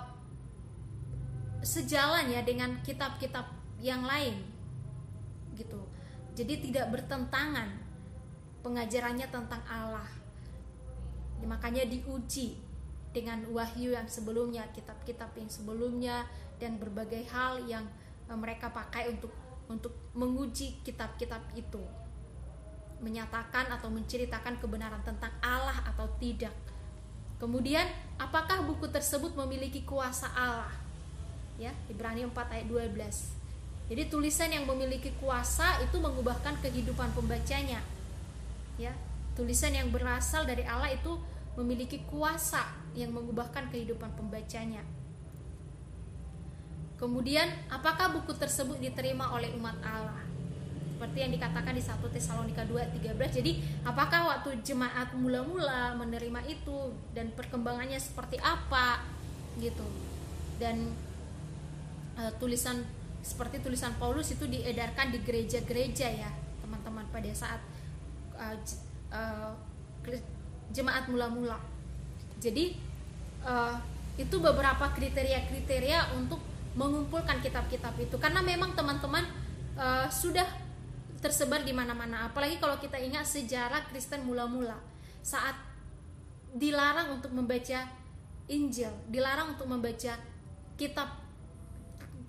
sejalan 1.62 2.30
ya 2.30 2.42
dengan 2.42 2.78
kitab-kitab 2.82 3.46
yang 3.82 4.02
lain 4.06 4.38
gitu 5.58 5.82
jadi 6.34 6.58
tidak 6.58 6.86
bertentangan 6.94 7.70
pengajarannya 8.66 9.28
tentang 9.30 9.62
Allah 9.70 10.10
makanya 11.46 11.86
diuji 11.90 12.72
dengan 13.12 13.44
wahyu 13.52 13.92
yang 13.92 14.08
sebelumnya, 14.08 14.64
kitab-kitab 14.72 15.36
yang 15.36 15.52
sebelumnya 15.52 16.24
dan 16.58 16.80
berbagai 16.80 17.28
hal 17.28 17.60
yang 17.68 17.84
eh, 18.28 18.38
mereka 18.38 18.72
pakai 18.72 19.12
untuk 19.12 19.32
untuk 19.68 19.92
menguji 20.16 20.84
kitab-kitab 20.84 21.44
itu. 21.56 21.84
Menyatakan 23.04 23.72
atau 23.72 23.92
menceritakan 23.92 24.60
kebenaran 24.60 25.04
tentang 25.04 25.32
Allah 25.44 25.76
atau 25.88 26.08
tidak. 26.20 26.54
Kemudian, 27.42 27.88
apakah 28.22 28.62
buku 28.62 28.86
tersebut 28.88 29.34
memiliki 29.34 29.82
kuasa 29.82 30.30
Allah? 30.32 30.72
Ya, 31.62 31.70
Ibrani 31.86 32.26
4 32.26 32.34
ayat 32.34 32.66
12. 32.66 33.38
Jadi 33.86 34.10
tulisan 34.10 34.50
yang 34.50 34.66
memiliki 34.66 35.14
kuasa 35.22 35.78
itu 35.86 36.02
mengubahkan 36.02 36.58
kehidupan 36.58 37.14
pembacanya. 37.14 37.86
Ya, 38.82 38.98
tulisan 39.38 39.70
yang 39.78 39.94
berasal 39.94 40.50
dari 40.50 40.66
Allah 40.66 40.90
itu 40.90 41.22
memiliki 41.54 42.02
kuasa 42.10 42.66
yang 42.98 43.14
mengubahkan 43.14 43.70
kehidupan 43.70 44.10
pembacanya. 44.18 44.82
Kemudian, 46.98 47.46
apakah 47.70 48.10
buku 48.10 48.34
tersebut 48.34 48.82
diterima 48.82 49.30
oleh 49.30 49.54
umat 49.54 49.78
Allah? 49.86 50.26
Seperti 50.98 51.18
yang 51.18 51.34
dikatakan 51.34 51.74
di 51.78 51.84
1 51.86 52.10
Tesalonika 52.10 52.66
2:13. 52.66 53.38
Jadi, 53.38 53.62
apakah 53.86 54.34
waktu 54.34 54.66
jemaat 54.66 55.14
mula-mula 55.14 55.94
menerima 55.98 56.42
itu 56.50 56.94
dan 57.14 57.30
perkembangannya 57.38 58.02
seperti 58.02 58.42
apa 58.42 59.02
gitu. 59.58 59.86
Dan 60.62 60.94
uh, 62.22 62.32
tulisan 62.38 62.86
seperti 63.22 63.62
tulisan 63.62 63.98
Paulus 63.98 64.34
itu 64.34 64.46
diedarkan 64.46 65.14
di 65.14 65.22
gereja-gereja 65.22 66.08
ya, 66.10 66.30
teman-teman 66.62 67.06
pada 67.10 67.30
saat 67.34 67.62
uh, 68.38 68.58
uh, 69.14 69.54
jemaat 70.74 71.10
mula-mula. 71.10 71.58
Jadi 72.42 72.78
uh, 73.46 73.78
itu 74.18 74.38
beberapa 74.42 74.90
kriteria-kriteria 74.94 76.18
untuk 76.18 76.42
mengumpulkan 76.74 77.42
kitab-kitab 77.46 77.94
itu. 78.02 78.18
Karena 78.18 78.42
memang 78.42 78.74
teman-teman 78.74 79.26
uh, 79.78 80.10
sudah 80.10 80.46
tersebar 81.22 81.62
di 81.62 81.72
mana-mana. 81.72 82.26
Apalagi 82.34 82.58
kalau 82.58 82.82
kita 82.82 82.98
ingat 82.98 83.30
sejarah 83.30 83.86
Kristen 83.94 84.26
mula-mula. 84.26 84.82
Saat 85.22 85.54
dilarang 86.58 87.22
untuk 87.22 87.30
membaca 87.32 87.86
Injil, 88.50 88.90
dilarang 89.08 89.54
untuk 89.56 89.70
membaca 89.70 90.18
kitab 90.76 91.21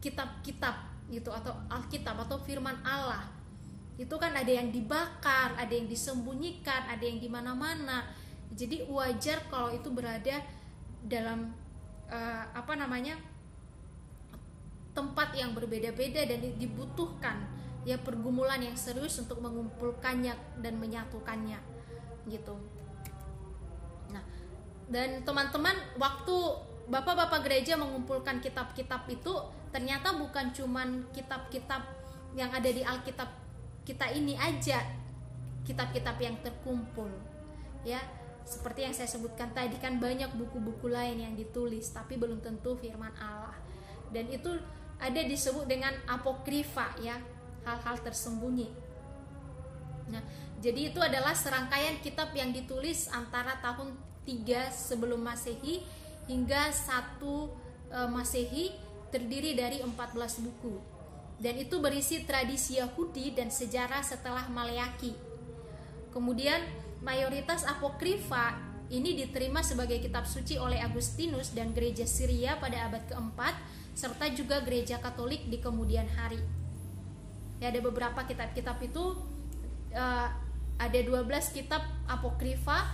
kitab-kitab 0.03 1.07
gitu 1.09 1.30
atau 1.30 1.55
Alkitab 1.70 2.18
atau 2.26 2.36
firman 2.42 2.76
Allah. 2.82 3.30
Itu 3.94 4.18
kan 4.18 4.34
ada 4.34 4.50
yang 4.50 4.74
dibakar, 4.74 5.55
ada 5.55 5.70
yang 5.70 5.86
disembunyikan, 5.86 6.90
ada 6.90 7.05
yang 7.07 7.22
di 7.22 7.30
mana-mana. 7.30 8.11
Jadi 8.50 8.84
wajar 8.90 9.46
kalau 9.46 9.70
itu 9.70 9.88
berada 9.94 10.42
dalam 11.07 11.55
uh, 12.11 12.44
apa 12.53 12.74
namanya? 12.74 13.16
tempat 14.92 15.32
yang 15.32 15.57
berbeda-beda 15.57 16.28
dan 16.28 16.36
dibutuhkan 16.61 17.48
ya 17.82 17.96
pergumulan 17.96 18.61
yang 18.61 18.76
serius 18.76 19.16
untuk 19.18 19.40
mengumpulkannya 19.40 20.36
dan 20.61 20.74
menyatukannya 20.76 21.57
gitu. 22.28 22.55
Nah, 24.12 24.22
dan 24.92 25.24
teman-teman 25.24 25.74
waktu 25.96 26.36
bapak-bapak 26.92 27.40
gereja 27.42 27.74
mengumpulkan 27.80 28.38
kitab-kitab 28.38 29.09
itu 29.09 29.32
ternyata 29.72 30.14
bukan 30.14 30.52
cuman 30.52 31.08
kitab-kitab 31.16 31.82
yang 32.36 32.52
ada 32.52 32.68
di 32.68 32.84
Alkitab 32.84 33.28
kita 33.82 34.12
ini 34.14 34.38
aja 34.38 34.78
kitab-kitab 35.66 36.16
yang 36.22 36.36
terkumpul 36.42 37.10
ya. 37.82 37.98
Seperti 38.42 38.82
yang 38.82 38.90
saya 38.90 39.06
sebutkan 39.06 39.54
tadi 39.54 39.78
kan 39.78 40.02
banyak 40.02 40.34
buku-buku 40.34 40.90
lain 40.90 41.22
yang 41.22 41.34
ditulis 41.38 41.94
tapi 41.94 42.18
belum 42.18 42.42
tentu 42.42 42.74
firman 42.74 43.14
Allah. 43.22 43.54
Dan 44.10 44.26
itu 44.34 44.50
ada 44.98 45.20
disebut 45.22 45.66
dengan 45.70 45.94
apokrifa 46.10 46.98
ya. 46.98 47.22
Hal-hal 47.62 48.02
tersembunyi. 48.02 48.66
Nah 50.10 50.22
jadi 50.58 50.90
itu 50.90 50.98
adalah 50.98 51.34
serangkaian 51.34 52.02
kitab 52.02 52.34
yang 52.34 52.50
ditulis 52.50 53.06
antara 53.10 53.58
tahun 53.62 53.94
3 54.26 54.70
sebelum 54.70 55.22
masehi 55.22 55.82
hingga 56.30 56.70
1 56.70 57.18
e, 57.22 57.98
masehi 58.06 58.66
terdiri 59.12 59.52
dari 59.52 59.84
14 59.84 59.92
buku 60.42 60.80
dan 61.38 61.54
itu 61.60 61.78
berisi 61.78 62.24
tradisi 62.24 62.80
Yahudi 62.80 63.36
dan 63.36 63.52
sejarah 63.52 64.00
setelah 64.00 64.48
Maleaki 64.48 65.12
kemudian 66.10 66.58
mayoritas 67.04 67.68
apokrifa 67.68 68.72
ini 68.92 69.16
diterima 69.16 69.64
sebagai 69.64 70.04
kitab 70.04 70.28
suci 70.28 70.60
oleh 70.60 70.76
Agustinus 70.84 71.56
dan 71.56 71.72
gereja 71.72 72.04
Syria 72.04 72.60
pada 72.60 72.84
abad 72.84 73.00
keempat 73.08 73.56
serta 73.96 74.28
juga 74.36 74.60
gereja 74.60 75.00
Katolik 75.00 75.48
di 75.48 75.56
kemudian 75.60 76.04
hari. 76.12 76.40
Ya, 77.56 77.72
ada 77.72 77.80
beberapa 77.80 78.20
kitab-kitab 78.28 78.76
itu 78.84 79.16
uh, 79.96 80.28
ada 80.76 80.98
12 80.98 81.24
kitab 81.56 81.80
apokrifa 82.04 82.84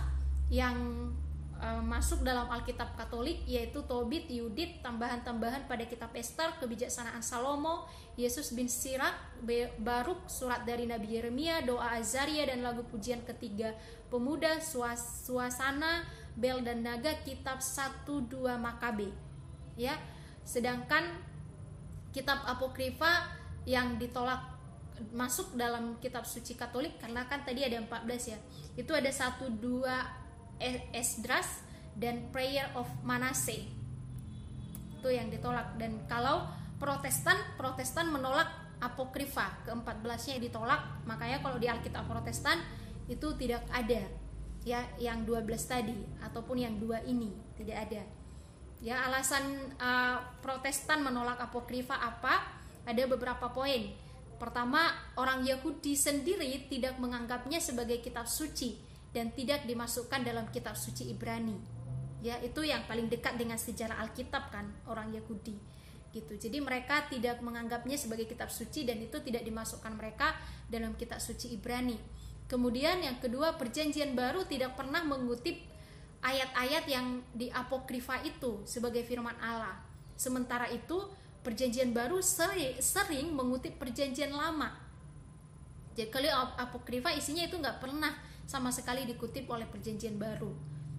yang 0.47 1.11
uh, 1.61 1.83
masuk 1.83 2.23
dalam 2.23 2.47
Alkitab 2.49 2.95
Katolik 2.95 3.43
yaitu 3.45 3.83
Tobit, 3.85 4.27
Yudit, 4.31 4.81
tambahan-tambahan 4.81 5.67
pada 5.69 5.85
kitab 5.85 6.11
Esther, 6.15 6.55
kebijaksanaan 6.57 7.21
Salomo, 7.21 7.87
Yesus 8.15 8.51
bin 8.55 8.67
Sirak, 8.67 9.15
Baruk, 9.79 10.27
surat 10.27 10.65
dari 10.67 10.87
Nabi 10.89 11.19
Yeremia, 11.19 11.63
doa 11.63 11.99
Azaria 11.99 12.47
dan 12.47 12.63
lagu 12.63 12.83
pujian 12.87 13.23
ketiga 13.23 13.75
pemuda, 14.09 14.57
suasana, 14.59 16.03
bel 16.33 16.65
dan 16.65 16.81
naga, 16.81 17.13
kitab 17.21 17.61
1 17.61 18.03
2 18.07 18.57
Makabe. 18.57 19.13
Ya, 19.79 19.95
Sedangkan 20.49 21.21
kitab 22.09 22.41
apokrifa 22.41 23.29
yang 23.69 24.01
ditolak 24.01 24.41
masuk 25.13 25.53
dalam 25.53 26.01
kitab 26.01 26.25
suci 26.25 26.57
Katolik 26.57 26.97
karena 26.97 27.29
kan 27.29 27.45
tadi 27.45 27.61
ada 27.61 27.77
14 27.77 28.33
ya. 28.33 28.39
Itu 28.73 28.97
ada 28.97 29.13
satu 29.13 29.45
dua 29.61 30.09
Esdras 30.91 31.63
dan 31.95 32.31
Prayer 32.31 32.67
of 32.75 32.87
Manasseh. 33.03 33.63
Itu 34.99 35.09
yang 35.11 35.31
ditolak. 35.31 35.79
Dan 35.79 36.03
kalau 36.07 36.47
Protestan 36.79 37.35
Protestan 37.55 38.11
menolak 38.11 38.47
apokrifa. 38.79 39.63
Ke-14-nya 39.67 40.39
ditolak. 40.39 41.03
Makanya 41.07 41.43
kalau 41.43 41.59
di 41.59 41.67
Alkitab 41.67 42.07
Protestan 42.07 42.59
itu 43.07 43.35
tidak 43.39 43.63
ada. 43.71 44.03
Ya 44.67 44.83
yang 44.99 45.23
12 45.23 45.47
tadi. 45.63 45.95
Ataupun 46.23 46.59
yang 46.59 46.75
dua 46.79 47.03
ini. 47.07 47.31
Tidak 47.55 47.75
ada. 47.75 48.03
Ya, 48.79 49.03
alasan 49.11 49.75
uh, 49.75 50.23
Protestan 50.39 51.03
menolak 51.03 51.35
apokrifa 51.35 51.99
apa? 51.99 52.47
Ada 52.87 53.11
beberapa 53.11 53.51
poin. 53.51 53.91
Pertama, 54.39 54.95
orang 55.19 55.43
Yahudi 55.43 55.99
sendiri 55.99 56.47
tidak 56.71 56.95
menganggapnya 56.95 57.59
sebagai 57.59 57.99
kitab 57.99 58.23
suci 58.23 58.88
dan 59.09 59.33
tidak 59.33 59.65
dimasukkan 59.65 60.21
dalam 60.21 60.45
kitab 60.53 60.77
suci 60.77 61.09
Ibrani. 61.09 61.57
Ya, 62.19 62.35
itu 62.43 62.61
yang 62.67 62.83
paling 62.83 63.07
dekat 63.07 63.39
dengan 63.39 63.55
sejarah 63.55 63.95
Alkitab 64.03 64.51
kan, 64.51 64.67
orang 64.85 65.09
Yahudi. 65.15 65.55
Gitu. 66.09 66.33
Jadi 66.35 66.57
mereka 66.59 67.05
tidak 67.05 67.39
menganggapnya 67.39 67.95
sebagai 67.95 68.25
kitab 68.25 68.49
suci 68.49 68.83
dan 68.83 68.97
itu 68.99 69.21
tidak 69.21 69.45
dimasukkan 69.45 69.93
mereka 69.93 70.33
dalam 70.67 70.97
kitab 70.97 71.21
suci 71.21 71.53
Ibrani. 71.53 71.95
Kemudian 72.49 73.05
yang 73.05 73.21
kedua, 73.21 73.55
perjanjian 73.55 74.17
baru 74.17 74.41
tidak 74.49 74.73
pernah 74.73 75.05
mengutip 75.05 75.61
ayat-ayat 76.25 76.89
yang 76.89 77.21
di 77.31 77.53
apokrifa 77.53 78.25
itu 78.25 78.65
sebagai 78.65 79.05
firman 79.05 79.37
Allah. 79.37 79.77
Sementara 80.17 80.65
itu, 80.73 81.07
perjanjian 81.45 81.93
baru 81.93 82.19
sering, 82.19 83.31
mengutip 83.31 83.77
perjanjian 83.77 84.33
lama. 84.33 84.75
Jadi 85.93 86.09
kalau 86.09 86.31
apokrifa 86.57 87.13
isinya 87.13 87.45
itu 87.45 87.55
nggak 87.59 87.79
pernah 87.79 88.11
sama 88.49 88.73
sekali 88.73 89.05
dikutip 89.05 89.45
oleh 89.45 89.69
perjanjian 89.69 90.17
baru 90.17 90.49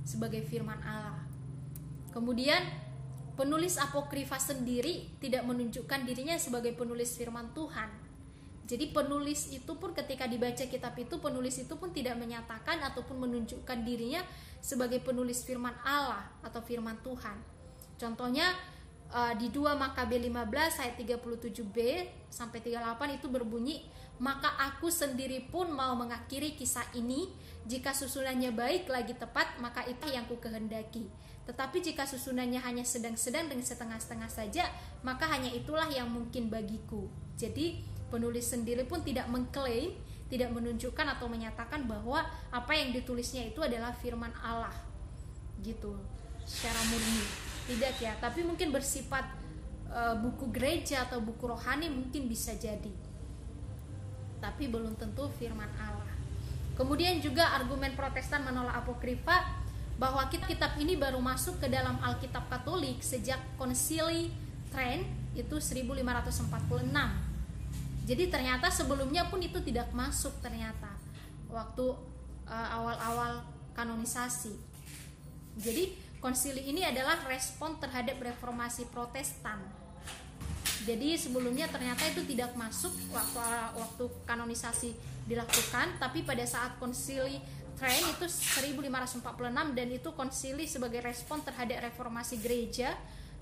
sebagai 0.07 0.47
firman 0.47 0.79
Allah. 0.87 1.27
Kemudian 2.15 2.63
penulis 3.35 3.75
apokrifa 3.75 4.39
sendiri 4.39 5.11
tidak 5.19 5.43
menunjukkan 5.43 6.07
dirinya 6.07 6.39
sebagai 6.39 6.79
penulis 6.79 7.19
firman 7.19 7.51
Tuhan. 7.51 7.91
Jadi 8.71 8.95
penulis 8.95 9.51
itu 9.51 9.73
pun 9.83 9.91
ketika 9.91 10.31
dibaca 10.31 10.63
kitab 10.63 10.95
itu 10.95 11.19
penulis 11.19 11.59
itu 11.59 11.75
pun 11.75 11.91
tidak 11.91 12.15
menyatakan 12.23 12.79
ataupun 12.87 13.27
menunjukkan 13.27 13.83
dirinya 13.83 14.23
sebagai 14.63 15.03
penulis 15.03 15.43
firman 15.43 15.75
Allah 15.83 16.31
atau 16.47 16.63
firman 16.63 16.95
Tuhan. 17.03 17.35
Contohnya 17.99 18.55
uh, 19.11 19.35
di 19.35 19.51
2 19.51 19.75
Makabe 19.75 20.23
15 20.23 20.87
ayat 20.87 20.95
37b 20.95 21.79
sampai 22.31 22.63
38 22.63 23.19
itu 23.19 23.27
berbunyi, 23.27 23.91
"Maka 24.21 24.53
aku 24.69 24.93
sendiri 24.93 25.49
pun 25.49 25.73
mau 25.73 25.97
mengakhiri 25.97 26.55
kisah 26.55 26.85
ini, 26.93 27.33
jika 27.65 27.97
susunannya 27.97 28.53
baik 28.53 28.87
lagi 28.93 29.17
tepat, 29.17 29.57
maka 29.65 29.83
itu 29.89 30.07
yang 30.13 30.29
ku 30.29 30.37
kehendaki. 30.37 31.09
Tetapi 31.49 31.81
jika 31.81 32.05
susunannya 32.05 32.61
hanya 32.61 32.85
sedang-sedang 32.85 33.49
dan 33.49 33.65
setengah-setengah 33.65 34.31
saja, 34.31 34.69
maka 35.01 35.25
hanya 35.33 35.49
itulah 35.51 35.89
yang 35.89 36.13
mungkin 36.13 36.53
bagiku." 36.53 37.09
Jadi, 37.41 37.81
penulis 38.13 38.53
sendiri 38.53 38.85
pun 38.85 39.01
tidak 39.01 39.27
mengklaim 39.33 39.97
tidak 40.31 40.55
menunjukkan 40.55 41.19
atau 41.19 41.27
menyatakan 41.27 41.91
bahwa 41.91 42.23
apa 42.55 42.73
yang 42.73 42.95
ditulisnya 42.95 43.51
itu 43.51 43.59
adalah 43.67 43.91
firman 43.91 44.31
Allah. 44.39 44.73
Gitu. 45.59 45.99
Secara 46.47 46.79
murni. 46.87 47.27
Tidak 47.67 47.95
ya 47.99 48.15
tapi 48.23 48.47
mungkin 48.47 48.71
bersifat 48.71 49.27
e, 49.91 50.01
buku 50.23 50.51
gereja 50.55 51.07
atau 51.07 51.23
buku 51.23 51.51
rohani 51.51 51.87
mungkin 51.91 52.27
bisa 52.27 52.55
jadi 52.59 52.91
tapi 54.41 54.67
belum 54.67 54.97
tentu 54.97 55.29
firman 55.37 55.69
Allah. 55.79 56.11
Kemudian 56.75 57.21
juga 57.21 57.55
argumen 57.55 57.93
protestan 57.93 58.43
menolak 58.43 58.83
apokrifa 58.83 59.61
bahwa 60.01 60.25
kitab 60.33 60.81
ini 60.81 60.97
baru 60.97 61.21
masuk 61.21 61.61
ke 61.61 61.69
dalam 61.69 62.01
Alkitab 62.01 62.49
Katolik 62.49 63.05
sejak 63.05 63.39
konsili 63.61 64.33
Trent 64.73 65.05
itu 65.37 65.61
1546 65.61 67.31
jadi 68.11 68.27
ternyata 68.27 68.67
sebelumnya 68.75 69.31
pun 69.31 69.39
itu 69.39 69.63
tidak 69.63 69.87
masuk 69.95 70.35
ternyata 70.43 70.91
waktu 71.47 71.95
uh, 72.43 72.69
awal-awal 72.75 73.47
kanonisasi. 73.71 74.51
Jadi 75.55 75.95
konsili 76.19 76.75
ini 76.75 76.83
adalah 76.83 77.23
respon 77.31 77.79
terhadap 77.79 78.19
reformasi 78.19 78.91
protestan 78.91 79.63
jadi 80.85 81.17
sebelumnya 81.21 81.69
ternyata 81.69 82.09
itu 82.09 82.25
tidak 82.25 82.57
masuk 82.57 82.93
waktu 83.13 83.39
waktu 83.77 84.05
kanonisasi 84.25 84.91
dilakukan 85.29 86.01
tapi 86.01 86.25
pada 86.25 86.43
saat 86.47 86.77
konsili 86.81 87.39
Trent 87.81 88.13
itu 88.13 88.29
1546 88.29 89.25
dan 89.73 89.89
itu 89.89 90.13
konsili 90.13 90.69
sebagai 90.69 91.01
respon 91.01 91.41
terhadap 91.41 91.89
reformasi 91.89 92.37
gereja 92.37 92.93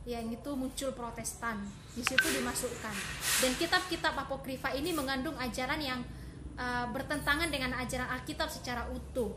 yang 0.06 0.30
itu 0.30 0.54
muncul 0.54 0.94
Protestan. 0.94 1.58
Di 1.98 2.06
situ 2.06 2.22
dimasukkan. 2.38 2.94
Dan 3.42 3.52
kitab-kitab 3.58 4.14
apokrifa 4.14 4.70
ini 4.78 4.94
mengandung 4.94 5.34
ajaran 5.42 5.82
yang 5.82 6.06
uh, 6.54 6.86
bertentangan 6.94 7.50
dengan 7.50 7.74
ajaran 7.82 8.06
Alkitab 8.14 8.46
secara 8.46 8.86
utuh. 8.94 9.34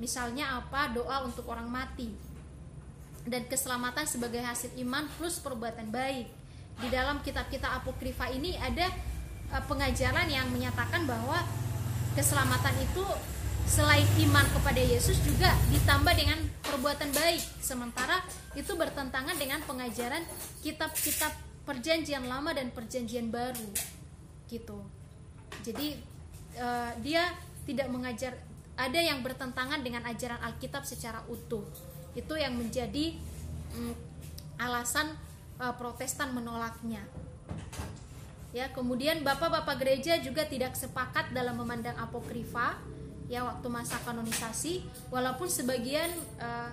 Misalnya 0.00 0.64
apa? 0.64 0.96
Doa 0.96 1.28
untuk 1.28 1.44
orang 1.44 1.68
mati. 1.68 2.08
Dan 3.28 3.44
keselamatan 3.52 4.08
sebagai 4.08 4.40
hasil 4.40 4.72
iman 4.80 5.04
plus 5.20 5.36
perbuatan 5.44 5.92
baik. 5.92 6.37
Di 6.78 6.88
dalam 6.88 7.18
kitab-kitab 7.22 7.82
apokrifa 7.82 8.30
ini 8.30 8.54
ada 8.58 8.86
uh, 9.50 9.62
pengajaran 9.66 10.30
yang 10.30 10.46
menyatakan 10.54 11.04
bahwa 11.04 11.42
keselamatan 12.14 12.74
itu 12.82 13.04
selain 13.68 14.06
iman 14.24 14.46
kepada 14.48 14.80
Yesus 14.80 15.20
juga 15.22 15.52
ditambah 15.68 16.14
dengan 16.16 16.38
perbuatan 16.64 17.12
baik. 17.12 17.42
Sementara 17.60 18.24
itu 18.56 18.72
bertentangan 18.72 19.36
dengan 19.36 19.60
pengajaran 19.66 20.24
kitab-kitab 20.64 21.36
perjanjian 21.68 22.24
lama 22.24 22.56
dan 22.56 22.72
perjanjian 22.72 23.28
baru 23.28 23.68
gitu. 24.48 24.80
Jadi 25.60 26.00
uh, 26.56 26.96
dia 27.04 27.36
tidak 27.68 27.92
mengajar 27.92 28.32
ada 28.78 29.00
yang 29.02 29.20
bertentangan 29.20 29.84
dengan 29.84 30.06
ajaran 30.08 30.40
Alkitab 30.40 30.88
secara 30.88 31.20
utuh. 31.28 31.66
Itu 32.16 32.38
yang 32.40 32.56
menjadi 32.56 33.12
um, 33.76 33.92
alasan 34.56 35.12
uh, 35.58 35.74
Protestan 35.74 36.32
menolaknya. 36.34 37.02
Ya 38.56 38.72
kemudian 38.72 39.20
bapak-bapak 39.20 39.76
gereja 39.76 40.16
juga 40.18 40.48
tidak 40.48 40.72
sepakat 40.72 41.36
dalam 41.36 41.60
memandang 41.60 41.94
apokrifa 42.00 42.80
ya 43.28 43.44
waktu 43.44 43.68
masa 43.68 44.00
kanonisasi. 44.02 44.82
Walaupun 45.12 45.46
sebagian 45.52 46.08
uh, 46.40 46.72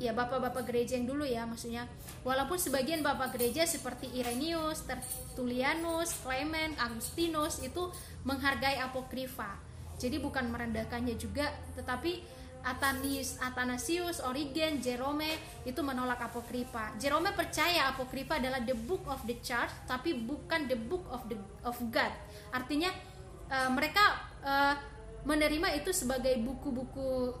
ya 0.00 0.16
bapak-bapak 0.16 0.64
gereja 0.64 0.96
yang 0.96 1.04
dulu 1.04 1.28
ya 1.28 1.44
maksudnya. 1.44 1.84
Walaupun 2.24 2.56
sebagian 2.56 3.04
bapak 3.04 3.36
gereja 3.36 3.68
seperti 3.68 4.08
Irenaeus, 4.16 4.88
Tertullianus, 4.88 6.16
Clement, 6.24 6.72
Agustinus 6.80 7.60
itu 7.60 7.92
menghargai 8.24 8.80
apokrifa. 8.80 9.60
Jadi 10.00 10.16
bukan 10.16 10.48
merendahkannya 10.48 11.20
juga 11.20 11.52
tetapi 11.76 12.39
Atanis, 12.60 13.40
Athanasius, 13.40 14.20
Origen, 14.20 14.84
Jerome 14.84 15.40
itu 15.64 15.80
menolak 15.80 16.20
apokrifa. 16.20 16.92
Jerome 17.00 17.32
percaya 17.32 17.88
apokrifa 17.88 18.36
adalah 18.36 18.60
the 18.60 18.76
book 18.76 19.04
of 19.08 19.24
the 19.24 19.36
church 19.40 19.72
tapi 19.88 20.12
bukan 20.12 20.68
the 20.68 20.76
book 20.76 21.04
of 21.08 21.24
the 21.26 21.36
of 21.64 21.76
God. 21.88 22.12
Artinya 22.52 22.92
uh, 23.48 23.70
mereka 23.72 24.04
uh, 24.44 24.74
menerima 25.24 25.76
itu 25.76 25.92
sebagai 25.92 26.36
buku-buku 26.40 27.32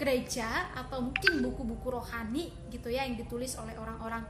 gereja 0.00 0.72
atau 0.72 1.04
mungkin 1.04 1.44
buku-buku 1.44 1.92
rohani 1.92 2.48
gitu 2.72 2.88
ya 2.88 3.04
yang 3.04 3.20
ditulis 3.20 3.52
oleh 3.60 3.76
orang-orang 3.76 4.24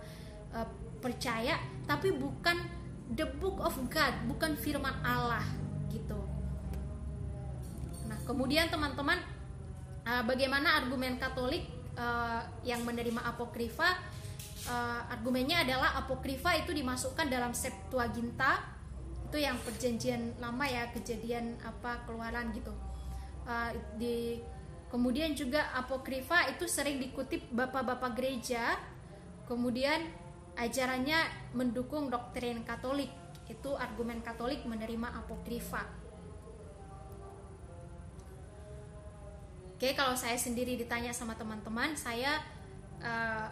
uh, 0.50 0.66
percaya 0.98 1.56
tapi 1.86 2.10
bukan 2.10 2.58
the 3.14 3.22
book 3.38 3.62
of 3.62 3.78
God 3.86 4.10
bukan 4.26 4.58
firman 4.58 4.92
Allah 5.06 5.46
gitu 5.94 6.18
nah 8.10 8.18
kemudian 8.26 8.66
teman-teman 8.66 9.22
uh, 10.10 10.22
bagaimana 10.26 10.82
argumen 10.82 11.14
Katolik 11.22 11.70
uh, 11.94 12.42
yang 12.66 12.82
menerima 12.82 13.22
apokrifa? 13.22 13.94
Uh, 14.66 15.00
argumennya 15.08 15.64
adalah 15.64 15.96
apokrifa 15.96 16.52
itu 16.58 16.74
dimasukkan 16.74 17.30
dalam 17.30 17.54
Septuaginta. 17.54 18.60
Itu 19.30 19.38
yang 19.38 19.56
perjanjian 19.62 20.42
lama 20.42 20.66
ya 20.66 20.90
kejadian 20.90 21.54
apa 21.62 22.02
keluaran 22.04 22.50
gitu. 22.50 22.74
Uh, 23.46 23.70
di 23.94 24.42
kemudian 24.90 25.32
juga 25.38 25.70
apokrifa 25.78 26.50
itu 26.50 26.66
sering 26.66 26.98
dikutip 26.98 27.46
bapak-bapak 27.54 28.18
gereja. 28.18 28.74
Kemudian 29.46 30.10
ajarannya 30.58 31.54
mendukung 31.54 32.10
doktrin 32.10 32.66
Katolik. 32.66 33.10
Itu 33.46 33.74
argumen 33.74 34.22
Katolik 34.22 34.62
menerima 34.66 35.14
apokrifa 35.24 35.99
Oke 39.80 39.96
kalau 39.96 40.12
saya 40.12 40.36
sendiri 40.36 40.76
ditanya 40.76 41.08
sama 41.08 41.32
teman-teman 41.40 41.96
saya 41.96 42.36
uh, 43.00 43.48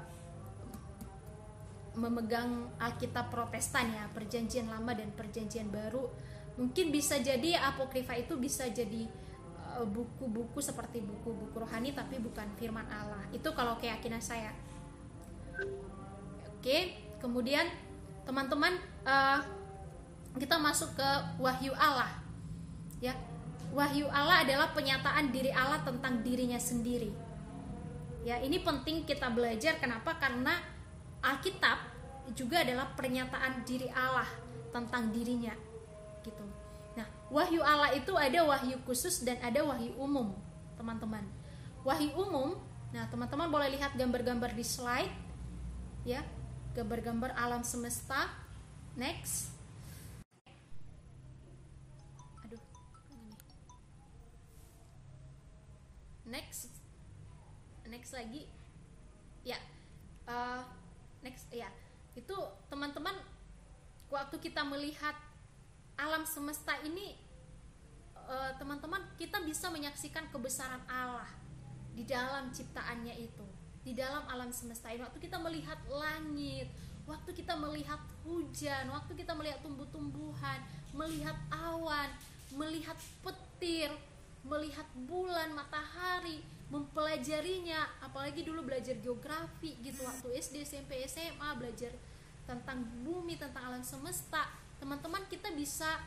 memegang 1.97 2.69
Alkitab 2.77 3.33
Protestan 3.33 3.89
ya 3.97 4.05
perjanjian 4.13 4.69
lama 4.69 4.93
dan 4.93 5.09
perjanjian 5.17 5.73
baru 5.73 6.05
mungkin 6.61 6.93
bisa 6.93 7.17
jadi 7.17 7.57
apokrifa 7.73 8.13
itu 8.13 8.37
bisa 8.37 8.69
jadi 8.69 9.09
Eh, 9.79 9.87
buku-buku 9.87 10.59
seperti 10.59 10.99
buku-buku 11.05 11.55
rohani 11.55 11.95
tapi 11.95 12.19
bukan 12.19 12.51
firman 12.59 12.83
Allah. 12.91 13.23
Itu 13.31 13.55
kalau 13.55 13.79
keyakinan 13.79 14.19
saya. 14.19 14.51
Oke, 16.59 16.99
kemudian 17.23 17.63
teman-teman 18.27 18.75
uh, 19.07 19.39
kita 20.35 20.59
masuk 20.59 20.91
ke 20.99 21.09
wahyu 21.39 21.71
Allah. 21.79 22.11
Ya. 22.99 23.15
Wahyu 23.73 24.09
Allah 24.09 24.43
adalah 24.43 24.73
penyataan 24.73 25.31
diri 25.31 25.53
Allah 25.53 25.85
tentang 25.85 26.25
dirinya 26.25 26.59
sendiri. 26.59 27.13
Ya, 28.25 28.41
ini 28.43 28.61
penting 28.61 29.07
kita 29.07 29.31
belajar 29.31 29.79
kenapa? 29.79 30.17
Karena 30.19 30.57
Alkitab 31.23 31.79
juga 32.37 32.61
adalah 32.65 32.93
pernyataan 32.93 33.65
diri 33.65 33.89
Allah 33.93 34.29
tentang 34.69 35.09
dirinya 35.13 35.57
gitu 36.21 36.45
wahyu 37.29 37.61
Allah 37.61 37.93
itu 37.93 38.13
ada 38.17 38.41
wahyu 38.45 38.77
khusus 38.89 39.21
dan 39.23 39.37
ada 39.45 39.61
wahyu 39.65 39.93
umum, 40.01 40.33
teman-teman. 40.81 41.25
Wahyu 41.85 42.13
umum, 42.17 42.57
nah 42.93 43.07
teman-teman 43.09 43.49
boleh 43.49 43.69
lihat 43.77 43.95
gambar-gambar 43.95 44.53
di 44.57 44.65
slide, 44.65 45.13
ya, 46.05 46.25
gambar-gambar 46.73 47.37
alam 47.37 47.63
semesta. 47.63 48.29
Next. 48.99 49.58
Next, 56.29 56.69
next 57.89 58.13
lagi, 58.13 58.45
ya, 59.43 59.57
uh, 60.29 60.61
next, 61.25 61.49
ya, 61.49 61.73
itu 62.13 62.37
teman-teman 62.69 63.17
waktu 64.13 64.37
kita 64.37 64.61
melihat 64.65 65.17
alam 65.99 66.23
semesta 66.23 66.79
ini 66.87 67.19
eh, 68.15 68.53
teman-teman 68.55 69.03
uh, 69.03 69.13
kita 69.19 69.43
bisa 69.43 69.67
menyaksikan 69.67 70.31
kebesaran 70.31 70.79
Allah 70.87 71.27
di 71.91 72.07
dalam 72.07 72.55
ciptaannya 72.55 73.19
itu. 73.19 73.47
Di 73.83 73.99
dalam 73.99 74.23
alam 74.31 74.55
semesta 74.55 74.95
ini. 74.95 75.03
Waktu 75.03 75.19
kita 75.19 75.43
melihat 75.43 75.81
langit 75.91 76.71
waktu 77.09 77.31
kita 77.33 77.57
melihat 77.57 77.97
hujan 78.21 78.85
waktu 78.93 79.17
kita 79.17 79.33
melihat 79.33 79.65
tumbuh-tumbuhan 79.65 80.61
melihat 80.93 81.33
awan 81.49 82.13
melihat 82.53 82.95
petir 83.25 83.89
melihat 84.47 84.87
bulan 85.07 85.55
matahari 85.55 86.43
mempelajarinya 86.69 88.05
apalagi 88.05 88.45
dulu 88.45 88.61
belajar 88.69 88.95
geografi 89.01 89.73
gitu 89.81 90.05
waktu 90.05 90.37
SD 90.37 90.69
SMP 90.69 91.01
SMA 91.09 91.49
belajar 91.57 91.93
tentang 92.45 92.85
bumi 93.05 93.41
tentang 93.41 93.73
alam 93.73 93.85
semesta 93.85 94.45
teman-teman 94.79 95.25
kita 95.27 95.51
bisa 95.57 96.01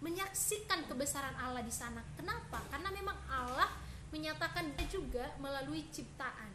menyaksikan 0.00 0.84
kebesaran 0.84 1.32
Allah 1.40 1.64
di 1.64 1.72
sana. 1.72 2.04
Kenapa? 2.18 2.60
Karena 2.68 2.92
memang 2.92 3.16
Allah 3.32 3.70
menyatakan 4.12 4.76
dia 4.76 4.86
juga 4.88 5.24
melalui 5.40 5.88
ciptaan. 5.88 6.52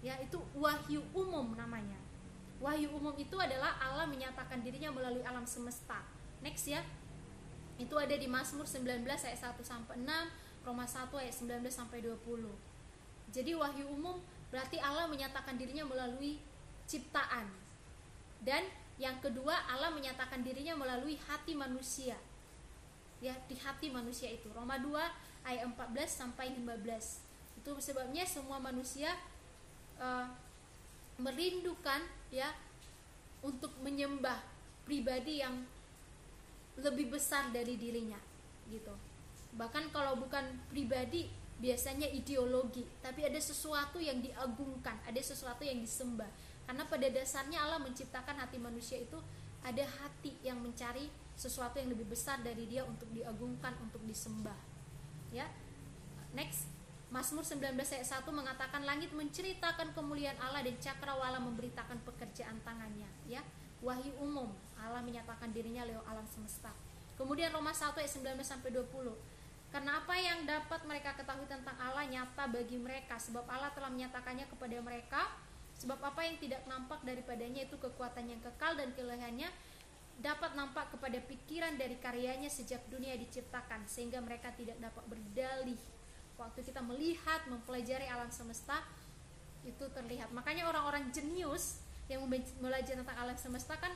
Ya, 0.00 0.16
itu 0.22 0.38
wahyu 0.56 1.02
umum 1.12 1.52
namanya. 1.58 1.98
Wahyu 2.62 2.92
umum 2.94 3.12
itu 3.18 3.36
adalah 3.36 3.76
Allah 3.80 4.06
menyatakan 4.06 4.62
dirinya 4.62 4.92
melalui 4.92 5.24
alam 5.26 5.44
semesta. 5.44 6.00
Next 6.40 6.68
ya. 6.70 6.80
Itu 7.80 7.96
ada 7.96 8.12
di 8.12 8.28
Mazmur 8.28 8.68
19 8.68 9.02
ayat 9.08 9.40
1 9.40 9.56
sampai 9.64 9.96
6, 10.04 10.04
Roma 10.64 10.84
1 10.84 11.08
ayat 11.16 11.34
19 11.34 11.64
sampai 11.72 12.04
20. 12.04 12.16
Jadi 13.30 13.52
wahyu 13.54 13.86
umum 13.88 14.18
berarti 14.50 14.76
Allah 14.82 15.06
menyatakan 15.06 15.54
dirinya 15.56 15.86
melalui 15.86 16.42
ciptaan. 16.90 17.46
Dan 18.42 18.66
yang 19.00 19.16
kedua, 19.22 19.56
Allah 19.64 19.88
menyatakan 19.94 20.44
dirinya 20.44 20.76
melalui 20.76 21.16
hati 21.24 21.56
manusia. 21.56 22.18
Ya, 23.20 23.36
di 23.48 23.56
hati 23.56 23.88
manusia 23.88 24.28
itu. 24.28 24.48
Roma 24.52 24.76
2 24.80 24.92
ayat 25.44 25.64
14 25.64 26.08
sampai 26.08 26.52
15. 26.52 27.60
Itu 27.60 27.72
sebabnya 27.80 28.24
semua 28.28 28.60
manusia 28.60 29.12
uh, 30.00 30.28
merindukan 31.20 32.00
ya 32.32 32.48
untuk 33.40 33.72
menyembah 33.80 34.40
pribadi 34.84 35.40
yang 35.40 35.64
lebih 36.80 37.12
besar 37.12 37.52
dari 37.52 37.76
dirinya 37.76 38.16
gitu. 38.72 38.92
Bahkan 39.54 39.90
kalau 39.90 40.18
bukan 40.18 40.44
pribadi 40.70 41.30
biasanya 41.60 42.08
ideologi, 42.08 42.86
tapi 43.04 43.26
ada 43.26 43.36
sesuatu 43.36 44.00
yang 44.00 44.22
diagungkan, 44.24 44.96
ada 45.04 45.20
sesuatu 45.20 45.60
yang 45.60 45.80
disembah 45.82 46.28
karena 46.70 46.86
pada 46.86 47.10
dasarnya 47.10 47.58
Allah 47.66 47.82
menciptakan 47.82 48.38
hati 48.46 48.54
manusia 48.62 49.02
itu 49.02 49.18
ada 49.66 49.82
hati 49.82 50.38
yang 50.46 50.62
mencari 50.62 51.10
sesuatu 51.34 51.82
yang 51.82 51.90
lebih 51.90 52.06
besar 52.06 52.38
dari 52.46 52.62
dia 52.70 52.86
untuk 52.86 53.10
diagungkan, 53.10 53.74
untuk 53.82 53.98
disembah. 54.06 54.54
Ya. 55.34 55.50
Next. 56.30 56.70
Mazmur 57.10 57.42
19 57.42 57.74
ayat 57.74 58.06
1 58.06 58.22
mengatakan 58.30 58.86
langit 58.86 59.10
menceritakan 59.10 59.90
kemuliaan 59.98 60.38
Allah 60.38 60.62
dan 60.62 60.78
cakrawala 60.78 61.42
memberitakan 61.42 61.98
pekerjaan 62.06 62.62
tangannya, 62.62 63.10
ya. 63.26 63.42
Wahyu 63.82 64.14
umum, 64.22 64.54
Allah 64.78 65.02
menyatakan 65.02 65.50
dirinya 65.50 65.82
lewat 65.90 66.06
alam 66.06 66.22
semesta. 66.30 66.70
Kemudian 67.18 67.50
Roma 67.50 67.74
1 67.74 67.98
ayat 67.98 68.14
19 68.14 68.46
sampai 68.46 68.70
20. 68.70 69.10
Karena 69.70 70.02
apa 70.02 70.14
yang 70.18 70.42
dapat 70.50 70.82
mereka 70.82 71.14
ketahui 71.14 71.46
tentang 71.46 71.78
Allah 71.78 72.02
nyata 72.02 72.50
bagi 72.50 72.74
mereka? 72.74 73.14
Sebab 73.22 73.46
Allah 73.46 73.70
telah 73.70 73.86
menyatakannya 73.86 74.50
kepada 74.50 74.76
mereka. 74.82 75.22
Sebab 75.78 75.96
apa 76.02 76.20
yang 76.26 76.36
tidak 76.42 76.66
nampak 76.66 77.00
daripadanya 77.06 77.64
itu 77.64 77.78
kekuatan 77.78 78.28
yang 78.28 78.42
kekal 78.42 78.76
dan 78.76 78.90
kelehannya 78.92 79.48
dapat 80.20 80.52
nampak 80.52 80.92
kepada 80.92 81.16
pikiran 81.24 81.80
dari 81.80 81.96
karyanya 81.96 82.52
sejak 82.52 82.84
dunia 82.92 83.16
diciptakan 83.16 83.88
sehingga 83.88 84.20
mereka 84.20 84.52
tidak 84.52 84.76
dapat 84.76 85.04
berdalih. 85.08 85.80
Waktu 86.36 86.60
kita 86.66 86.84
melihat 86.84 87.48
mempelajari 87.48 88.04
alam 88.10 88.28
semesta 88.28 88.84
itu 89.64 89.86
terlihat. 89.94 90.28
Makanya 90.34 90.68
orang-orang 90.68 91.08
jenius 91.14 91.80
yang 92.10 92.26
belajar 92.58 92.98
tentang 92.98 93.16
alam 93.16 93.38
semesta 93.38 93.78
kan 93.78 93.94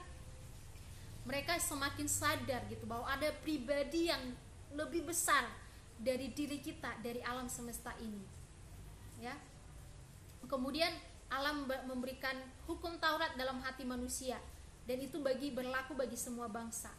mereka 1.26 1.58
semakin 1.58 2.06
sadar 2.06 2.62
gitu 2.70 2.86
bahwa 2.86 3.08
ada 3.10 3.32
pribadi 3.42 4.12
yang 4.12 4.22
lebih 4.76 5.08
besar 5.08 5.44
dari 6.01 6.32
diri 6.34 6.59
kita 6.59 7.01
dari 7.01 7.20
alam 7.22 7.47
semesta 7.47 7.95
ini. 8.03 8.22
Ya. 9.22 9.34
Kemudian 10.45 10.92
alam 11.32 11.64
memberikan 11.88 12.36
hukum 12.68 13.01
Taurat 13.01 13.34
dalam 13.34 13.59
hati 13.64 13.82
manusia 13.82 14.36
dan 14.84 15.01
itu 15.01 15.18
bagi 15.20 15.51
berlaku 15.51 15.97
bagi 15.97 16.14
semua 16.14 16.47
bangsa. 16.47 16.92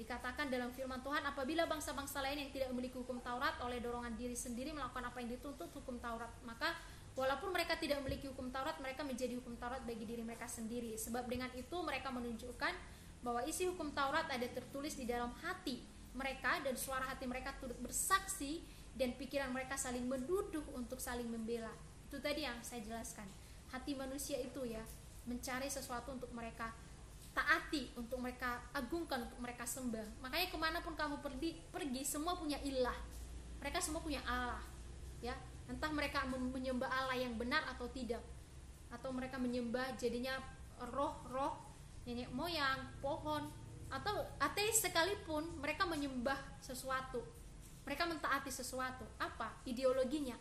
Dikatakan 0.00 0.48
dalam 0.48 0.72
firman 0.72 1.04
Tuhan, 1.04 1.20
apabila 1.28 1.68
bangsa-bangsa 1.68 2.24
lain 2.24 2.48
yang 2.48 2.50
tidak 2.56 2.72
memiliki 2.72 2.96
hukum 2.96 3.20
Taurat 3.20 3.60
oleh 3.60 3.84
dorongan 3.84 4.16
diri 4.16 4.32
sendiri 4.32 4.72
melakukan 4.72 5.12
apa 5.12 5.20
yang 5.20 5.36
dituntut 5.36 5.68
hukum 5.76 6.00
Taurat, 6.00 6.32
maka 6.40 6.72
walaupun 7.12 7.52
mereka 7.52 7.76
tidak 7.76 8.00
memiliki 8.00 8.24
hukum 8.32 8.48
Taurat, 8.48 8.80
mereka 8.80 9.04
menjadi 9.04 9.36
hukum 9.36 9.60
Taurat 9.60 9.84
bagi 9.84 10.08
diri 10.08 10.24
mereka 10.24 10.48
sendiri. 10.48 10.96
Sebab 10.96 11.28
dengan 11.28 11.52
itu 11.52 11.76
mereka 11.84 12.08
menunjukkan 12.08 12.72
bahwa 13.20 13.44
isi 13.44 13.68
hukum 13.68 13.92
Taurat 13.92 14.24
ada 14.32 14.48
tertulis 14.48 14.96
di 14.96 15.04
dalam 15.04 15.36
hati 15.44 15.84
mereka 16.14 16.58
dan 16.62 16.74
suara 16.74 17.06
hati 17.06 17.24
mereka 17.26 17.54
turut 17.58 17.78
bersaksi 17.78 18.62
dan 18.98 19.14
pikiran 19.14 19.54
mereka 19.54 19.78
saling 19.78 20.04
menduduh 20.04 20.64
untuk 20.74 20.98
saling 20.98 21.26
membela. 21.30 21.70
Itu 22.10 22.18
tadi 22.18 22.42
yang 22.42 22.58
saya 22.60 22.82
jelaskan. 22.82 23.26
Hati 23.70 23.94
manusia 23.94 24.36
itu 24.42 24.66
ya 24.66 24.82
mencari 25.30 25.70
sesuatu 25.70 26.16
untuk 26.16 26.30
mereka 26.34 26.74
taati 27.30 27.94
untuk 27.94 28.18
mereka 28.18 28.58
agungkan 28.74 29.22
untuk 29.30 29.38
mereka 29.38 29.62
sembah 29.62 30.18
makanya 30.18 30.50
ke 30.50 30.58
mana 30.58 30.78
pun 30.82 30.98
kamu 30.98 31.22
pergi 31.22 31.54
pergi 31.70 32.02
semua 32.02 32.34
punya 32.34 32.58
ilah 32.66 32.96
mereka 33.62 33.78
semua 33.78 34.02
punya 34.02 34.18
Allah 34.26 34.58
ya 35.22 35.36
entah 35.70 35.90
mereka 35.94 36.26
menyembah 36.26 36.90
Allah 36.90 37.14
yang 37.14 37.38
benar 37.38 37.62
atau 37.70 37.86
tidak 37.94 38.18
atau 38.90 39.14
mereka 39.14 39.38
menyembah 39.38 39.94
jadinya 39.94 40.34
roh-roh 40.90 41.54
nenek 42.02 42.26
moyang 42.34 42.90
pohon 42.98 43.46
atau 43.90 44.22
ateis 44.38 44.78
sekalipun 44.78 45.44
mereka 45.58 45.84
menyembah 45.84 46.38
sesuatu. 46.62 47.20
Mereka 47.84 48.06
mentaati 48.06 48.54
sesuatu. 48.54 49.02
Apa? 49.18 49.50
Ideologinya. 49.66 50.38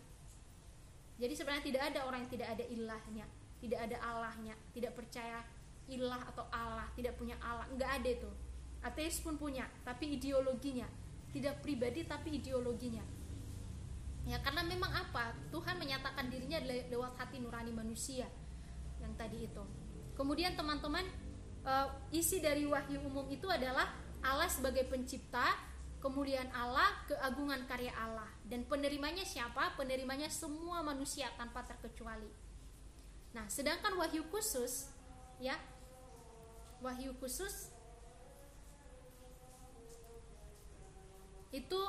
Jadi 1.20 1.34
sebenarnya 1.34 1.66
tidak 1.66 1.84
ada 1.92 2.00
orang 2.06 2.24
yang 2.24 2.32
tidak 2.32 2.50
ada 2.56 2.66
ilahnya 2.70 3.26
tidak 3.60 3.80
ada 3.92 3.98
Allahnya 4.00 4.56
tidak 4.72 4.96
percaya 4.96 5.44
ilah 5.92 6.22
atau 6.32 6.48
Allah 6.54 6.88
tidak 6.96 7.20
punya 7.20 7.36
Allah. 7.44 7.68
Nggak 7.76 7.92
ada 8.02 8.10
itu. 8.10 8.32
Ateis 8.80 9.20
pun 9.20 9.36
punya 9.36 9.68
tapi 9.84 10.16
ideologinya. 10.16 10.88
Tidak 11.30 11.62
pribadi 11.62 12.08
tapi 12.10 12.42
ideologinya. 12.42 13.04
Ya 14.26 14.38
karena 14.42 14.66
memang 14.66 14.90
apa? 14.90 15.34
Tuhan 15.54 15.78
menyatakan 15.78 16.30
dirinya 16.30 16.58
lewat 16.66 17.18
hati 17.20 17.42
nurani 17.42 17.74
manusia. 17.74 18.26
Yang 19.02 19.14
tadi 19.18 19.38
itu. 19.46 19.64
Kemudian 20.16 20.54
teman-teman 20.56 21.06
uh, 21.66 21.88
isi 22.14 22.40
dari 22.40 22.68
wahyu 22.68 23.02
umum 23.04 23.28
itu 23.32 23.48
adalah 23.50 23.92
Allah 24.20 24.48
sebagai 24.52 24.84
pencipta 24.88 25.56
kemudian 26.00 26.48
Allah 26.56 26.88
keagungan 27.08 27.68
karya 27.68 27.92
Allah. 27.96 28.28
Dan 28.48 28.64
penerimanya 28.68 29.24
siapa? 29.28 29.76
Penerimanya 29.76 30.32
semua 30.32 30.80
manusia 30.84 31.28
tanpa 31.36 31.64
terkecuali. 31.68 32.32
Nah 33.36 33.46
sedangkan 33.52 33.96
wahyu 34.00 34.26
khusus 34.32 34.90
ya 35.40 35.56
wahyu 36.84 37.16
khusus 37.20 37.72
itu 41.50 41.82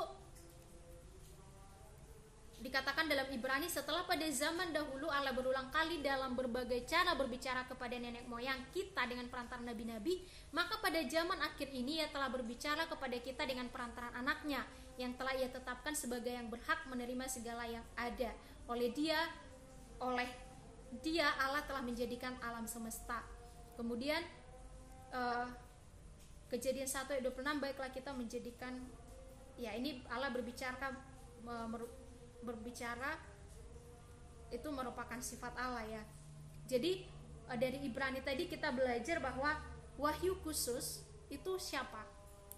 dikatakan 2.61 3.09
dalam 3.09 3.25
Ibrani 3.33 3.65
setelah 3.65 4.05
pada 4.05 4.23
zaman 4.29 4.69
dahulu 4.69 5.09
Allah 5.09 5.33
berulang 5.33 5.73
kali 5.73 6.05
dalam 6.05 6.37
berbagai 6.37 6.85
cara 6.85 7.17
berbicara 7.17 7.65
kepada 7.65 7.97
nenek 7.97 8.29
moyang 8.29 8.61
kita 8.69 9.09
dengan 9.09 9.25
perantaran 9.33 9.65
nabi-nabi 9.65 10.21
maka 10.53 10.77
pada 10.77 11.01
zaman 11.01 11.41
akhir 11.41 11.73
ini 11.73 12.05
ia 12.05 12.07
telah 12.13 12.29
berbicara 12.29 12.85
kepada 12.85 13.17
kita 13.17 13.49
dengan 13.49 13.65
perantaran 13.73 14.13
anaknya 14.13 14.61
yang 15.01 15.17
telah 15.17 15.33
ia 15.33 15.49
tetapkan 15.49 15.97
sebagai 15.97 16.29
yang 16.29 16.45
berhak 16.53 16.85
menerima 16.85 17.25
segala 17.25 17.65
yang 17.65 17.83
ada. 17.97 18.29
Oleh 18.69 18.93
dia 18.93 19.17
oleh 19.97 20.29
dia 21.01 21.33
Allah 21.41 21.65
telah 21.65 21.81
menjadikan 21.81 22.37
alam 22.45 22.69
semesta. 22.69 23.25
Kemudian 23.73 24.21
uh, 25.09 25.49
kejadian 26.51 26.85
1 26.85 27.07
ayat 27.09 27.23
26 27.25 27.63
baiklah 27.63 27.89
kita 27.89 28.11
menjadikan 28.13 28.77
ya 29.57 29.73
ini 29.73 30.03
Allah 30.11 30.29
berbicara 30.29 30.91
berbicara 32.41 33.17
itu 34.51 34.67
merupakan 34.69 35.17
sifat 35.23 35.55
Allah 35.55 35.85
ya. 35.87 36.03
Jadi 36.67 37.07
uh, 37.47 37.57
dari 37.57 37.81
Ibrani 37.87 38.19
tadi 38.21 38.45
kita 38.51 38.69
belajar 38.75 39.23
bahwa 39.23 39.55
wahyu 39.95 40.37
khusus 40.43 41.07
itu 41.31 41.51
siapa? 41.57 42.03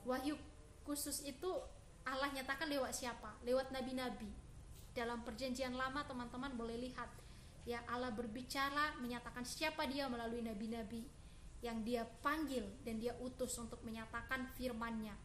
Wahyu 0.03 0.35
khusus 0.83 1.21
itu 1.23 1.49
Allah 2.03 2.27
nyatakan 2.33 2.67
lewat 2.67 2.91
siapa? 2.97 3.37
Lewat 3.45 3.71
nabi-nabi. 3.71 4.27
Dalam 4.93 5.25
perjanjian 5.25 5.73
lama 5.73 6.03
teman-teman 6.05 6.53
boleh 6.53 6.77
lihat. 6.77 7.09
Ya 7.63 7.79
Allah 7.87 8.11
berbicara 8.11 8.99
menyatakan 8.99 9.47
siapa 9.47 9.87
dia 9.87 10.11
melalui 10.11 10.43
nabi-nabi 10.43 11.07
yang 11.63 11.79
dia 11.87 12.03
panggil 12.19 12.67
dan 12.83 12.99
dia 12.99 13.15
utus 13.23 13.55
untuk 13.55 13.79
menyatakan 13.87 14.51
firman-Nya. 14.59 15.15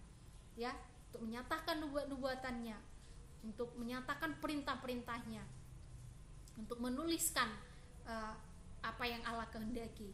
Ya 0.54 0.70
untuk 1.11 1.26
menyatakan 1.26 1.82
nubuat-nubuatannya 1.82 2.97
untuk 3.43 3.74
menyatakan 3.78 4.39
perintah-perintahnya. 4.43 5.45
Untuk 6.59 6.82
menuliskan 6.82 7.47
uh, 8.09 8.34
apa 8.82 9.05
yang 9.07 9.22
Allah 9.26 9.47
kehendaki. 9.51 10.11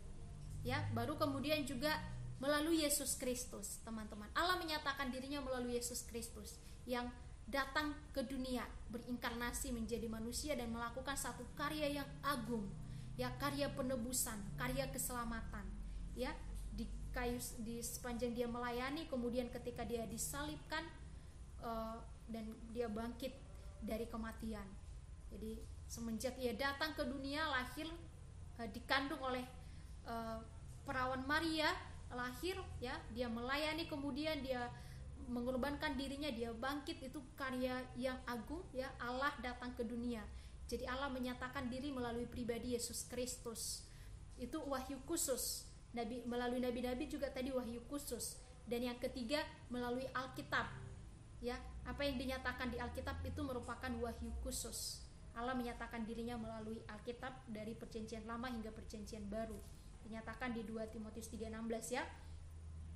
Ya 0.64 0.80
baru 0.96 1.16
kemudian 1.20 1.64
juga 1.68 1.92
melalui 2.40 2.82
Yesus 2.82 3.16
Kristus 3.16 3.80
teman-teman. 3.84 4.28
Allah 4.32 4.56
menyatakan 4.60 5.12
dirinya 5.12 5.44
melalui 5.44 5.76
Yesus 5.76 6.04
Kristus 6.04 6.56
yang 6.84 7.08
datang 7.44 7.92
ke 8.16 8.24
dunia 8.24 8.64
berinkarnasi 8.88 9.68
menjadi 9.72 10.08
manusia 10.08 10.56
dan 10.56 10.72
melakukan 10.72 11.16
satu 11.16 11.44
karya 11.56 12.00
yang 12.00 12.08
agung. 12.24 12.68
Ya 13.14 13.30
karya 13.38 13.70
penebusan 13.70 14.40
karya 14.58 14.88
keselamatan. 14.90 15.64
Ya 16.18 16.34
di 16.74 16.88
kayu 17.14 17.38
di 17.62 17.78
sepanjang 17.78 18.34
dia 18.34 18.48
melayani 18.50 19.06
kemudian 19.06 19.46
ketika 19.52 19.86
dia 19.86 20.02
disalibkan 20.08 20.82
uh, 21.62 22.00
dan 22.28 22.48
dia 22.72 22.88
bangkit 22.88 23.32
dari 23.84 24.08
kematian. 24.08 24.64
Jadi 25.28 25.60
semenjak 25.84 26.34
ia 26.40 26.56
datang 26.56 26.96
ke 26.96 27.04
dunia 27.04 27.44
lahir 27.50 27.88
uh, 28.58 28.68
dikandung 28.72 29.20
oleh 29.20 29.44
uh, 30.08 30.40
perawan 30.84 31.22
Maria 31.24 31.68
lahir 32.14 32.54
ya 32.78 32.94
dia 33.10 33.26
melayani 33.26 33.90
kemudian 33.90 34.38
dia 34.44 34.70
mengorbankan 35.26 35.96
dirinya 35.96 36.28
dia 36.28 36.52
bangkit 36.52 37.00
itu 37.00 37.18
karya 37.34 37.80
yang 37.96 38.16
agung 38.28 38.60
ya 38.70 38.92
Allah 39.00 39.32
datang 39.40 39.72
ke 39.72 39.82
dunia. 39.84 40.20
Jadi 40.64 40.88
Allah 40.88 41.12
menyatakan 41.12 41.68
diri 41.68 41.92
melalui 41.92 42.24
pribadi 42.28 42.72
Yesus 42.76 43.04
Kristus. 43.08 43.84
Itu 44.40 44.64
wahyu 44.64 45.00
khusus. 45.04 45.68
Nabi 45.94 46.24
melalui 46.26 46.58
nabi-nabi 46.60 47.06
juga 47.06 47.28
tadi 47.30 47.52
wahyu 47.52 47.84
khusus. 47.88 48.40
Dan 48.64 48.84
yang 48.84 48.96
ketiga 48.96 49.44
melalui 49.68 50.08
Alkitab 50.16 50.72
ya 51.44 51.60
apa 51.84 52.00
yang 52.04 52.16
dinyatakan 52.16 52.72
di 52.72 52.80
Alkitab 52.80 53.20
itu 53.24 53.40
merupakan 53.44 53.92
wahyu 54.00 54.32
khusus. 54.40 55.04
Allah 55.34 55.52
menyatakan 55.52 56.06
dirinya 56.06 56.38
melalui 56.38 56.80
Alkitab 56.88 57.44
dari 57.50 57.74
perjanjian 57.76 58.24
lama 58.24 58.48
hingga 58.48 58.70
perjanjian 58.72 59.26
baru. 59.28 59.58
Dinyatakan 60.06 60.54
di 60.54 60.62
2 60.64 60.88
Timotius 60.88 61.28
3:16 61.28 61.92
ya. 61.92 62.04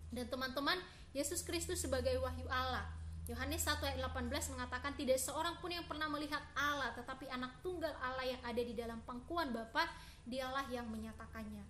Dan 0.09 0.25
teman-teman 0.31 0.79
Yesus 1.13 1.45
Kristus 1.45 1.85
sebagai 1.85 2.17
wahyu 2.23 2.49
Allah. 2.49 2.89
Yohanes 3.29 3.61
1 3.61 3.85
ayat 3.85 4.01
18 4.01 4.57
mengatakan 4.57 4.97
tidak 4.97 5.21
seorang 5.21 5.61
pun 5.61 5.69
yang 5.69 5.85
pernah 5.85 6.09
melihat 6.09 6.41
Allah 6.57 6.97
tetapi 6.97 7.29
anak 7.29 7.61
tunggal 7.61 7.93
Allah 8.01 8.25
yang 8.25 8.41
ada 8.41 8.63
di 8.65 8.73
dalam 8.73 9.05
pangkuan 9.05 9.53
Bapa 9.53 9.85
dialah 10.25 10.65
yang 10.73 10.89
menyatakannya. 10.89 11.61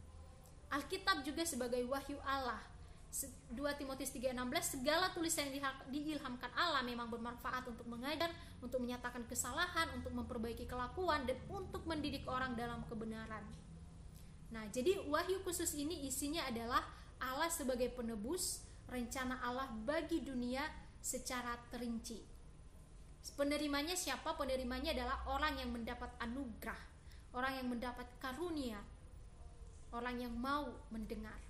Alkitab 0.71 1.27
juga 1.27 1.43
sebagai 1.43 1.83
wahyu 1.91 2.15
Allah. 2.23 2.63
2 3.09 3.81
Timotius 3.81 4.13
3:16 4.13 4.79
segala 4.79 5.09
tulisan 5.17 5.49
yang 5.49 5.65
diilhamkan 5.89 6.53
Allah 6.53 6.85
memang 6.85 7.09
bermanfaat 7.09 7.65
untuk 7.65 7.89
mengajar, 7.89 8.29
untuk 8.61 8.85
menyatakan 8.85 9.25
kesalahan, 9.25 9.89
untuk 9.97 10.13
memperbaiki 10.13 10.69
kelakuan 10.69 11.25
dan 11.25 11.41
untuk 11.49 11.89
mendidik 11.89 12.29
orang 12.29 12.53
dalam 12.53 12.85
kebenaran. 12.85 13.43
Nah, 14.53 14.69
jadi 14.69 15.09
wahyu 15.09 15.41
khusus 15.41 15.73
ini 15.77 16.05
isinya 16.05 16.45
adalah 16.49 16.85
Allah 17.21 17.49
sebagai 17.49 17.89
penebus, 17.97 18.65
rencana 18.89 19.41
Allah 19.41 19.73
bagi 19.85 20.21
dunia 20.21 20.65
secara 21.01 21.57
terinci. 21.73 22.21
Penerimanya 23.37 23.93
siapa? 23.93 24.37
Penerimanya 24.37 24.97
adalah 24.97 25.25
orang 25.29 25.61
yang 25.61 25.69
mendapat 25.73 26.09
anugerah, 26.21 26.81
orang 27.37 27.61
yang 27.61 27.69
mendapat 27.69 28.09
karunia, 28.21 28.81
orang 29.93 30.17
yang 30.17 30.33
mau 30.33 30.73
mendengar. 30.89 31.48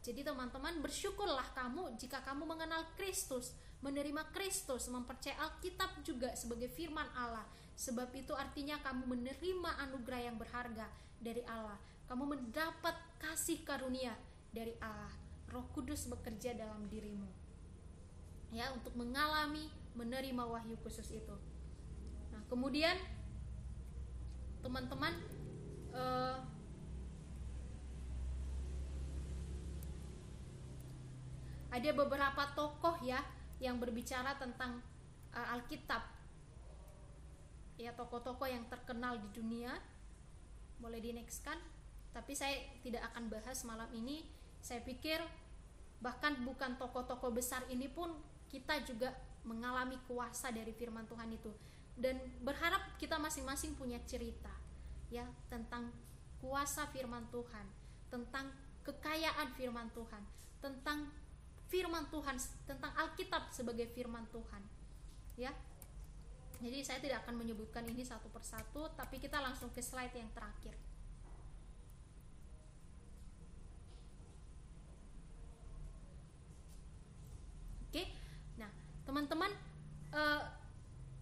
Jadi 0.00 0.24
teman-teman 0.24 0.80
bersyukurlah 0.80 1.52
kamu 1.52 1.92
jika 2.00 2.24
kamu 2.24 2.48
mengenal 2.48 2.88
Kristus, 2.96 3.52
menerima 3.84 4.32
Kristus, 4.32 4.88
mempercayai 4.88 5.36
Alkitab 5.36 6.00
juga 6.00 6.32
sebagai 6.32 6.72
firman 6.72 7.04
Allah. 7.12 7.44
Sebab 7.76 8.08
itu 8.16 8.32
artinya 8.32 8.80
kamu 8.80 9.08
menerima 9.08 9.70
anugerah 9.88 10.20
yang 10.24 10.36
berharga 10.40 10.88
dari 11.20 11.44
Allah. 11.44 11.76
Kamu 12.08 12.24
mendapat 12.28 12.96
kasih 13.20 13.60
karunia 13.60 14.16
dari 14.52 14.72
Allah. 14.80 15.12
Roh 15.52 15.68
Kudus 15.76 16.08
bekerja 16.08 16.56
dalam 16.56 16.88
dirimu. 16.88 17.28
Ya, 18.50 18.72
untuk 18.72 18.96
mengalami 18.96 19.68
menerima 19.94 20.42
wahyu 20.42 20.80
khusus 20.80 21.06
itu. 21.12 21.36
Nah, 22.32 22.42
kemudian 22.48 22.96
teman-teman 24.64 25.14
uh, 25.92 26.40
ada 31.70 31.90
beberapa 31.94 32.42
tokoh 32.58 32.98
ya 33.00 33.22
yang 33.62 33.78
berbicara 33.78 34.34
tentang 34.36 34.82
uh, 35.34 35.54
Alkitab. 35.54 36.02
Ya 37.80 37.96
tokoh-tokoh 37.96 38.44
yang 38.44 38.66
terkenal 38.68 39.16
di 39.16 39.28
dunia. 39.32 39.72
Boleh 40.82 41.00
di 41.00 41.14
next 41.14 41.46
kan 41.46 41.56
tapi 42.10 42.34
saya 42.34 42.58
tidak 42.82 43.06
akan 43.14 43.30
bahas 43.30 43.62
malam 43.62 43.86
ini. 43.94 44.26
Saya 44.60 44.82
pikir 44.82 45.22
bahkan 46.02 46.36
bukan 46.42 46.76
tokoh-tokoh 46.76 47.30
besar 47.32 47.62
ini 47.70 47.86
pun 47.86 48.12
kita 48.50 48.82
juga 48.82 49.14
mengalami 49.46 49.96
kuasa 50.10 50.50
dari 50.50 50.74
firman 50.74 51.06
Tuhan 51.06 51.30
itu. 51.30 51.54
Dan 51.94 52.18
berharap 52.42 52.98
kita 52.98 53.20
masing-masing 53.20 53.76
punya 53.76 54.00
cerita 54.08 54.50
ya 55.10 55.26
tentang 55.50 55.90
kuasa 56.40 56.88
firman 56.94 57.26
Tuhan 57.28 57.66
tentang 58.08 58.48
kekayaan 58.86 59.52
firman 59.58 59.90
Tuhan 59.92 60.22
tentang 60.62 61.10
firman 61.70 62.10
Tuhan 62.10 62.36
tentang 62.66 62.92
Alkitab 62.98 63.54
sebagai 63.54 63.86
firman 63.94 64.26
Tuhan. 64.34 64.62
Ya. 65.38 65.54
Jadi 66.60 66.84
saya 66.84 67.00
tidak 67.00 67.24
akan 67.24 67.40
menyebutkan 67.40 67.86
ini 67.88 68.04
satu 68.04 68.28
persatu 68.28 68.90
tapi 68.92 69.16
kita 69.16 69.40
langsung 69.40 69.72
ke 69.72 69.80
slide 69.80 70.12
yang 70.12 70.28
terakhir. 70.36 70.76
Oke. 77.88 78.04
Nah 78.60 78.68
teman-teman 79.08 79.54
eh, 80.12 80.42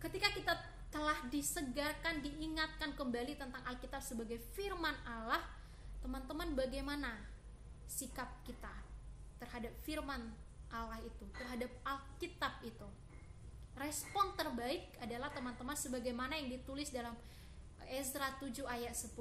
ketika 0.03 0.29
kita 0.35 0.53
telah 0.89 1.21
disegarkan 1.29 2.25
diingatkan 2.25 2.97
kembali 2.97 3.37
tentang 3.37 3.61
Alkitab 3.69 4.01
sebagai 4.01 4.41
firman 4.57 4.97
Allah 5.05 5.45
teman-teman 6.01 6.57
bagaimana 6.57 7.13
sikap 7.85 8.41
kita 8.49 8.88
terhadap 9.39 9.73
firman 9.87 10.35
Allah 10.69 11.01
itu, 11.01 11.25
terhadap 11.35 11.71
Alkitab 11.87 12.61
itu. 12.67 12.89
Respon 13.79 14.35
terbaik 14.35 14.99
adalah 14.99 15.31
teman-teman 15.31 15.79
sebagaimana 15.79 16.35
yang 16.35 16.51
ditulis 16.51 16.91
dalam 16.91 17.15
Ezra 17.89 18.35
7 18.37 18.67
ayat 18.67 18.93
10. 18.93 19.15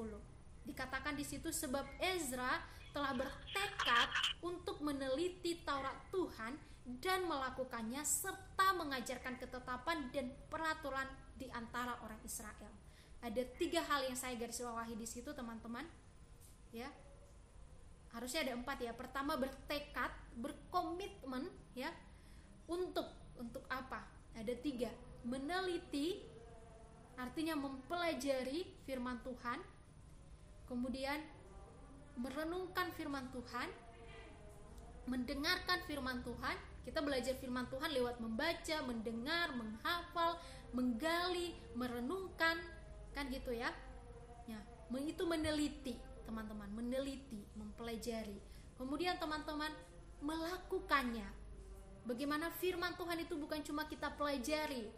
Dikatakan 0.68 1.16
di 1.16 1.24
situ 1.24 1.54
sebab 1.54 1.86
Ezra 2.02 2.60
telah 2.92 3.14
bertekad 3.14 4.10
untuk 4.42 4.82
meneliti 4.82 5.62
Taurat 5.62 5.96
Tuhan 6.10 6.58
dan 7.00 7.28
melakukannya 7.30 8.02
serta 8.02 8.74
mengajarkan 8.76 9.38
ketetapan 9.38 10.10
dan 10.10 10.34
peraturan 10.50 11.08
di 11.38 11.46
antara 11.54 12.00
orang 12.02 12.20
Israel. 12.26 12.74
Ada 13.22 13.44
tiga 13.60 13.86
hal 13.86 14.08
yang 14.10 14.18
saya 14.18 14.34
garis 14.40 14.64
bawahi 14.64 14.98
di 14.98 15.06
situ 15.06 15.30
teman-teman. 15.36 15.86
Ya, 16.74 16.90
harusnya 18.18 18.50
ada 18.50 18.58
empat 18.58 18.82
ya. 18.82 18.92
Pertama 18.98 19.38
bertekad 19.38 20.10
berkomitmen 20.42 21.46
ya. 21.78 21.94
Untuk 22.66 23.06
untuk 23.38 23.62
apa? 23.70 24.02
Ada 24.34 24.58
tiga. 24.58 24.90
Meneliti 25.22 26.26
artinya 27.14 27.54
mempelajari 27.54 28.66
firman 28.90 29.22
Tuhan. 29.22 29.62
Kemudian 30.66 31.22
merenungkan 32.18 32.90
firman 32.98 33.30
Tuhan. 33.30 33.70
Mendengarkan 35.06 35.86
firman 35.86 36.26
Tuhan. 36.26 36.58
Kita 36.84 37.06
belajar 37.06 37.38
firman 37.38 37.70
Tuhan 37.70 37.94
lewat 37.94 38.18
membaca 38.18 38.78
mendengar 38.84 39.54
menghafal 39.54 40.42
menggali 40.74 41.54
merenungkan. 41.78 42.58
Kan 43.14 43.30
gitu 43.30 43.54
ya. 43.54 43.70
Ya 44.50 44.60
itu 44.90 45.24
meneliti 45.28 46.07
teman-teman 46.28 46.68
meneliti, 46.76 47.48
mempelajari. 47.56 48.36
Kemudian 48.76 49.16
teman-teman 49.16 49.72
melakukannya. 50.20 51.26
Bagaimana 52.04 52.52
firman 52.60 52.94
Tuhan 53.00 53.24
itu 53.24 53.36
bukan 53.40 53.64
cuma 53.64 53.88
kita 53.88 54.12
pelajari, 54.16 54.92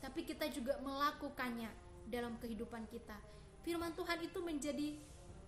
tapi 0.00 0.24
kita 0.24 0.48
juga 0.52 0.76
melakukannya 0.84 1.68
dalam 2.08 2.36
kehidupan 2.40 2.84
kita. 2.88 3.16
Firman 3.60 3.92
Tuhan 3.92 4.24
itu 4.24 4.40
menjadi 4.40 4.96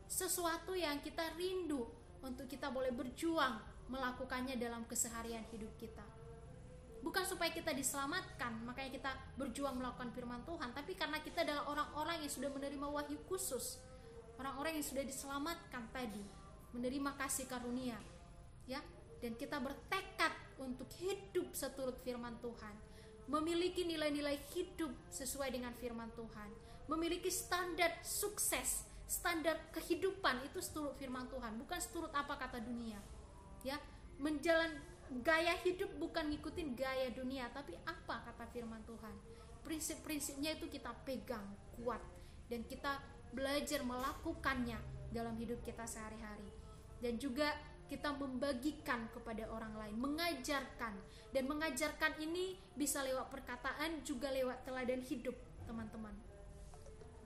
sesuatu 0.04 0.76
yang 0.76 1.00
kita 1.00 1.32
rindu 1.36 1.88
untuk 2.20 2.44
kita 2.44 2.68
boleh 2.68 2.92
berjuang 2.92 3.56
melakukannya 3.88 4.60
dalam 4.60 4.84
keseharian 4.84 5.44
hidup 5.48 5.72
kita. 5.80 6.04
Bukan 7.02 7.24
supaya 7.26 7.50
kita 7.50 7.74
diselamatkan, 7.74 8.62
makanya 8.62 8.90
kita 8.94 9.12
berjuang 9.34 9.74
melakukan 9.74 10.14
firman 10.14 10.44
Tuhan, 10.46 10.70
tapi 10.70 10.94
karena 10.94 11.18
kita 11.18 11.42
adalah 11.42 11.66
orang-orang 11.66 12.22
yang 12.22 12.30
sudah 12.30 12.52
menerima 12.52 12.86
wahyu 12.86 13.18
khusus 13.26 13.82
orang-orang 14.42 14.82
yang 14.82 14.86
sudah 14.86 15.06
diselamatkan 15.06 15.86
tadi 15.94 16.26
menerima 16.74 17.14
kasih 17.14 17.46
karunia 17.46 17.96
ya. 18.66 18.82
Dan 19.22 19.38
kita 19.38 19.62
bertekad 19.62 20.34
untuk 20.58 20.90
hidup 20.98 21.54
seturut 21.54 21.94
firman 22.02 22.34
Tuhan 22.42 22.74
memiliki 23.30 23.86
nilai-nilai 23.86 24.34
hidup 24.50 24.90
sesuai 25.14 25.54
dengan 25.54 25.70
firman 25.78 26.10
Tuhan 26.18 26.50
memiliki 26.90 27.30
standar 27.30 28.02
sukses 28.02 28.82
standar 29.06 29.70
kehidupan 29.70 30.42
itu 30.42 30.58
seturut 30.58 30.98
firman 30.98 31.30
Tuhan 31.30 31.54
bukan 31.54 31.78
seturut 31.78 32.10
apa 32.10 32.34
kata 32.34 32.58
dunia 32.58 32.98
ya. 33.62 33.78
Menjalan 34.18 34.70
gaya 35.22 35.54
hidup 35.62 35.90
bukan 35.98 36.30
ngikutin 36.34 36.74
gaya 36.74 37.10
dunia 37.14 37.46
tapi 37.54 37.78
apa 37.86 38.26
kata 38.26 38.44
firman 38.50 38.82
Tuhan? 38.86 39.14
Prinsip-prinsipnya 39.62 40.58
itu 40.58 40.66
kita 40.66 40.90
pegang 41.06 41.46
kuat 41.78 42.02
dan 42.50 42.66
kita 42.66 42.98
belajar 43.32 43.80
melakukannya 43.82 44.78
dalam 45.12 45.36
hidup 45.36 45.60
kita 45.64 45.84
sehari-hari 45.88 46.48
dan 47.02 47.18
juga 47.18 47.50
kita 47.92 48.08
membagikan 48.16 49.04
kepada 49.12 49.44
orang 49.52 49.76
lain, 49.76 50.00
mengajarkan 50.00 50.96
dan 51.28 51.44
mengajarkan 51.44 52.16
ini 52.24 52.56
bisa 52.72 53.04
lewat 53.04 53.28
perkataan 53.28 54.00
juga 54.00 54.32
lewat 54.32 54.64
teladan 54.64 55.04
hidup, 55.04 55.36
teman-teman. 55.68 56.16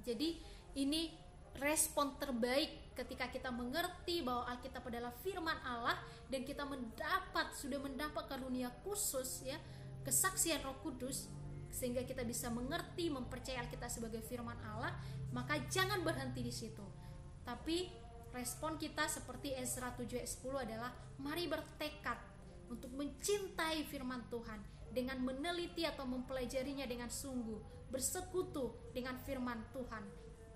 Jadi 0.03 0.43
ini 0.74 1.15
respon 1.62 2.19
terbaik 2.19 2.99
ketika 2.99 3.31
kita 3.31 3.55
mengerti 3.55 4.27
bahwa 4.27 4.51
Alkitab 4.51 4.83
adalah 4.91 5.15
firman 5.23 5.55
Allah 5.62 5.97
dan 6.27 6.43
kita 6.43 6.66
mendapat 6.66 7.55
sudah 7.55 7.78
mendapat 7.78 8.27
karunia 8.27 8.74
khusus 8.83 9.47
ya, 9.47 9.57
kesaksian 10.03 10.66
Roh 10.66 10.83
Kudus 10.83 11.31
sehingga 11.70 12.03
kita 12.03 12.24
bisa 12.24 12.49
mengerti, 12.49 13.12
mempercayai 13.12 13.69
kita 13.69 13.87
sebagai 13.87 14.24
firman 14.24 14.57
Allah, 14.65 14.97
maka 15.37 15.61
jangan 15.69 16.01
berhenti 16.01 16.41
di 16.41 16.49
situ. 16.49 16.81
Tapi 17.45 17.93
respon 18.33 18.81
kita 18.81 19.05
seperti 19.05 19.53
Ezra 19.53 19.93
7 19.93 20.09
ayat 20.17 20.31
10 20.33 20.65
adalah 20.65 20.91
mari 21.21 21.45
bertekad 21.45 22.17
untuk 22.73 22.89
mencintai 22.97 23.85
firman 23.85 24.25
Tuhan 24.33 24.59
dengan 24.97 25.21
meneliti 25.21 25.85
atau 25.85 26.09
mempelajarinya 26.09 26.89
dengan 26.89 27.13
sungguh, 27.13 27.93
bersekutu 27.93 28.73
dengan 28.97 29.21
firman 29.29 29.61
Tuhan 29.77 30.03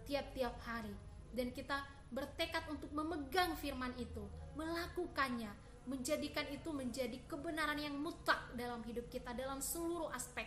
tiap-tiap 0.09 0.57
hari 0.65 0.97
dan 1.37 1.53
kita 1.53 1.85
bertekad 2.11 2.67
untuk 2.73 2.91
memegang 2.91 3.55
firman 3.55 3.95
itu, 3.95 4.27
melakukannya, 4.59 5.53
menjadikan 5.87 6.49
itu 6.51 6.75
menjadi 6.75 7.21
kebenaran 7.31 7.79
yang 7.79 7.95
mutlak 7.95 8.51
dalam 8.59 8.83
hidup 8.83 9.07
kita 9.07 9.31
dalam 9.33 9.63
seluruh 9.63 10.11
aspek 10.13 10.47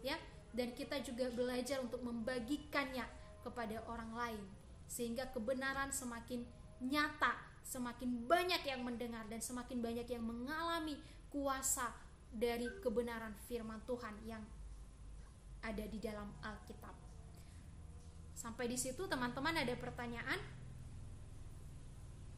ya 0.00 0.14
dan 0.54 0.72
kita 0.72 1.02
juga 1.02 1.28
belajar 1.34 1.82
untuk 1.82 2.00
membagikannya 2.00 3.04
kepada 3.42 3.82
orang 3.86 4.12
lain 4.14 4.44
sehingga 4.88 5.28
kebenaran 5.30 5.92
semakin 5.92 6.42
nyata, 6.80 7.36
semakin 7.60 8.24
banyak 8.24 8.62
yang 8.64 8.80
mendengar 8.82 9.28
dan 9.28 9.42
semakin 9.44 9.84
banyak 9.84 10.08
yang 10.08 10.24
mengalami 10.24 10.96
kuasa 11.28 11.92
dari 12.32 12.68
kebenaran 12.80 13.36
firman 13.48 13.84
Tuhan 13.84 14.16
yang 14.24 14.40
ada 15.60 15.84
di 15.84 15.98
dalam 16.00 16.32
Alkitab. 16.40 16.94
Sampai 18.32 18.70
di 18.70 18.78
situ 18.78 19.04
teman-teman 19.10 19.52
ada 19.58 19.74
pertanyaan? 19.74 20.38